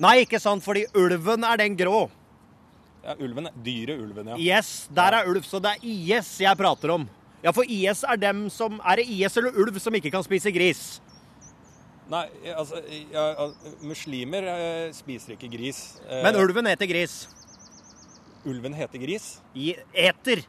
Nei, 0.00 0.18
ikke 0.22 0.38
sant, 0.40 0.62
fordi 0.64 0.86
ulven 0.96 1.42
er 1.44 1.58
den 1.60 1.74
grå. 1.80 2.04
ja, 3.02 3.16
ulven. 3.18 3.48
Dyret 3.64 3.98
ulven, 3.98 4.30
ja. 4.30 4.36
Yes, 4.60 4.86
der 4.94 5.18
er 5.18 5.26
ulv, 5.32 5.42
så 5.48 5.58
det 5.64 5.74
er 5.74 5.88
IS 5.90 6.36
jeg 6.44 6.56
prater 6.60 6.94
om. 7.00 7.08
Ja, 7.44 7.52
for 7.56 7.64
IS 7.64 8.02
er 8.04 8.18
dem 8.20 8.48
som 8.52 8.80
Er 8.84 9.00
det 9.00 9.06
IS 9.08 9.36
eller 9.40 9.56
ulv 9.56 9.78
som 9.80 9.94
ikke 9.96 10.12
kan 10.12 10.24
spise 10.26 10.52
gris? 10.52 11.00
Nei, 12.10 12.24
altså 12.58 12.80
ja, 13.12 13.46
Muslimer 13.86 14.42
eh, 14.50 14.88
spiser 14.96 15.36
ikke 15.36 15.48
gris. 15.52 16.00
Eh, 16.08 16.24
Men 16.24 16.34
ulven 16.40 16.66
heter 16.66 16.88
gris. 16.90 17.28
Ulven 18.50 18.74
heter 18.74 18.98
gris? 18.98 19.36
I 19.54 19.76
eter. 19.94 20.42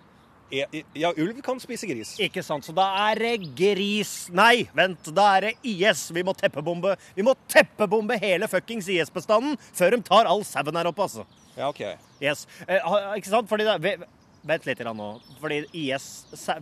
E, 0.51 0.65
ja, 0.99 1.11
ulv 1.15 1.37
kan 1.45 1.61
spise 1.63 1.87
gris. 1.87 2.15
Ikke 2.19 2.41
sant, 2.43 2.65
så 2.67 2.73
da 2.75 2.87
er 3.11 3.21
det 3.21 3.53
gris 3.55 4.25
Nei, 4.35 4.65
vent, 4.75 5.11
da 5.15 5.27
er 5.37 5.45
det 5.47 5.53
IS. 5.69 6.07
Vi 6.11 6.25
må 6.27 6.33
teppebombe 6.35 6.97
Vi 7.15 7.23
må 7.23 7.37
teppebombe 7.47 8.17
hele 8.19 8.49
fuckings 8.51 8.89
IS-bestanden 8.91 9.55
før 9.69 9.95
de 9.95 10.01
tar 10.09 10.27
all 10.27 10.43
sauen 10.47 10.75
her 10.81 10.89
oppe, 10.91 11.05
altså. 11.05 11.27
Ja, 11.55 11.69
OK. 11.69 11.85
Yes. 12.23 12.47
Eh, 12.65 12.81
ikke 13.21 13.31
sant? 13.31 13.47
Fordi 13.51 13.69
det, 13.69 13.95
Vent 14.41 14.65
litt 14.65 14.79
nå. 14.81 15.07
Fordi 15.37 15.61
IS 15.77 16.05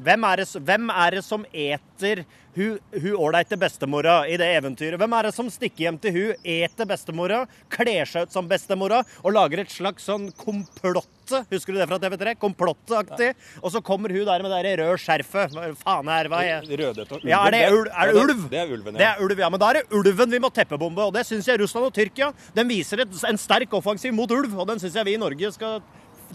hvem 0.03 0.25
er, 0.27 0.41
det, 0.41 0.61
hvem 0.67 0.89
er 0.91 1.15
det 1.15 1.21
som 1.23 1.45
eter 1.55 2.25
hun 2.57 2.79
hun 2.91 3.13
ålreite 3.15 3.55
bestemora 3.61 4.25
i 4.27 4.35
det 4.39 4.49
eventyret? 4.57 4.99
Hvem 4.99 5.13
er 5.15 5.29
det 5.29 5.31
som 5.35 5.51
stikker 5.53 5.85
hjem 5.85 5.99
til 6.01 6.15
hun, 6.15 6.41
eter 6.43 6.89
bestemora, 6.89 7.45
kler 7.71 8.09
seg 8.09 8.27
ut 8.27 8.35
som 8.35 8.49
bestemora 8.49 8.99
og 9.21 9.31
lager 9.31 9.61
et 9.63 9.71
slags 9.71 10.09
sånn 10.09 10.27
komplotte? 10.41 11.43
Husker 11.53 11.71
du 11.71 11.79
det 11.79 11.87
fra 11.87 12.01
TV3? 12.01 12.33
Komplotteaktig. 12.41 13.29
Og 13.61 13.71
så 13.71 13.83
kommer 13.85 14.11
hun 14.11 14.27
der 14.27 14.43
med 14.43 14.51
det 14.51 14.73
røde 14.81 14.97
skjerfet. 14.99 15.55
Faen 15.79 16.11
er 16.11 16.31
hva 16.33 16.41
er 16.43 16.67
Røde 16.67 17.05
og 17.05 17.15
ulven. 17.15 17.31
ja, 17.31 17.39
er 17.45 17.55
det, 17.55 17.63
ulv? 17.77 17.93
er 17.93 18.11
det 18.11 18.25
ulv? 18.25 18.43
Det 18.49 18.59
er 18.59 18.75
ulven, 18.75 18.97
ja. 18.97 18.99
Det 18.99 19.07
er 19.07 19.23
ulv, 19.23 19.45
ja. 19.45 19.51
Men 19.53 19.63
da 19.63 19.71
er 19.71 19.79
det 19.79 20.01
ulven 20.01 20.35
vi 20.35 20.43
må 20.43 20.51
teppebombe, 20.51 21.07
og 21.07 21.15
det 21.15 21.23
syns 21.29 21.47
jeg 21.47 21.61
Russland 21.63 21.87
og 21.87 21.95
Tyrkia 21.95 22.33
den 22.57 22.67
viser 22.73 23.05
et, 23.05 23.15
en 23.29 23.39
sterk 23.39 23.71
offensiv 23.77 24.11
mot 24.17 24.35
ulv, 24.35 24.51
og 24.57 24.67
den 24.73 24.83
syns 24.83 24.99
jeg 24.99 25.07
vi 25.07 25.15
i 25.15 25.21
Norge 25.21 25.53
skal 25.55 25.79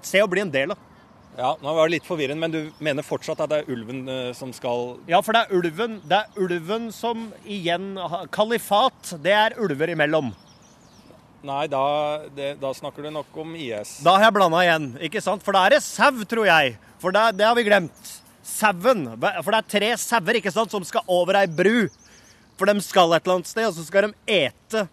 se 0.00 0.22
å 0.24 0.30
bli 0.30 0.46
en 0.46 0.54
del 0.54 0.72
av. 0.72 0.90
Ja, 1.34 1.56
nå 1.58 1.72
var 1.74 1.88
det 1.88 1.96
litt 1.96 2.06
forvirrende, 2.06 2.38
men 2.38 2.52
du 2.54 2.84
mener 2.84 3.02
fortsatt 3.02 3.40
at 3.42 3.50
det 3.50 3.56
er 3.62 3.70
ulven 3.74 4.04
eh, 4.06 4.30
som 4.38 4.52
skal 4.54 5.00
Ja, 5.10 5.18
for 5.24 5.34
det 5.34 5.42
er 5.44 5.56
ulven, 5.58 5.96
det 6.06 6.20
er 6.20 6.38
ulven 6.38 6.90
som 6.94 7.26
igjen 7.42 7.96
Kalifat, 8.34 9.16
det 9.24 9.34
er 9.34 9.56
ulver 9.58 9.90
imellom. 9.96 10.30
Nei, 11.44 11.66
da, 11.68 11.82
det, 12.36 12.54
da 12.62 12.70
snakker 12.72 13.04
du 13.04 13.10
nok 13.12 13.34
om 13.42 13.50
IS. 13.58 13.98
Da 14.06 14.14
har 14.16 14.28
jeg 14.28 14.36
blanda 14.38 14.62
igjen, 14.64 14.86
ikke 15.10 15.20
sant? 15.20 15.42
For 15.44 15.52
da 15.52 15.66
er 15.66 15.74
det 15.76 15.82
sau, 15.84 16.22
tror 16.30 16.46
jeg. 16.48 16.78
For 17.02 17.12
det, 17.12 17.24
det 17.36 17.44
har 17.44 17.58
vi 17.58 17.66
glemt. 17.66 18.12
Sauen. 18.44 19.04
For 19.18 19.50
det 19.50 19.58
er 19.58 19.68
tre 19.74 19.90
sauer 20.00 20.38
ikke 20.38 20.52
sant, 20.54 20.72
som 20.72 20.86
skal 20.88 21.04
over 21.10 21.36
ei 21.42 21.44
bru. 21.50 21.90
For 22.56 22.70
de 22.70 22.78
skal 22.86 23.12
et 23.12 23.26
eller 23.26 23.40
annet 23.40 23.50
sted, 23.50 23.66
og 23.68 23.76
så 23.76 23.84
skal 23.84 24.08
de 24.08 24.38
ete. 24.38 24.86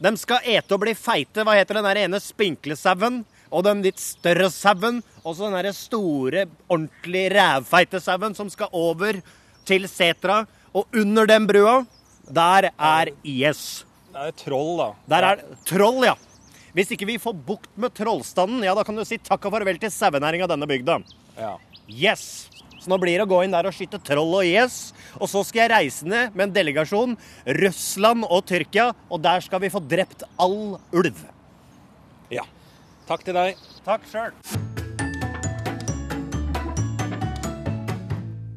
De 0.00 0.12
skal 0.20 0.52
ete 0.52 0.76
og 0.76 0.82
bli 0.84 0.92
feite. 0.98 1.46
Hva 1.46 1.56
heter 1.56 1.80
den 1.80 2.04
ene 2.04 2.20
spinklesauen? 2.20 3.22
Og 3.50 3.64
den 3.66 3.82
litt 3.84 4.00
større 4.02 4.48
sauen. 4.54 5.00
Og 5.24 5.36
så 5.36 5.48
den 5.48 5.58
der 5.58 5.76
store, 5.76 6.46
ordentlig 6.70 7.26
rævfeite 7.34 8.00
sauen 8.02 8.36
som 8.38 8.50
skal 8.52 8.70
over 8.72 9.20
til 9.68 9.88
setra. 9.90 10.44
Og 10.74 10.86
under 10.94 11.26
den 11.26 11.48
brua, 11.50 11.80
der 12.30 12.70
er 12.70 13.10
IS. 13.26 13.84
Det 14.10 14.28
er 14.30 14.36
troll, 14.38 14.74
da. 14.78 14.90
Der 15.10 15.26
er 15.32 15.42
troll, 15.66 16.04
ja. 16.06 16.14
Hvis 16.74 16.92
ikke 16.94 17.08
vi 17.08 17.18
får 17.18 17.34
bukt 17.46 17.72
med 17.80 17.94
trollstanden, 17.96 18.62
ja, 18.62 18.74
da 18.78 18.84
kan 18.86 18.94
du 18.94 19.02
si 19.06 19.18
takk 19.18 19.42
og 19.48 19.56
farvel 19.56 19.78
til 19.82 19.90
sauenæringa 19.90 20.46
denne 20.50 20.68
bygda. 20.70 21.00
Ja. 21.38 21.56
Yes! 21.90 22.46
Så 22.80 22.88
nå 22.88 22.96
blir 23.02 23.18
det 23.18 23.26
å 23.26 23.28
gå 23.28 23.42
inn 23.44 23.52
der 23.52 23.66
og 23.68 23.74
skyte 23.76 23.98
troll 24.06 24.38
og 24.38 24.46
IS. 24.46 24.94
Og 25.18 25.28
så 25.28 25.42
skal 25.44 25.66
jeg 25.66 25.72
reise 25.74 26.06
ned 26.08 26.32
med 26.32 26.46
en 26.46 26.54
delegasjon. 26.54 27.16
Russland 27.58 28.24
og 28.24 28.46
Tyrkia. 28.48 28.86
Og 29.12 29.20
der 29.20 29.44
skal 29.44 29.60
vi 29.60 29.72
få 29.72 29.82
drept 29.84 30.24
all 30.40 30.78
ulv. 30.96 31.18
Ja. 32.32 32.46
Takk 33.10 33.24
til 33.26 33.34
deg. 33.34 33.62
Takk 33.82 34.04
sjøl. 34.06 34.34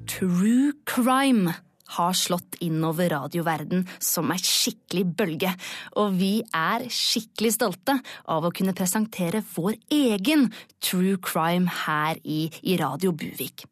True 0.06 0.74
crime 0.86 1.56
har 1.96 2.14
slått 2.18 2.60
innover 2.62 3.10
radioverden 3.16 3.88
som 3.98 4.30
ei 4.34 4.38
skikkelig 4.38 5.04
bølge, 5.18 5.56
og 5.98 6.14
vi 6.20 6.36
er 6.54 6.86
skikkelig 6.86 7.56
stolte 7.58 7.98
av 8.30 8.46
å 8.46 8.54
kunne 8.54 8.76
presentere 8.78 9.42
vår 9.56 9.80
egen 9.94 10.48
true 10.78 11.18
crime 11.18 11.74
her 11.84 12.22
i, 12.22 12.46
i 12.62 12.78
Radio 12.78 13.14
Buvik. 13.18 13.66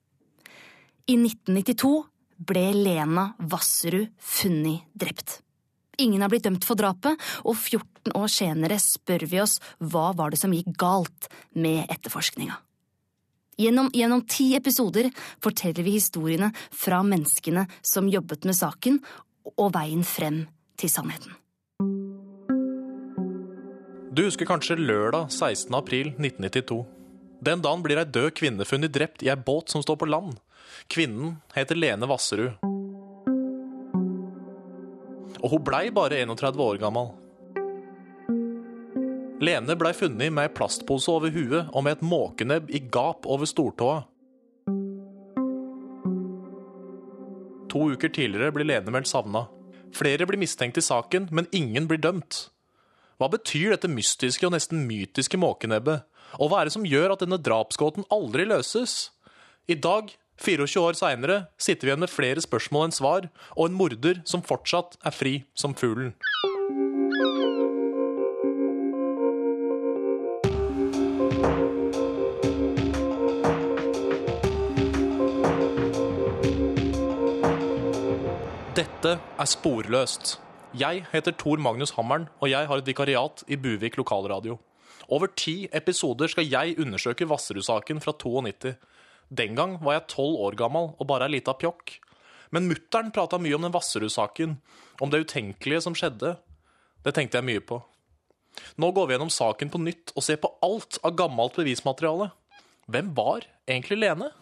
I 1.05 1.17
1992 1.17 1.93
ble 2.41 2.67
Lena 2.73 3.29
Vasserud 3.37 4.09
funnet 4.17 4.89
drept. 4.97 5.43
Ingen 5.99 6.21
har 6.23 6.31
blitt 6.31 6.45
dømt 6.47 6.65
for 6.65 6.79
drapet, 6.79 7.19
og 7.43 7.55
14 7.57 8.15
år 8.15 8.29
senere 8.31 8.79
spør 8.79 9.25
vi 9.27 9.41
oss 9.43 9.57
hva 9.79 10.11
var 10.17 10.31
det 10.31 10.39
som 10.41 10.53
gikk 10.55 10.71
galt 10.79 11.27
med 11.51 11.83
etterforskninga. 11.91 12.55
Gjennom, 13.61 13.91
gjennom 13.93 14.23
ti 14.25 14.55
episoder 14.57 15.11
forteller 15.43 15.85
vi 15.85 15.97
historiene 15.99 16.49
fra 16.71 17.01
menneskene 17.05 17.67
som 17.85 18.09
jobbet 18.09 18.47
med 18.47 18.57
saken, 18.57 19.01
og 19.57 19.73
veien 19.75 20.03
frem 20.07 20.45
til 20.79 20.89
sannheten. 20.89 21.35
Du 24.11 24.25
husker 24.25 24.47
kanskje 24.49 24.79
lørdag 24.79 25.29
16. 25.31 25.71
april 25.77 26.11
1992. 26.17 26.81
Den 27.41 27.61
dagen 27.63 27.83
blir 27.85 28.01
ei 28.01 28.05
død 28.05 28.33
kvinne 28.37 28.67
funnet 28.67 28.93
drept 28.93 29.23
i 29.25 29.31
ei 29.31 29.37
båt 29.39 29.71
som 29.71 29.83
står 29.83 29.97
på 30.01 30.09
land. 30.09 30.35
Kvinnen 30.91 31.39
heter 31.55 31.79
Lene 31.79 32.09
Vasserud. 32.09 32.80
Og 35.41 35.55
hun 35.55 35.65
blei 35.65 35.89
bare 35.93 36.21
31 36.21 36.61
år 36.61 36.79
gammel. 36.81 37.11
Lene 39.41 39.73
blei 39.73 39.93
funnet 39.97 40.29
med 40.29 40.45
ei 40.45 40.53
plastpose 40.53 41.09
over 41.09 41.33
huet 41.33 41.71
og 41.73 41.81
med 41.85 41.97
et 41.97 42.05
måkenebb 42.05 42.69
i 42.69 42.83
gap 42.93 43.25
over 43.25 43.49
stortåa. 43.49 44.03
To 47.71 47.87
uker 47.89 48.11
tidligere 48.13 48.53
blir 48.53 48.67
Lene 48.69 48.93
meldt 48.93 49.09
savna. 49.09 49.47
Flere 49.95 50.27
blir 50.29 50.39
mistenkt 50.39 50.77
i 50.77 50.85
saken, 50.85 51.29
men 51.31 51.49
ingen 51.51 51.87
blir 51.89 51.99
dømt. 52.03 52.51
Hva 53.17 53.31
betyr 53.31 53.73
dette 53.73 53.89
mystiske 53.91 54.45
og 54.47 54.53
nesten 54.53 54.85
mytiske 54.85 55.39
måkenebbet? 55.41 56.05
Og 56.39 56.51
hva 56.51 56.61
er 56.61 56.69
det 56.69 56.75
som 56.75 56.85
gjør 56.87 57.15
at 57.15 57.23
denne 57.23 57.41
drapsgåten 57.41 58.05
aldri 58.13 58.45
løses? 58.47 59.11
I 59.69 59.75
dag, 59.77 60.13
24 60.41 60.81
år 60.81 60.97
seinere, 60.97 61.35
sitter 61.61 61.85
vi 61.85 61.91
igjen 61.91 62.01
med 62.01 62.09
flere 62.09 62.41
spørsmål 62.41 62.89
enn 62.89 62.95
svar, 62.95 63.27
og 63.53 63.67
en 63.69 63.77
morder 63.77 64.23
som 64.25 64.41
fortsatt 64.41 64.97
er 65.05 65.13
fri 65.13 65.35
som 65.53 65.77
fuglen. 65.77 66.15
Dette 78.71 79.17
er 79.19 79.49
Sporløst. 79.49 80.39
Jeg 80.73 81.03
heter 81.11 81.35
Tor 81.35 81.59
Magnus 81.61 81.91
Hammeren, 81.97 82.29
og 82.39 82.49
jeg 82.49 82.65
har 82.65 82.81
et 82.81 82.87
vikariat 82.87 83.43
i 83.51 83.57
Buvik 83.59 83.97
lokalradio. 83.99 84.55
Over 85.11 85.27
ti 85.35 85.67
episoder 85.75 86.31
skal 86.31 86.47
jeg 86.47 86.77
undersøke 86.79 87.27
Vasserud-saken 87.29 87.99
fra 88.01 88.13
92. 88.15 88.77
Den 89.31 89.55
gang 89.55 89.77
var 89.79 89.95
jeg 89.95 90.09
tolv 90.11 90.41
år 90.43 90.57
gammel 90.59 90.91
og 90.97 91.07
bare 91.07 91.29
ei 91.29 91.37
lita 91.37 91.55
pjokk. 91.55 91.95
Men 92.51 92.67
mutter'n 92.67 93.13
prata 93.15 93.39
mye 93.39 93.55
om 93.55 93.63
den 93.63 93.71
Vasserud-saken, 93.71 94.57
om 94.99 95.11
det 95.11 95.23
utenkelige 95.23 95.85
som 95.85 95.95
skjedde. 95.95 96.35
Det 97.05 97.13
tenkte 97.15 97.39
jeg 97.39 97.47
mye 97.47 97.63
på. 97.63 97.79
Nå 98.75 98.91
går 98.91 99.07
vi 99.07 99.15
gjennom 99.15 99.31
saken 99.31 99.71
på 99.71 99.79
nytt 99.79 100.11
og 100.17 100.25
ser 100.25 100.41
på 100.43 100.51
alt 100.65 100.99
av 101.07 101.15
gammelt 101.15 101.55
bevismateriale. 101.55 102.27
Hvem 102.91 103.13
var 103.15 103.47
egentlig 103.69 104.01
Lene? 104.01 104.33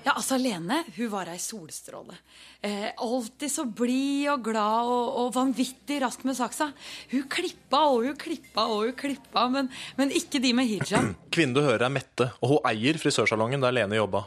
Ja, 0.00 0.14
altså 0.16 0.38
Lene 0.40 0.80
hun 0.96 1.10
var 1.12 1.28
ei 1.28 1.38
solstråle. 1.40 2.16
Eh, 2.64 2.88
alltid 3.04 3.52
så 3.52 3.66
blid 3.68 4.30
og 4.32 4.44
glad 4.48 4.88
og, 4.88 5.08
og 5.20 5.32
vanvittig 5.34 6.00
rask 6.00 6.24
med 6.28 6.38
saksa. 6.38 6.70
Hun 7.12 7.26
klippa 7.32 7.82
og 7.90 8.06
hun 8.08 8.18
klippa 8.20 8.64
og 8.72 8.86
hun 8.88 8.96
klippa, 8.96 9.46
men, 9.52 9.68
men 10.00 10.12
ikke 10.16 10.40
de 10.40 10.54
med 10.56 10.70
hijab. 10.70 11.12
Kvinnen 11.34 11.56
du 11.56 11.62
hører 11.64 11.88
er 11.90 11.94
Mette, 11.94 12.30
og 12.40 12.54
hun 12.54 12.70
eier 12.72 13.00
frisørsalongen 13.00 13.64
der 13.64 13.76
Lene 13.76 14.00
jobba. 14.00 14.24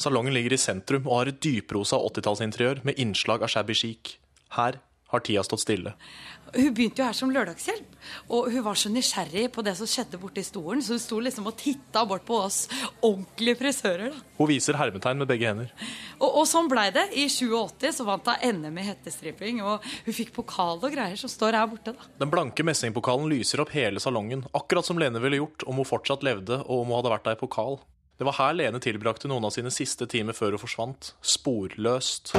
Salongen 0.00 0.34
ligger 0.34 0.56
i 0.56 0.60
sentrum 0.60 1.06
og 1.06 1.18
har 1.18 1.30
et 1.30 1.42
dyprosa 1.44 1.98
80-tallsinteriør 2.00 2.80
med 2.88 2.98
innslag 3.02 3.44
av 3.44 3.52
shabby 3.52 3.76
chic. 3.76 4.16
Her 4.56 4.80
har 5.12 5.24
tida 5.24 5.44
stått 5.46 5.62
stille. 5.62 5.94
Hun 6.52 6.72
begynte 6.76 7.00
jo 7.00 7.06
her 7.06 7.16
som 7.16 7.30
lørdagshjelp, 7.32 7.94
og 8.34 8.48
hun 8.52 8.64
var 8.66 8.76
så 8.76 8.90
nysgjerrig 8.92 9.46
på 9.54 9.62
det 9.64 9.72
som 9.78 9.88
skjedde 9.88 10.18
borte 10.20 10.42
i 10.42 10.44
stolen, 10.44 10.82
så 10.84 10.96
hun 10.96 11.00
sto 11.00 11.20
liksom 11.22 11.46
og 11.48 11.56
titta 11.60 12.02
bort 12.08 12.26
på 12.28 12.36
oss 12.44 12.66
ordentlige 13.00 13.56
frisører. 13.60 14.12
da. 14.12 14.24
Hun 14.36 14.50
viser 14.50 14.76
hermetegn 14.76 15.22
med 15.22 15.30
begge 15.30 15.48
hender. 15.48 15.70
Og, 16.18 16.28
og 16.28 16.44
sånn 16.50 16.68
blei 16.68 16.90
det. 16.92 17.06
I 17.16 17.28
87 17.32 17.88
så 17.96 18.08
vant 18.08 18.28
hun 18.28 18.58
NM 18.58 18.82
i 18.82 18.88
hettestripping, 18.90 19.62
og 19.64 19.86
hun 20.04 20.18
fikk 20.18 20.34
pokal 20.36 20.82
og 20.82 20.92
greier 20.92 21.16
som 21.20 21.32
står 21.32 21.56
her 21.56 21.70
borte. 21.70 21.96
da. 21.96 22.10
Den 22.20 22.32
blanke 22.32 22.66
messingpokalen 22.66 23.30
lyser 23.32 23.64
opp 23.64 23.72
hele 23.76 24.02
salongen, 24.02 24.44
akkurat 24.52 24.88
som 24.88 25.00
Lene 25.00 25.22
ville 25.24 25.40
gjort 25.40 25.64
om 25.64 25.80
hun 25.80 25.88
fortsatt 25.88 26.26
levde 26.26 26.60
og 26.66 26.82
om 26.82 26.92
hun 26.92 26.98
hadde 27.00 27.16
vært 27.16 27.30
der 27.30 27.38
i 27.38 27.42
pokal. 27.44 27.80
Det 28.20 28.28
var 28.28 28.36
her 28.38 28.52
Lene 28.54 28.78
tilbrakte 28.82 29.30
noen 29.30 29.48
av 29.48 29.56
sine 29.56 29.72
siste 29.72 30.06
timer 30.06 30.36
før 30.36 30.58
hun 30.58 30.62
forsvant. 30.62 31.14
Sporløst. 31.24 32.36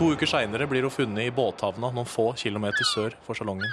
To 0.00 0.06
uker 0.16 0.24
seinere 0.24 0.64
blir 0.64 0.86
hun 0.86 0.92
funnet 0.94 1.26
i 1.28 1.32
båthavna 1.36 1.90
noen 1.92 2.06
få 2.08 2.30
kilometer 2.40 2.86
sør 2.88 3.12
for 3.26 3.36
salongen. 3.36 3.68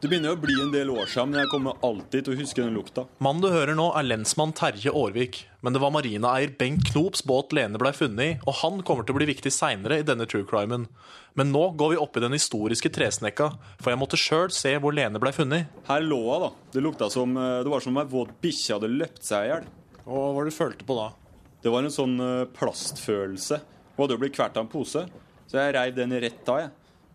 Det 0.00 0.08
begynner 0.08 0.32
å 0.32 0.38
bli 0.40 0.54
en 0.56 0.70
del 0.72 0.88
år 0.88 1.04
siden, 1.04 1.34
men 1.34 1.42
jeg 1.42 1.50
kommer 1.52 1.82
alltid 1.84 2.24
til 2.24 2.32
å 2.32 2.38
huske 2.38 2.62
den 2.62 2.78
lukta. 2.78 3.02
Mannen 3.20 3.44
du 3.44 3.50
hører 3.52 3.76
nå, 3.76 3.90
er 3.92 4.06
lensmann 4.06 4.54
Terje 4.56 4.88
Aarvik. 4.88 5.42
Men 5.60 5.74
det 5.76 5.82
var 5.82 5.92
marinaeier 5.92 6.54
Bengt 6.56 6.88
Knops 6.94 7.20
båt 7.28 7.52
Lene 7.52 7.76
blei 7.76 7.92
funnet 7.92 8.24
i, 8.24 8.38
og 8.48 8.56
han 8.62 8.80
kommer 8.80 9.04
til 9.04 9.12
å 9.12 9.18
bli 9.18 9.26
viktig 9.28 9.52
seinere 9.52 9.98
i 10.00 10.06
denne 10.08 10.24
true 10.24 10.46
crimen. 10.48 10.86
Men 11.36 11.52
nå 11.52 11.66
går 11.76 11.92
vi 11.92 11.98
opp 12.00 12.16
i 12.16 12.22
den 12.24 12.32
historiske 12.38 12.88
tresnekka, 12.96 13.50
for 13.82 13.92
jeg 13.92 14.00
måtte 14.00 14.20
sjøl 14.22 14.48
se 14.56 14.72
hvor 14.80 14.96
Lene 14.96 15.20
blei 15.20 15.34
funnet. 15.36 15.68
Her 15.90 16.06
lå 16.06 16.22
hun, 16.24 16.46
da. 16.46 16.48
Det 16.72 16.84
lukta 16.86 17.10
som 17.12 17.36
Det 17.36 17.68
var 17.68 17.84
som 17.84 17.92
om 17.92 18.00
ei 18.00 18.08
våt 18.16 18.32
bikkje 18.40 18.78
hadde 18.78 18.90
løpt 18.94 19.28
seg 19.28 19.44
i 19.44 19.52
hjel. 19.52 19.68
Hva 20.06 20.24
var 20.38 20.48
det 20.48 20.54
du 20.54 20.56
følte 20.56 20.88
på 20.88 20.96
da? 20.96 21.10
Det 21.60 21.74
var 21.76 21.84
en 21.84 21.92
sånn 21.92 22.16
eh, 22.24 22.48
plastfølelse. 22.56 23.60
Hun 24.00 24.06
hadde 24.06 24.16
jo 24.16 24.20
blitt 24.22 24.32
kvalt 24.32 24.54
av 24.56 24.62
en 24.64 24.68
pose, 24.72 25.00
så 25.44 25.58
jeg 25.60 25.74
reiv 25.76 25.92
den 25.98 26.14
rett 26.24 26.46
av, 26.48 26.62
jeg. 26.62 26.70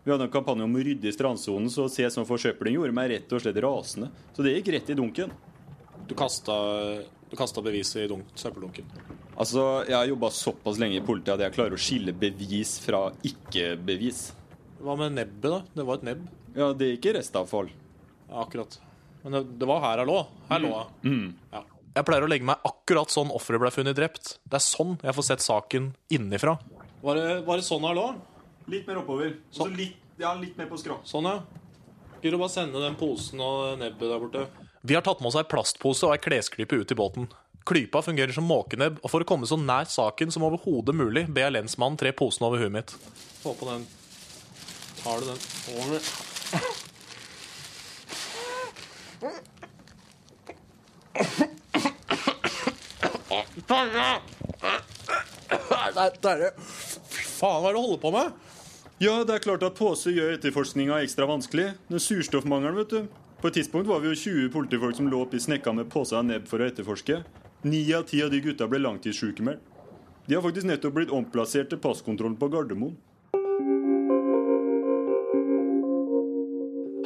Vi 0.06 0.12
hadde 0.12 0.28
en 0.28 0.30
kampanje 0.30 0.62
om 0.62 0.76
å 0.78 0.82
rydde 0.86 1.08
i 1.10 1.14
strandsonen, 1.16 1.66
så 1.66 1.88
å 1.88 1.90
se 1.90 2.06
som 2.14 2.22
forsøpling 2.28 2.76
gjorde 2.76 2.94
meg 2.94 3.08
rett 3.10 3.32
og 3.34 3.40
slett 3.42 3.58
rasende. 3.64 4.06
Så 4.36 4.44
det 4.46 4.52
gikk 4.54 4.70
rett 4.76 4.92
i 4.94 4.94
dunken. 4.94 5.32
Du 6.06 6.14
kasta, 6.14 6.54
du 7.26 7.34
kasta 7.34 7.64
beviset 7.66 8.04
i 8.04 8.06
dunk, 8.12 8.30
søppeldunken. 8.38 8.86
Altså, 9.34 9.82
Jeg 9.88 9.96
har 9.98 10.06
jobba 10.06 10.30
såpass 10.30 10.78
lenge 10.78 11.00
i 11.00 11.02
politiet 11.02 11.34
at 11.34 11.42
jeg 11.48 11.56
klarer 11.58 11.74
å 11.74 11.82
skille 11.88 12.14
bevis 12.14 12.76
fra 12.86 13.08
ikke-bevis. 13.26 14.28
Hva 14.78 14.94
med 15.02 15.18
nebbet, 15.18 15.50
da? 15.50 15.62
Det 15.74 15.88
var 15.90 15.98
et 15.98 16.06
nebb. 16.12 16.22
Ja, 16.54 16.70
det 16.70 16.92
gikk 16.92 17.10
i 17.10 17.16
restavfall. 17.18 17.74
Ja, 18.30 18.44
akkurat. 18.46 18.78
Men 19.24 19.40
det, 19.40 19.42
det 19.58 19.66
var 19.66 19.82
her 19.88 20.04
jeg 20.04 20.12
lå. 20.14 20.20
Her 20.52 20.62
lå 20.62 20.70
jeg. 20.76 21.10
Mm. 21.10 21.26
Ja. 21.50 21.64
Jeg 21.96 22.04
pleier 22.04 22.26
å 22.26 22.28
legge 22.28 22.44
meg 22.44 22.60
akkurat 22.68 23.08
sånn 23.08 23.30
offeret 23.32 23.62
ble 23.62 23.70
funnet 23.72 23.96
drept. 23.96 24.34
Det 24.44 24.58
er 24.58 24.64
sånn 24.64 24.98
jeg 25.00 25.16
får 25.16 25.24
sett 25.30 25.40
saken 25.40 25.94
innenfra. 26.12 26.58
Var 27.00 27.16
det, 27.16 27.30
var 27.46 27.56
det 27.56 27.64
sånn 27.64 27.86
her 27.88 27.96
lå? 27.96 28.04
Litt 28.68 28.84
mer 28.90 29.00
oppover. 29.00 29.30
Sånn. 29.48 29.70
Så 29.70 29.78
litt, 29.78 29.96
ja, 30.20 30.34
litt 30.36 30.58
mer 30.60 30.68
på 30.68 30.76
skrå. 30.82 30.98
Sånn, 31.08 31.24
ja. 31.24 31.40
Gidder 32.20 32.36
du 32.36 32.42
bare 32.42 32.52
sende 32.52 32.82
den 32.84 32.98
posen 33.00 33.40
og 33.40 33.80
nebbet 33.80 34.12
der 34.12 34.20
borte? 34.20 34.44
Vi 34.84 34.92
har 34.98 35.04
tatt 35.06 35.24
med 35.24 35.30
oss 35.30 35.40
ei 35.40 35.48
plastpose 35.48 36.04
og 36.04 36.12
ei 36.12 36.20
klesklype 36.20 36.76
ut 36.76 36.92
i 36.92 36.98
båten. 37.00 37.30
Klypa 37.66 38.04
fungerer 38.04 38.36
som 38.36 38.44
måkenebb, 38.46 39.00
og 39.00 39.10
for 39.10 39.24
å 39.24 39.28
komme 39.28 39.48
så 39.48 39.56
nær 39.56 39.88
saken 39.90 40.30
som 40.34 40.44
overhodet 40.46 40.94
mulig, 40.94 41.24
ber 41.32 41.48
jeg 41.48 41.56
lensmannen 41.56 41.96
tre 41.98 42.12
posen 42.14 42.44
over 42.46 42.60
huet 42.60 42.74
mitt. 42.76 42.92
Få 43.40 43.56
på 43.56 43.72
den. 43.72 43.88
Tar 45.00 45.24
du 45.24 45.32
den 45.32 45.40
over 45.80 45.98
Terje, 53.66 54.20
fy 56.58 57.22
faen, 57.26 57.62
hva 57.62 57.68
er 57.68 57.72
det 57.72 57.74
du 57.74 57.82
holder 57.82 58.02
på 58.02 58.10
med? 58.14 58.26
Ja, 59.02 59.14
det 59.26 59.32
er 59.34 59.44
klart 59.44 59.64
at 59.66 59.76
pose 59.76 60.10
gjør 60.14 60.36
etterforskninga 60.36 61.00
ekstra 61.04 61.24
vanskelig. 61.28 61.66
Den 61.90 62.00
surstoffmangelen, 62.00 62.78
vet 62.78 62.90
du. 62.94 63.00
På 63.42 63.46
et 63.50 63.54
tidspunkt 63.58 63.90
var 63.90 63.98
vi 64.00 64.08
jo 64.08 64.16
20 64.16 64.52
politifolk 64.54 64.94
som 64.96 65.10
lå 65.12 65.18
oppi 65.26 65.38
snekka 65.42 65.70
med 65.76 65.90
poser 65.92 66.22
og 66.22 66.28
nebb 66.30 66.44
for 66.48 66.62
å 66.62 66.68
etterforske. 66.70 67.16
Ni 67.66 67.82
av 67.92 68.02
ti 68.08 68.22
av 68.24 68.30
de 68.32 68.40
gutta 68.40 68.64
ble 68.70 68.78
langtidssjukemeldt. 68.84 69.60
De 70.26 70.34
har 70.34 70.42
faktisk 70.42 70.66
nettopp 70.66 70.96
blitt 70.96 71.12
omplassert 71.14 71.68
til 71.70 71.78
passkontrollen 71.82 72.38
på 72.40 72.48
Gardermoen. 72.50 72.96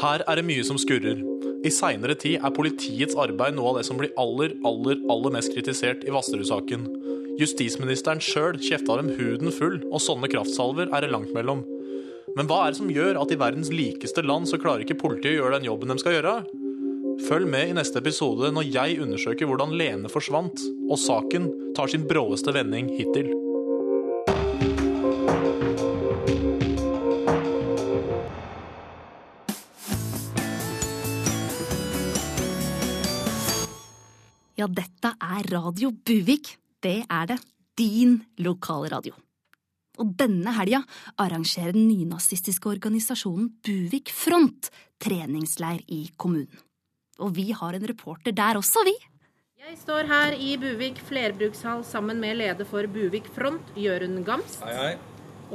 Her 0.01 0.25
er 0.25 0.41
det 0.41 0.47
mye 0.49 0.65
som 0.65 0.79
skurrer. 0.81 1.21
I 1.61 1.71
seinere 1.75 2.15
tid 2.17 2.41
er 2.41 2.55
politiets 2.57 3.17
arbeid 3.21 3.57
noe 3.57 3.73
av 3.73 3.81
det 3.81 3.87
som 3.89 3.99
blir 4.01 4.15
aller, 4.21 4.55
aller, 4.65 5.01
aller 5.13 5.35
mest 5.35 5.53
kritisert 5.53 6.07
i 6.09 6.15
Vasterud-saken. 6.15 6.87
Justisministeren 7.41 8.23
sjøl 8.25 8.57
kjefta 8.61 8.97
dem 9.01 9.11
huden 9.19 9.53
full, 9.53 9.77
og 9.91 10.01
sånne 10.01 10.31
kraftsalver 10.33 10.89
er 10.89 11.05
det 11.05 11.13
langt 11.13 11.35
mellom. 11.37 11.63
Men 12.37 12.49
hva 12.49 12.63
er 12.63 12.73
det 12.73 12.81
som 12.81 12.93
gjør 12.93 13.19
at 13.21 13.33
i 13.35 13.39
verdens 13.41 13.73
likeste 13.75 14.25
land 14.25 14.49
så 14.49 14.61
klarer 14.61 14.87
ikke 14.87 15.01
politiet 15.03 15.35
å 15.35 15.39
gjøre 15.43 15.59
den 15.59 15.69
jobben 15.69 15.93
de 15.93 15.99
skal 16.01 16.17
gjøre? 16.17 16.35
Følg 17.29 17.51
med 17.53 17.69
i 17.69 17.77
neste 17.77 18.01
episode 18.01 18.49
når 18.57 18.71
jeg 18.71 19.01
undersøker 19.05 19.51
hvordan 19.51 19.77
Lene 19.77 20.09
forsvant, 20.13 20.65
og 20.89 21.01
saken 21.01 21.51
tar 21.77 21.93
sin 21.93 22.09
bråeste 22.09 22.55
vending 22.57 22.89
hittil. 22.97 23.29
Ja, 34.61 34.67
dette 34.69 35.15
er 35.25 35.47
Radio 35.55 35.89
Buvik. 36.05 36.51
Det 36.85 37.07
er 37.09 37.29
det. 37.31 37.39
Din 37.81 38.19
lokalradio. 38.45 39.15
Og 40.01 40.11
denne 40.21 40.53
helga 40.53 40.83
arrangerer 41.23 41.73
den 41.73 41.87
nynazistiske 41.89 42.69
organisasjonen 42.69 43.47
Buvik 43.65 44.13
Front 44.13 44.69
treningsleir 45.01 45.81
i 45.89 46.03
kommunen. 46.21 46.61
Og 47.25 47.33
vi 47.39 47.47
har 47.57 47.79
en 47.79 47.87
reporter 47.89 48.37
der 48.37 48.61
også, 48.61 48.85
vi. 48.85 48.93
Jeg 49.65 49.79
står 49.81 50.11
her 50.13 50.37
i 50.37 50.53
Buvik 50.61 51.01
flerbrukshall 51.09 51.81
sammen 51.85 52.21
med 52.21 52.37
leder 52.43 52.69
for 52.69 52.85
Buvik 52.85 53.33
Front, 53.33 53.73
Jørund 53.81 54.21
Gamst, 54.29 54.61
Hei, 54.67 54.77
hei. 54.77 54.93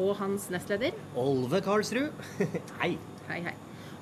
og 0.02 0.16
hans 0.18 0.50
nestleder. 0.50 0.98
Olve 1.14 1.62
Karlsrud. 1.62 2.10
hei. 2.82 2.96
Hei, 3.30 3.42
hei. 3.52 3.56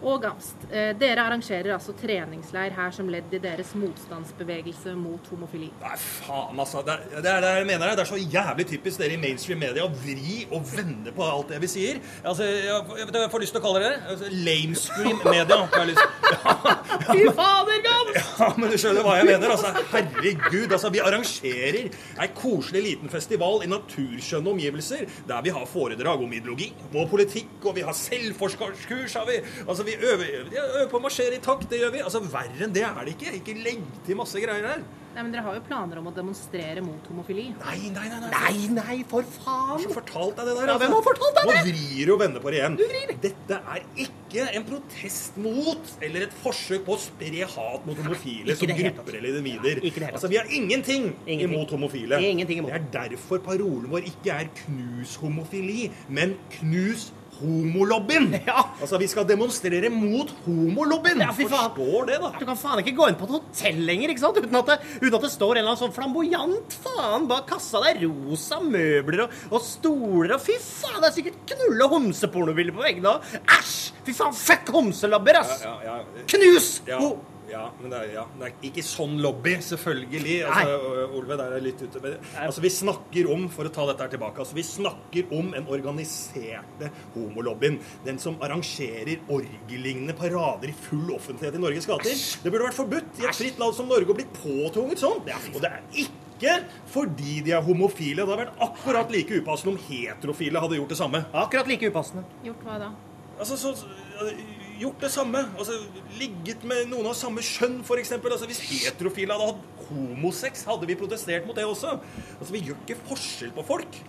Og 0.04 0.20
Gamst, 0.22 0.66
eh, 0.70 0.92
dere 1.00 1.24
arrangerer 1.24 1.72
altså 1.78 1.94
treningsleir 1.96 2.74
her 2.76 2.92
som 2.92 3.08
ledd 3.08 3.32
i 3.34 3.40
deres 3.40 3.70
motstandsbevegelse 3.80 4.92
mot 5.00 5.28
homofili. 5.32 5.70
Nei, 5.82 5.94
faen, 6.02 6.60
altså. 6.60 6.82
Det 6.84 6.92
er, 6.98 7.22
det 7.24 7.32
er 7.32 7.42
det 7.46 7.52
jeg 7.62 7.68
mener. 7.70 7.94
Det 7.96 8.04
er 8.04 8.10
så 8.10 8.20
jævlig 8.20 8.66
typisk 8.68 9.00
dere 9.00 9.16
i 9.16 9.20
mainstream 9.22 9.62
media 9.64 9.86
å 9.88 9.92
vri 9.94 10.42
og 10.52 10.66
vende 10.76 11.14
på 11.16 11.24
alt 11.24 11.54
det 11.54 11.62
vi 11.64 11.70
sier. 11.72 12.02
Altså, 12.26 12.44
jeg, 12.50 12.82
jeg, 13.00 13.08
jeg 13.16 13.32
får 13.32 13.44
lyst 13.46 13.56
til 13.56 13.62
å 13.62 13.66
kalle 13.68 13.84
det. 13.86 13.94
Altså, 14.12 14.32
lamestream 14.50 15.24
media. 15.24 15.60
har 15.64 15.80
jeg 15.86 15.94
lyst- 15.94 16.20
Fy 17.14 17.24
fader, 17.40 17.80
Gamst! 17.88 18.20
Ja, 18.40 18.50
men 18.60 18.72
du 18.74 18.78
skjønner 18.80 19.06
hva 19.08 19.16
jeg 19.22 19.30
mener. 19.32 19.56
altså. 19.56 19.72
Herregud, 19.94 20.68
altså. 20.76 20.92
Vi 20.94 21.02
arrangerer 21.04 21.80
ei 22.24 22.30
koselig 22.36 22.84
liten 22.90 23.12
festival 23.14 23.64
i 23.64 23.72
naturskjønne 23.72 24.52
omgivelser, 24.52 25.08
der 25.32 25.42
vi 25.48 25.54
har 25.56 25.66
foredrag 25.70 26.22
om 26.28 26.34
ideologi 26.36 26.70
og 26.92 27.08
politikk, 27.12 27.56
og 27.64 27.76
vi 27.80 27.88
har 27.88 27.96
selvforskarskurs, 27.98 29.16
har 29.20 29.28
vi. 29.30 29.40
Altså, 29.68 29.84
vi 29.88 29.93
øver, 30.00 30.50
de 30.50 30.58
øver 30.64 30.90
på 30.92 31.00
å 31.00 31.04
marsjere 31.04 31.38
i 31.38 31.44
takt, 31.44 31.70
det 31.70 31.80
gjør 31.84 31.92
vi. 31.96 32.04
Altså, 32.08 32.24
Verre 32.34 32.66
enn 32.68 32.74
det 32.76 32.84
er 32.88 33.00
det 33.06 33.16
ikke. 33.18 33.38
Ikke 33.40 33.56
legg 33.64 33.82
til 34.08 34.20
masse 34.20 34.40
greier 34.44 34.68
her. 34.74 34.84
Nei, 35.14 35.22
men 35.22 35.30
Dere 35.30 35.44
har 35.46 35.54
jo 35.54 35.62
planer 35.68 36.00
om 36.02 36.08
å 36.10 36.12
demonstrere 36.16 36.82
mot 36.82 37.06
homofili. 37.06 37.44
Nei, 37.60 37.92
nei, 37.94 38.08
nei. 38.10 38.20
Nei, 38.24 38.32
nei, 38.34 38.70
nei 38.80 38.96
for 39.06 39.22
faen! 39.22 39.76
Har 39.76 39.94
fortalt 39.94 40.40
deg 40.40 40.48
det 40.50 40.56
der? 40.58 40.72
Ja, 40.72 40.78
hvem 40.82 40.96
har 40.96 41.04
fortalt 41.06 41.38
deg 41.38 41.52
det? 41.52 41.58
Nå 41.60 41.66
vrir 41.68 42.10
du 42.10 42.14
og 42.16 42.20
vender 42.24 42.42
på 42.42 42.50
det 42.50 42.58
igjen. 42.64 42.80
Dette 43.22 43.60
er 43.76 43.86
ikke 44.08 44.48
en 44.58 44.66
protest 44.72 45.38
mot 45.38 45.94
eller 46.02 46.26
et 46.26 46.34
forsøk 46.42 46.82
på 46.90 46.98
å 46.98 47.02
spre 47.06 47.46
hat 47.54 47.86
mot 47.86 48.02
homofile 48.02 48.58
som 48.58 48.74
grupper 48.74 49.20
eller 49.20 49.38
individer. 49.38 49.84
Hele 49.86 50.10
altså, 50.10 50.32
vi 50.34 50.42
har 50.42 50.50
ingenting, 50.50 51.12
Ingenting. 51.28 51.60
imot 51.60 51.76
homofile. 51.78 52.18
Ingenting 52.34 52.64
imot. 52.64 52.74
Det 52.74 52.82
er 52.82 53.12
derfor 53.12 53.46
parolen 53.46 53.92
vår 53.94 54.10
ikke 54.10 54.34
er 54.34 54.50
'knus 54.64 55.20
homofili', 55.22 55.92
men 56.10 56.40
'knus 56.58 57.12
homolobbyen'. 57.42 58.40
Altså, 58.84 58.98
vi 59.00 59.08
skal 59.08 59.26
demonstrere 59.30 59.90
mot 59.94 60.30
homolobbyen. 60.46 61.22
Ja. 61.24 61.32
Forstår 61.36 62.08
det, 62.10 62.18
da. 62.24 62.32
Du 62.40 62.46
kan 62.48 62.58
faen 62.60 62.82
ikke 62.84 62.96
gå 62.98 63.08
inn 63.12 63.18
på 63.20 63.28
et 63.30 63.34
hotell 63.38 63.80
lenger 63.88 64.12
ikke 64.14 64.24
sant? 64.26 64.40
Uten, 64.42 64.58
at 64.60 64.72
det, 64.74 64.78
uten 65.02 65.18
at 65.20 65.26
det 65.28 65.32
står 65.34 65.54
en 65.56 65.62
eller 65.64 65.72
annen 65.74 65.82
sånn 65.84 65.96
flamboyant 65.96 66.78
faen 66.84 67.28
bak 67.32 67.48
kassa. 67.50 67.82
Det 67.86 67.94
er 67.96 68.04
rosa 68.08 68.60
møbler 68.64 69.26
og, 69.28 69.38
og 69.54 69.64
stoler 69.66 70.36
og 70.38 70.44
Fy 70.44 70.58
faen, 70.62 71.00
det 71.04 71.10
er 71.12 71.16
sikkert 71.20 71.44
knulle- 71.54 71.90
homsepornobilder 71.94 72.76
på 72.76 72.84
veggene 72.86 73.14
òg. 73.16 73.36
Æsj! 73.58 73.76
Fy 74.04 74.16
faen, 74.18 74.34
fuck 74.36 74.74
homselabber, 74.76 75.40
ass! 75.40 75.62
Ja, 75.64 75.78
ja, 75.86 76.00
ja. 76.04 76.26
Knus! 76.34 76.74
Ja, 76.90 77.00
Ho- 77.00 77.16
ja, 77.54 77.64
men 77.80 77.92
det 77.94 78.00
er, 78.00 78.10
ja, 78.16 78.24
det 78.40 78.48
er 78.48 78.66
ikke 78.70 78.84
sånn 78.86 79.20
lobby, 79.22 79.54
selvfølgelig. 79.62 80.38
Altså, 80.50 81.06
Olve, 81.20 81.38
der 81.38 81.52
er 81.52 81.60
jeg 81.60 81.66
litt 81.68 81.84
ute. 81.84 82.02
Men, 82.04 82.18
altså, 82.46 82.64
vi 82.64 82.72
snakker 82.74 83.30
om, 83.34 83.46
for 83.54 83.70
å 83.70 83.74
ta 83.74 83.86
dette 83.90 84.08
her 84.08 84.14
tilbake, 84.16 84.42
altså, 84.44 84.58
vi 84.58 84.66
snakker 84.68 85.32
om 85.38 85.54
en 85.58 85.70
organiserte 85.74 86.90
homolobbyen. 87.14 87.80
Den 88.08 88.20
som 88.24 88.40
arrangerer 88.44 89.24
orgellignende 89.34 90.18
parader 90.18 90.74
i 90.74 90.76
full 90.88 91.14
offentlighet 91.16 91.60
i 91.60 91.64
Norges 91.64 91.90
gater. 91.90 92.26
Det 92.44 92.52
burde 92.52 92.68
vært 92.70 92.80
forbudt 92.82 93.22
i 93.22 93.30
et 93.30 93.40
fritt 93.40 93.62
land 93.62 93.78
som 93.78 93.90
Norge 93.92 94.14
å 94.14 94.18
bli 94.18 94.28
påtvunget 94.42 95.04
sånn. 95.04 95.24
Og 95.54 95.62
det 95.64 95.72
er 95.72 96.04
ikke 96.06 96.58
fordi 96.92 97.40
de 97.46 97.54
er 97.56 97.64
homofile. 97.64 98.24
Det 98.24 98.28
hadde 98.28 98.42
vært 98.42 98.64
akkurat 98.66 99.14
like 99.14 99.40
upassende 99.40 99.76
om 99.76 99.82
heterofile 99.86 100.64
hadde 100.64 100.82
gjort 100.82 100.96
det 100.96 101.00
samme. 101.00 101.24
Akkurat 101.44 101.70
like 101.70 101.94
upassende. 101.94 102.26
Gjort 102.44 102.66
hva 102.68 102.82
da? 102.82 102.94
Altså, 103.40 103.58
så, 103.58 103.74
gjort 104.80 105.02
det 105.02 105.12
samme. 105.14 105.46
Altså, 105.58 105.80
ligget 106.20 106.64
med 106.68 106.90
noen 106.92 107.10
av 107.12 107.18
samme 107.18 107.44
kjønn, 107.46 107.82
f.eks. 107.84 108.14
Altså, 108.18 108.50
hvis 108.50 108.62
heterofile 108.72 109.36
hadde 109.36 109.54
hatt 109.54 109.88
homosex, 109.90 110.66
hadde 110.70 110.90
vi 110.90 111.00
protestert 111.00 111.48
mot 111.48 111.58
det 111.58 111.66
også. 111.68 111.98
Altså, 112.40 112.52
Vi 112.54 112.64
gjør 112.68 112.80
ikke 112.84 113.02
forskjell 113.10 113.52
på 113.56 113.66
folk. 113.68 114.00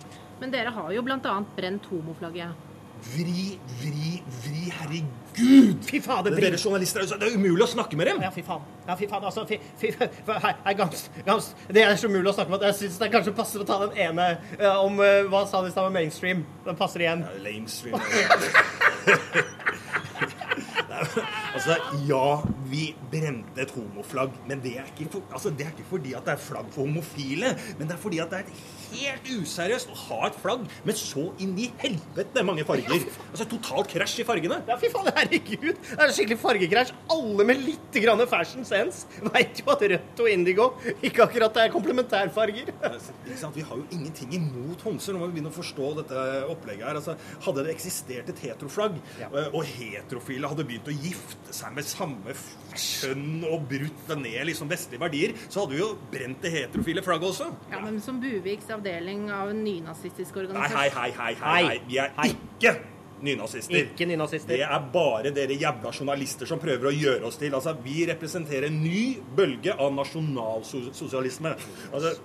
Men 0.41 0.51
dere 0.51 0.73
har 0.75 0.91
jo 0.91 1.03
bl.a. 1.05 1.35
brent 1.55 1.91
homoflagget. 1.91 2.71
Vri, 3.05 3.59
vri, 3.79 4.23
vri. 4.41 4.61
Herregud! 4.75 5.83
Fy 5.85 5.99
fader, 6.01 6.31
Det 6.31 6.39
er 6.39 6.49
Dere 6.49 6.59
journalister, 6.63 7.03
altså, 7.03 7.17
det 7.19 7.27
er 7.27 7.35
umulig 7.37 7.63
å 7.63 7.67
snakke 7.69 7.99
med 7.99 8.09
dem. 8.09 8.21
Ja, 8.23 8.31
fy 8.33 8.41
faen. 8.43 8.63
Ja, 8.87 8.95
fy 8.97 9.07
faen, 9.11 9.23
altså, 9.27 9.43
fy, 9.47 9.59
fy, 9.77 9.91
fy, 9.99 10.07
hei, 10.31 10.53
hei, 10.65 10.73
Gamst, 10.79 11.11
Gamst, 11.27 11.59
det 11.69 11.83
er 11.83 11.95
så 11.99 12.09
umulig 12.09 12.31
å 12.31 12.35
snakke 12.37 12.55
med 12.55 12.65
jeg 12.65 12.79
syns 12.79 12.97
det 13.01 13.11
kanskje 13.13 13.35
passer 13.37 13.61
å 13.61 13.67
ta 13.67 13.81
den 13.85 13.99
ene 14.07 14.29
uh, 14.57 14.79
om 14.85 14.97
uh, 15.03 15.27
hva 15.29 15.43
sa 15.49 15.61
de 15.61 15.69
i 15.69 15.75
stad 15.75 15.91
med 15.91 15.99
mainstream. 15.99 16.45
Den 16.65 16.79
passer 16.79 17.05
igjen. 17.05 17.27
Ja, 17.27 17.43
Lamestream. 17.45 17.99
altså, 21.55 21.77
ja, 22.07 22.25
vi 22.69 22.87
brente 23.11 23.61
et 23.61 23.73
homoflagg, 23.75 24.33
men 24.49 24.61
det 24.63 24.75
er, 24.81 24.89
ikke 24.93 25.09
for, 25.17 25.27
altså, 25.31 25.51
det 25.51 25.67
er 25.67 25.75
ikke 25.75 25.89
fordi 25.89 26.15
at 26.17 26.25
det 26.27 26.35
er 26.35 26.41
flagg 26.41 26.71
for 26.73 26.85
homofile. 26.85 27.53
Men 27.79 27.89
det 27.89 27.97
er 27.97 28.01
fordi 28.01 28.21
at 28.23 28.33
det 28.33 28.41
er 28.43 28.63
helt 28.95 29.29
useriøst 29.41 29.91
å 29.91 29.97
ha 30.05 30.19
et 30.29 30.39
flagg 30.39 30.65
med 30.87 30.99
så 30.99 31.27
inn 31.43 31.55
i 31.59 31.69
helvete 31.81 32.43
mange 32.47 32.65
farger. 32.67 33.07
Altså 33.31 33.47
totalt 33.49 33.89
krasj 33.91 34.21
i 34.23 34.27
fargene. 34.27 34.61
Ja, 34.69 34.77
fy 34.79 34.91
faen, 34.93 35.09
herregud. 35.15 35.81
Det 35.85 36.05
er 36.05 36.13
skikkelig 36.15 36.39
fargekrasj. 36.41 36.93
Alle 37.15 37.47
med 37.47 37.63
litt 37.65 37.99
grann 38.03 38.23
fashion 38.29 38.65
sense 38.67 39.05
veit 39.33 39.61
jo 39.61 39.71
at 39.73 39.83
rødt 39.91 40.23
og 40.23 40.31
indigo 40.31 40.69
ikke 40.95 41.25
akkurat 41.25 41.61
er 41.63 41.73
komplementærfarger. 41.73 42.71
Ikke 42.71 43.39
sant? 43.39 43.55
Vi 43.55 43.65
har 43.65 43.79
jo 43.79 43.85
ingenting 43.95 44.35
imot 44.39 44.83
homser. 44.87 45.15
Nå 45.15 45.21
må 45.21 45.29
vi 45.29 45.37
begynne 45.37 45.51
å 45.53 45.55
forstå 45.55 45.91
dette 46.01 46.25
opplegget 46.51 46.87
her. 46.87 46.99
Altså, 46.99 47.15
hadde 47.45 47.65
det 47.65 47.75
eksistert 47.75 48.31
et 48.31 48.43
heteroflagg, 48.47 48.97
ja. 49.21 49.29
og 49.51 49.61
heterofile 49.75 50.44
hadde 50.51 50.65
begynt 50.67 50.89
å 50.91 50.95
gifte 50.95 51.55
seg 51.55 51.75
med 51.75 51.87
samme 51.87 52.35
kjønn 52.75 53.45
og 53.49 53.67
brutt 53.69 54.15
ned 54.19 54.41
liksom 54.49 54.71
vestlige 54.71 55.01
verdier, 55.01 55.35
så 55.47 55.63
hadde 55.63 55.75
vi 55.77 55.81
jo 55.81 55.91
brent 56.11 56.41
det 56.43 56.51
heterofile 56.55 57.03
flagget 57.05 57.29
også. 57.31 57.51
Ja, 57.71 57.79
men 57.83 58.01
som 58.03 58.19
Buviks 58.23 58.69
avdeling 58.73 59.29
av 59.33 59.53
en 59.53 59.63
nynazistisk 59.65 60.41
organisasjon 60.43 60.75
Nei, 60.75 60.89
hei, 60.89 61.13
hei, 61.15 61.31
hei, 61.39 61.63
hei. 61.69 61.79
Vi 61.87 62.01
er 62.03 62.13
ikke 62.27 62.75
nynazister. 63.25 63.77
Ikke 63.79 64.05
nynazister. 64.09 64.51
Det 64.57 64.65
er 64.65 64.87
bare 64.93 65.31
dere 65.35 65.55
jævla 65.57 65.91
journalister 65.95 66.49
som 66.49 66.59
prøver 66.61 66.89
å 66.89 66.93
gjøre 66.93 67.29
oss 67.29 67.39
til. 67.41 67.55
Altså, 67.55 67.75
Vi 67.83 68.05
representerer 68.09 68.67
en 68.67 68.81
ny 68.83 69.17
bølge 69.37 69.73
av 69.73 69.93
nasjonalsosialisme. 69.95 71.55
Altså, 71.93 72.15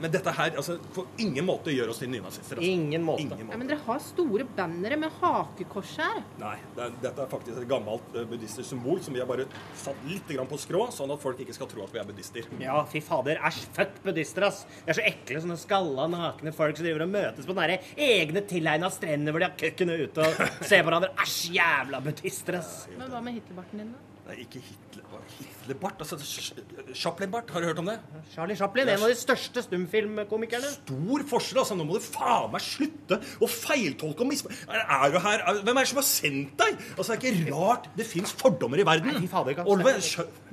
men 0.00 0.10
dette 0.12 0.32
her 0.34 0.56
altså, 0.60 0.76
på 0.94 1.04
ingen 1.22 1.46
måte 1.46 1.72
gjør 1.72 1.92
oss 1.92 2.02
til 2.02 2.10
nynazister. 2.12 2.58
Altså. 2.58 2.68
Ingen 2.68 3.04
måte. 3.04 3.24
Ingen 3.24 3.52
Ja, 3.52 3.58
men 3.60 3.70
dere 3.70 3.80
har 3.86 4.00
store 4.04 4.44
bannere 4.56 4.98
med 5.00 5.14
hakekors 5.20 5.94
her. 6.00 6.20
Nei, 6.40 6.56
det 6.76 6.84
er, 6.84 6.96
dette 7.06 7.24
er 7.24 7.30
faktisk 7.32 7.62
et 7.62 7.68
gammelt 7.70 8.16
uh, 8.16 8.24
buddhistisk 8.28 8.68
symbol 8.68 9.00
som 9.04 9.16
vi 9.16 9.22
har 9.22 9.30
bare 9.30 9.48
satt 9.78 10.02
litt 10.08 10.28
grann 10.34 10.50
på 10.50 10.60
skrå, 10.60 10.84
sånn 10.94 11.14
at 11.14 11.22
folk 11.22 11.40
ikke 11.44 11.56
skal 11.56 11.70
tro 11.70 11.86
at 11.86 11.94
vi 11.94 12.02
er 12.02 12.08
buddhister. 12.10 12.50
Ja, 12.62 12.76
fy 12.90 13.02
fader. 13.04 13.40
Æsj, 13.48 13.62
født 13.78 14.02
buddhister, 14.04 14.48
ass. 14.50 14.64
De 14.84 14.92
er 14.92 15.00
så 15.00 15.06
ekle, 15.08 15.42
sånne 15.44 15.58
skalla, 15.60 16.08
nakne 16.12 16.54
folk 16.56 16.78
som 16.78 16.86
driver 16.86 17.06
og 17.06 17.14
møtes 17.14 17.48
på 17.48 17.54
den 17.54 17.62
derre 17.62 17.80
egne 18.08 18.44
tilegna 18.48 18.92
strender 18.92 19.34
hvor 19.34 19.44
de 19.44 19.48
har 19.50 19.56
køkkene 19.64 19.98
ute 20.04 20.28
og 20.28 20.44
ser 20.68 20.84
på 20.84 20.90
hverandre. 20.90 21.14
Æsj, 21.24 21.40
jævla 21.56 22.02
buddhister, 22.04 22.60
ass. 22.60 22.84
Men 22.98 23.10
hva 23.12 23.24
med 23.24 23.40
Hitlerbarten 23.40 23.84
din, 23.84 23.96
da? 23.96 24.07
Nei, 24.28 24.42
ikke 24.44 24.60
Hitler, 24.60 25.04
Hitlerbart. 25.38 26.02
Altså, 26.04 26.18
Ch- 26.20 26.92
Chaplin-bart, 27.00 27.48
har 27.54 27.62
du 27.64 27.66
hørt 27.70 27.78
om 27.80 27.86
det? 27.88 27.94
Charlie 28.34 28.56
Chaplin, 28.60 28.90
en 28.92 29.00
av 29.06 29.08
de 29.08 29.16
største 29.16 29.62
stumfilmkomikerne. 29.64 30.68
Stor 30.74 31.24
forskjell, 31.30 31.62
altså. 31.62 31.78
Nå 31.78 31.86
må 31.88 31.96
du 31.96 32.04
faen 32.04 32.50
meg 32.52 32.60
slutte 32.66 33.18
å 33.40 33.48
feiltolke 33.48 34.26
og 34.26 34.28
misforstå. 34.34 34.68
Er, 34.68 34.84
er 34.98 35.14
du 35.14 35.18
her? 35.24 35.46
Er, 35.48 35.62
hvem 35.64 35.80
er 35.80 35.88
det 35.88 35.92
som 35.94 36.02
har 36.02 36.08
sendt 36.10 36.52
deg? 36.60 36.76
Altså, 36.98 37.16
Det 37.16 37.30
er 37.32 37.40
ikke 37.40 37.56
rart 37.56 37.88
det 37.96 38.08
fins 38.10 38.36
fordommer 38.44 38.84
i 38.84 38.86
verden. 38.90 39.16
Nei, 39.16 39.32
fader, 39.32 39.56
kan 39.62 39.72
Olve, 39.72 39.96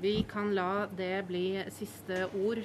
Vi 0.07 0.15
kan 0.31 0.53
la 0.55 0.69
det 0.95 1.11
bli 1.27 1.45
siste 1.75 2.29
ord. 2.31 2.63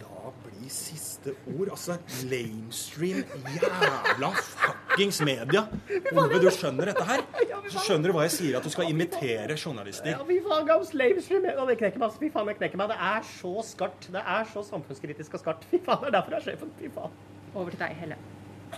La 0.00 0.30
bli 0.44 0.70
siste 0.72 1.34
ord. 1.52 1.68
Altså, 1.74 1.96
lamestream, 2.30 3.24
jævla 3.58 4.30
fuckings 4.38 5.20
media. 5.26 5.66
Ove, 6.12 6.40
du 6.40 6.48
skjønner 6.54 6.90
dette 6.92 7.04
her? 7.08 7.24
Så 7.72 7.82
skjønner 7.84 8.10
du 8.10 8.16
hva 8.16 8.24
jeg 8.26 8.34
sier, 8.36 8.56
at 8.58 8.64
du 8.64 8.72
skal 8.72 8.88
imitere 8.92 9.58
journalister. 9.58 10.14
Ja, 10.14 10.22
vi 10.28 10.40
faen, 10.44 10.64
Gams 10.68 10.94
Lamestream. 10.96 11.44
Det 11.44 11.76
knekker 11.80 12.00
meg, 12.00 12.08
altså. 12.08 12.22
Fy 12.22 12.30
faen, 12.32 12.48
det 12.48 12.56
knekker 12.62 12.80
meg. 12.80 12.94
Det 12.94 13.10
er 13.10 13.28
så 13.34 13.52
skarpt. 13.74 14.08
Det 14.14 14.24
er 14.36 14.48
så 14.54 14.64
samfunnskritisk 14.70 15.36
og 15.36 15.44
skarpt. 15.44 15.68
Fy 15.70 15.82
faen, 15.84 16.06
det 16.06 16.12
er 16.12 16.16
derfor 16.18 16.38
jeg 16.38 16.42
er 16.42 16.48
sjefen. 16.50 16.72
Fy 16.80 16.90
faen. 16.96 17.20
Over 17.54 17.76
til 17.76 17.84
deg, 17.84 18.00
Helle. 18.00 18.18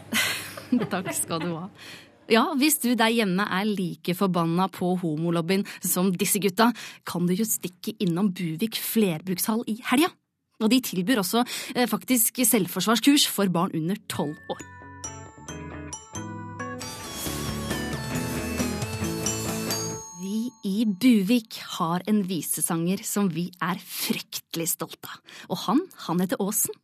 Takk 0.93 1.15
skal 1.15 1.47
du 1.47 1.55
ha. 1.55 1.71
Ja, 2.27 2.43
hvis 2.59 2.81
du 2.83 2.91
der 2.99 3.13
hjemme 3.15 3.45
er 3.55 3.67
like 3.71 4.17
forbanna 4.19 4.67
på 4.75 4.97
homolobbyen 4.99 5.63
som 5.79 6.11
disse 6.11 6.43
gutta, 6.43 6.73
kan 7.07 7.29
du 7.29 7.37
jo 7.39 7.47
stikke 7.47 7.95
innom 8.03 8.33
Buvik 8.35 8.81
flerbrukshall 8.83 9.63
i 9.71 9.79
helga. 9.93 10.11
Og 10.63 10.73
de 10.73 10.79
tilbyr 10.81 11.21
også 11.21 11.43
eh, 11.77 11.85
faktisk 11.89 12.41
selvforsvarskurs 12.49 13.27
for 13.29 13.51
barn 13.53 13.75
under 13.77 13.99
tolv 14.09 14.37
år. 14.53 14.63
Vi 20.23 20.39
i 20.65 20.87
Buvik 20.89 21.61
har 21.77 22.07
en 22.09 22.25
visesanger 22.27 23.05
som 23.05 23.29
vi 23.33 23.51
er 23.63 23.79
fryktelig 23.83 24.71
stolte 24.73 25.13
av. 25.13 25.21
Og 25.53 25.63
han, 25.67 25.85
han 26.09 26.25
heter 26.25 26.41
Åsen. 26.43 26.75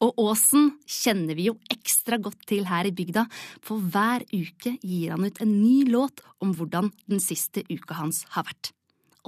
Og 0.00 0.16
Åsen 0.16 0.70
kjenner 0.88 1.36
vi 1.36 1.50
jo 1.50 1.58
ekstra 1.68 2.16
godt 2.16 2.46
til 2.48 2.64
her 2.70 2.88
i 2.88 2.94
bygda, 2.96 3.26
for 3.60 3.84
hver 3.92 4.24
uke 4.32 4.78
gir 4.80 5.12
han 5.12 5.26
ut 5.28 5.42
en 5.44 5.58
ny 5.60 5.84
låt 5.92 6.22
om 6.40 6.54
hvordan 6.56 6.88
den 7.04 7.20
siste 7.20 7.66
uka 7.68 7.98
hans 8.00 8.24
har 8.32 8.48
vært. 8.48 8.72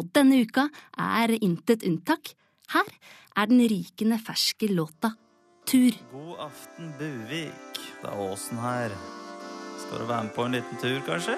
Og 0.01 0.09
denne 0.17 0.41
uka 0.41 0.71
er 0.97 1.37
intet 1.37 1.85
unntak. 1.85 2.33
Her 2.73 2.89
er 3.37 3.49
den 3.51 3.61
rykende 3.69 4.17
ferske 4.17 4.69
låta 4.73 5.13
Tur. 5.69 5.93
God 6.13 6.39
aften, 6.41 6.93
Buvik. 6.99 7.81
Det 8.03 8.09
er 8.09 8.21
Åsen 8.21 8.59
her. 8.59 8.95
Skal 9.83 10.01
du 10.01 10.07
være 10.09 10.25
med 10.25 10.33
på 10.35 10.47
en 10.47 10.57
liten 10.57 10.81
tur, 10.81 11.03
kanskje? 11.07 11.37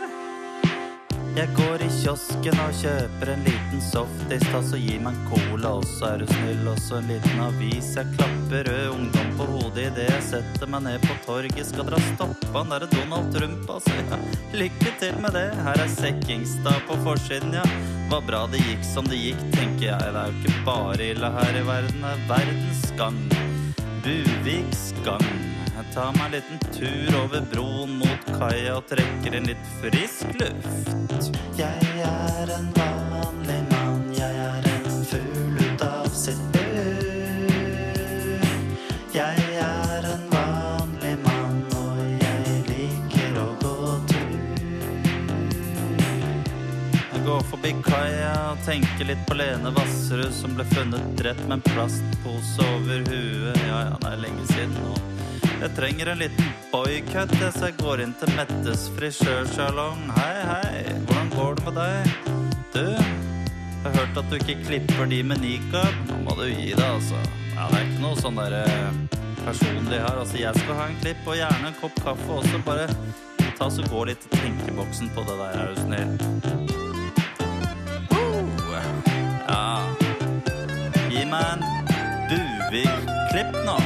Jeg 1.35 1.51
går 1.57 1.82
i 1.82 1.89
kiosken 1.91 2.61
og 2.62 2.76
kjøper 2.78 3.32
en 3.32 3.43
liten 3.43 3.82
softis, 3.82 4.45
da 4.53 4.61
så 4.62 4.78
gi 4.78 4.95
meg 5.03 5.16
en 5.18 5.26
cola, 5.32 5.72
og 5.80 5.89
så 5.97 6.12
er 6.12 6.22
du 6.22 6.30
snill, 6.30 6.62
og 6.70 6.78
så 6.78 7.01
en 7.01 7.11
liten 7.11 7.43
avis. 7.43 7.91
Jeg 7.99 8.14
klapper 8.14 8.70
rød 8.70 8.87
ungdom 8.93 9.35
på 9.41 9.49
hodet 9.51 9.89
idet 9.89 10.07
jeg 10.12 10.22
setter 10.28 10.70
meg 10.70 10.87
ned 10.87 11.03
på 11.03 11.18
torget. 11.26 11.66
Skal 11.66 11.91
dere 11.91 12.01
stoppe 12.12 12.55
han 12.55 12.70
derre 12.70 12.91
Donald 12.95 13.35
Trump, 13.35 13.74
altså? 13.80 13.99
Ja. 14.12 14.22
Lykke 14.55 14.95
til 15.03 15.20
med 15.26 15.35
det. 15.35 15.49
Her 15.66 15.82
er 15.82 15.93
Sekkingstad 15.99 16.87
på 16.87 17.03
forsiden, 17.03 17.59
ja. 17.59 17.66
Var 18.11 18.20
bra 18.26 18.46
det 18.52 18.61
gikk 18.61 18.84
som 18.84 19.09
det 19.09 19.16
gikk, 19.16 19.40
tenker 19.55 19.86
jeg. 19.88 20.12
Det 20.14 20.20
er 20.20 20.30
jo 20.30 20.40
ikke 20.42 20.64
bare 20.66 21.09
ille 21.14 21.30
her 21.38 21.59
i 21.59 21.64
verden, 21.66 22.05
det 22.05 22.12
er 22.12 22.24
verdens 22.28 22.84
gang. 23.00 23.20
Buviks 24.05 24.84
gang. 25.07 25.28
Jeg 25.74 25.86
tar 25.94 26.12
meg 26.18 26.26
en 26.26 26.34
liten 26.36 26.64
tur 26.76 27.20
over 27.24 27.46
broen 27.52 27.98
mot 28.02 28.32
kaia 28.38 28.76
og 28.78 28.88
trekker 28.92 29.38
inn 29.40 29.48
litt 29.50 29.70
frisk 29.80 30.36
luft. 30.40 31.30
Jeg 31.59 31.94
er 32.05 32.59
en 32.59 32.68
vanlig 32.76 32.93
forbi 47.64 47.82
kaia 47.84 48.32
og 48.52 48.58
tenker 48.66 49.06
litt 49.08 49.20
på 49.24 49.36
Lene 49.38 49.70
Vassrud 49.72 50.32
som 50.36 50.52
ble 50.56 50.66
funnet 50.68 51.04
drept 51.16 51.46
med 51.48 51.56
en 51.56 51.62
plastpose 51.64 52.66
over 52.74 53.00
huet. 53.08 53.56
Ja, 53.64 53.78
ja, 53.88 53.94
det 54.02 54.10
er 54.10 54.20
lenge 54.20 54.44
siden 54.50 54.74
nå. 54.82 54.92
Jeg 55.62 55.70
trenger 55.78 56.10
en 56.12 56.20
liten 56.20 56.50
boycut, 56.72 57.32
jeg, 57.40 57.52
så 57.54 57.70
jeg 57.70 57.78
går 57.78 58.02
inn 58.04 58.12
til 58.20 58.34
Mettes 58.36 58.84
frisørsalong. 58.98 60.04
Hei, 60.18 60.36
hei, 60.50 60.84
hvordan 61.06 61.32
går 61.32 61.56
det 61.56 61.64
med 61.70 61.80
deg? 61.80 62.12
Du, 62.74 62.84
jeg 62.84 63.86
har 63.86 63.96
hørt 63.96 64.20
at 64.20 64.28
du 64.28 64.38
ikke 64.42 64.60
klipper 64.66 65.08
de 65.08 65.22
med 65.24 65.40
nikab. 65.40 65.98
Nå 66.10 66.20
må 66.26 66.36
du 66.42 66.46
gi 66.50 66.74
deg, 66.74 66.84
altså. 66.84 67.24
Ja, 67.54 67.70
det 67.72 67.80
er 67.80 67.88
ikke 67.88 68.04
noe 68.04 68.20
sånn 68.20 68.40
derre 68.44 68.64
personlig 69.40 70.04
her. 70.04 70.20
Altså, 70.20 70.40
jeg 70.42 70.60
skal 70.60 70.82
ha 70.82 70.92
en 70.92 71.00
klipp, 71.00 71.24
og 71.24 71.40
gjerne 71.40 71.72
en 71.72 71.80
kopp 71.80 72.00
kaffe 72.04 72.40
også. 72.42 72.64
Bare 72.68 72.90
ta 73.56 73.72
så 73.72 73.88
gå 73.88 74.08
litt 74.10 74.32
i 74.34 74.40
tenkeboksen 74.42 75.14
på 75.16 75.30
det 75.30 75.40
der, 75.40 75.62
er 75.62 75.72
du 75.72 75.86
snill. 75.86 76.84
Buvik-klipp 82.30 83.59
nå. 83.66 83.76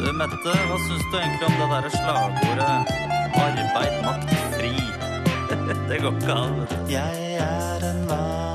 Du, 0.00 0.12
Mette, 0.16 0.54
hva 0.68 0.78
syns 0.86 1.06
du 1.12 1.16
egentlig 1.20 1.48
om 1.48 1.56
det 1.60 1.70
derre 1.72 1.94
slagordet 1.96 2.92
'arbeid, 3.40 3.96
makt, 4.04 4.36
fri'? 4.58 4.86
det 5.88 6.02
går 6.04 6.14
ikke 6.20 6.38
an. 6.44 6.62
Jeg 6.88 7.34
er 7.48 7.90
en 7.90 8.06
vanlig 8.08 8.49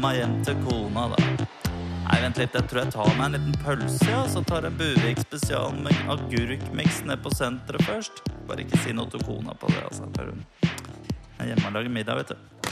meg 0.00 0.20
hjem 0.20 0.34
til 0.44 0.58
kona, 0.66 1.06
da. 1.12 1.46
Nei, 2.06 2.18
vent 2.22 2.38
litt, 2.38 2.54
jeg 2.54 2.68
tror 2.70 2.82
jeg 2.84 2.92
tar 2.94 3.08
meg 3.18 3.24
en 3.26 3.34
liten 3.34 3.56
pølse, 3.64 4.06
ja, 4.06 4.20
så 4.30 4.42
tar 4.46 4.66
jeg 4.68 4.76
Buvik 4.78 5.18
spesial 5.24 5.74
med 5.82 6.10
agurkmiks 6.12 7.00
ned 7.08 7.22
på 7.24 7.32
senteret 7.34 7.82
først. 7.82 8.20
Bare 8.46 8.62
ikke 8.62 8.78
si 8.84 8.94
noe 8.94 9.10
til 9.10 9.24
kona 9.26 9.56
på 9.58 9.70
det, 9.72 9.82
altså. 9.88 10.06
For 10.14 10.30
hun 10.30 10.44
er 11.42 11.50
hjemme 11.50 11.70
og 11.70 11.78
lager 11.78 11.94
middag, 11.96 12.20
vet 12.20 12.34
du. 12.34 12.70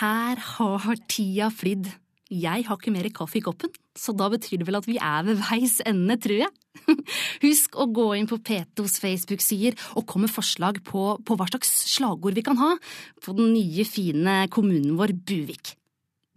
Her 0.00 0.42
har 0.56 1.02
tida 1.10 1.50
flydd. 1.54 1.92
Jeg 2.30 2.66
har 2.66 2.78
ikke 2.78 2.92
mer 2.94 3.08
kaffe 3.14 3.40
i 3.40 3.42
koppen, 3.42 3.72
så 3.98 4.14
da 4.14 4.28
betyr 4.30 4.60
det 4.60 4.66
vel 4.68 4.78
at 4.78 4.86
vi 4.86 5.00
er 5.02 5.24
ved 5.26 5.40
veis 5.48 5.80
ende, 5.86 6.14
tror 6.22 6.44
jeg. 6.44 6.52
Husk 7.46 7.74
å 7.74 7.88
gå 7.90 8.06
inn 8.18 8.30
på 8.30 8.38
Petos 8.46 9.00
Facebook-sider 9.02 9.74
og 9.98 10.06
komme 10.06 10.28
med 10.28 10.34
forslag 10.34 10.78
på, 10.86 11.16
på 11.26 11.38
hva 11.38 11.48
slags 11.50 11.74
slagord 11.90 12.38
vi 12.38 12.46
kan 12.46 12.58
ha 12.62 12.76
på 13.22 13.34
den 13.34 13.50
nye, 13.56 13.86
fine 13.86 14.44
kommunen 14.54 14.94
vår 14.98 15.14
Buvik. 15.26 15.74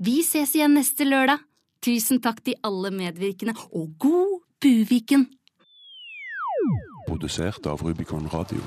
Vi 0.01 0.21
ses 0.25 0.55
igjen 0.55 0.73
neste 0.73 1.05
lørdag. 1.05 1.43
Tusen 1.83 2.21
takk 2.23 2.39
til 2.45 2.55
alle 2.63 2.93
medvirkende, 2.95 3.53
og 3.75 3.91
god 3.99 4.39
Buviken! 4.63 5.27
Produsert 7.09 7.67
av 7.67 7.83
Rubicon 7.83 8.29
Radio. 8.31 8.63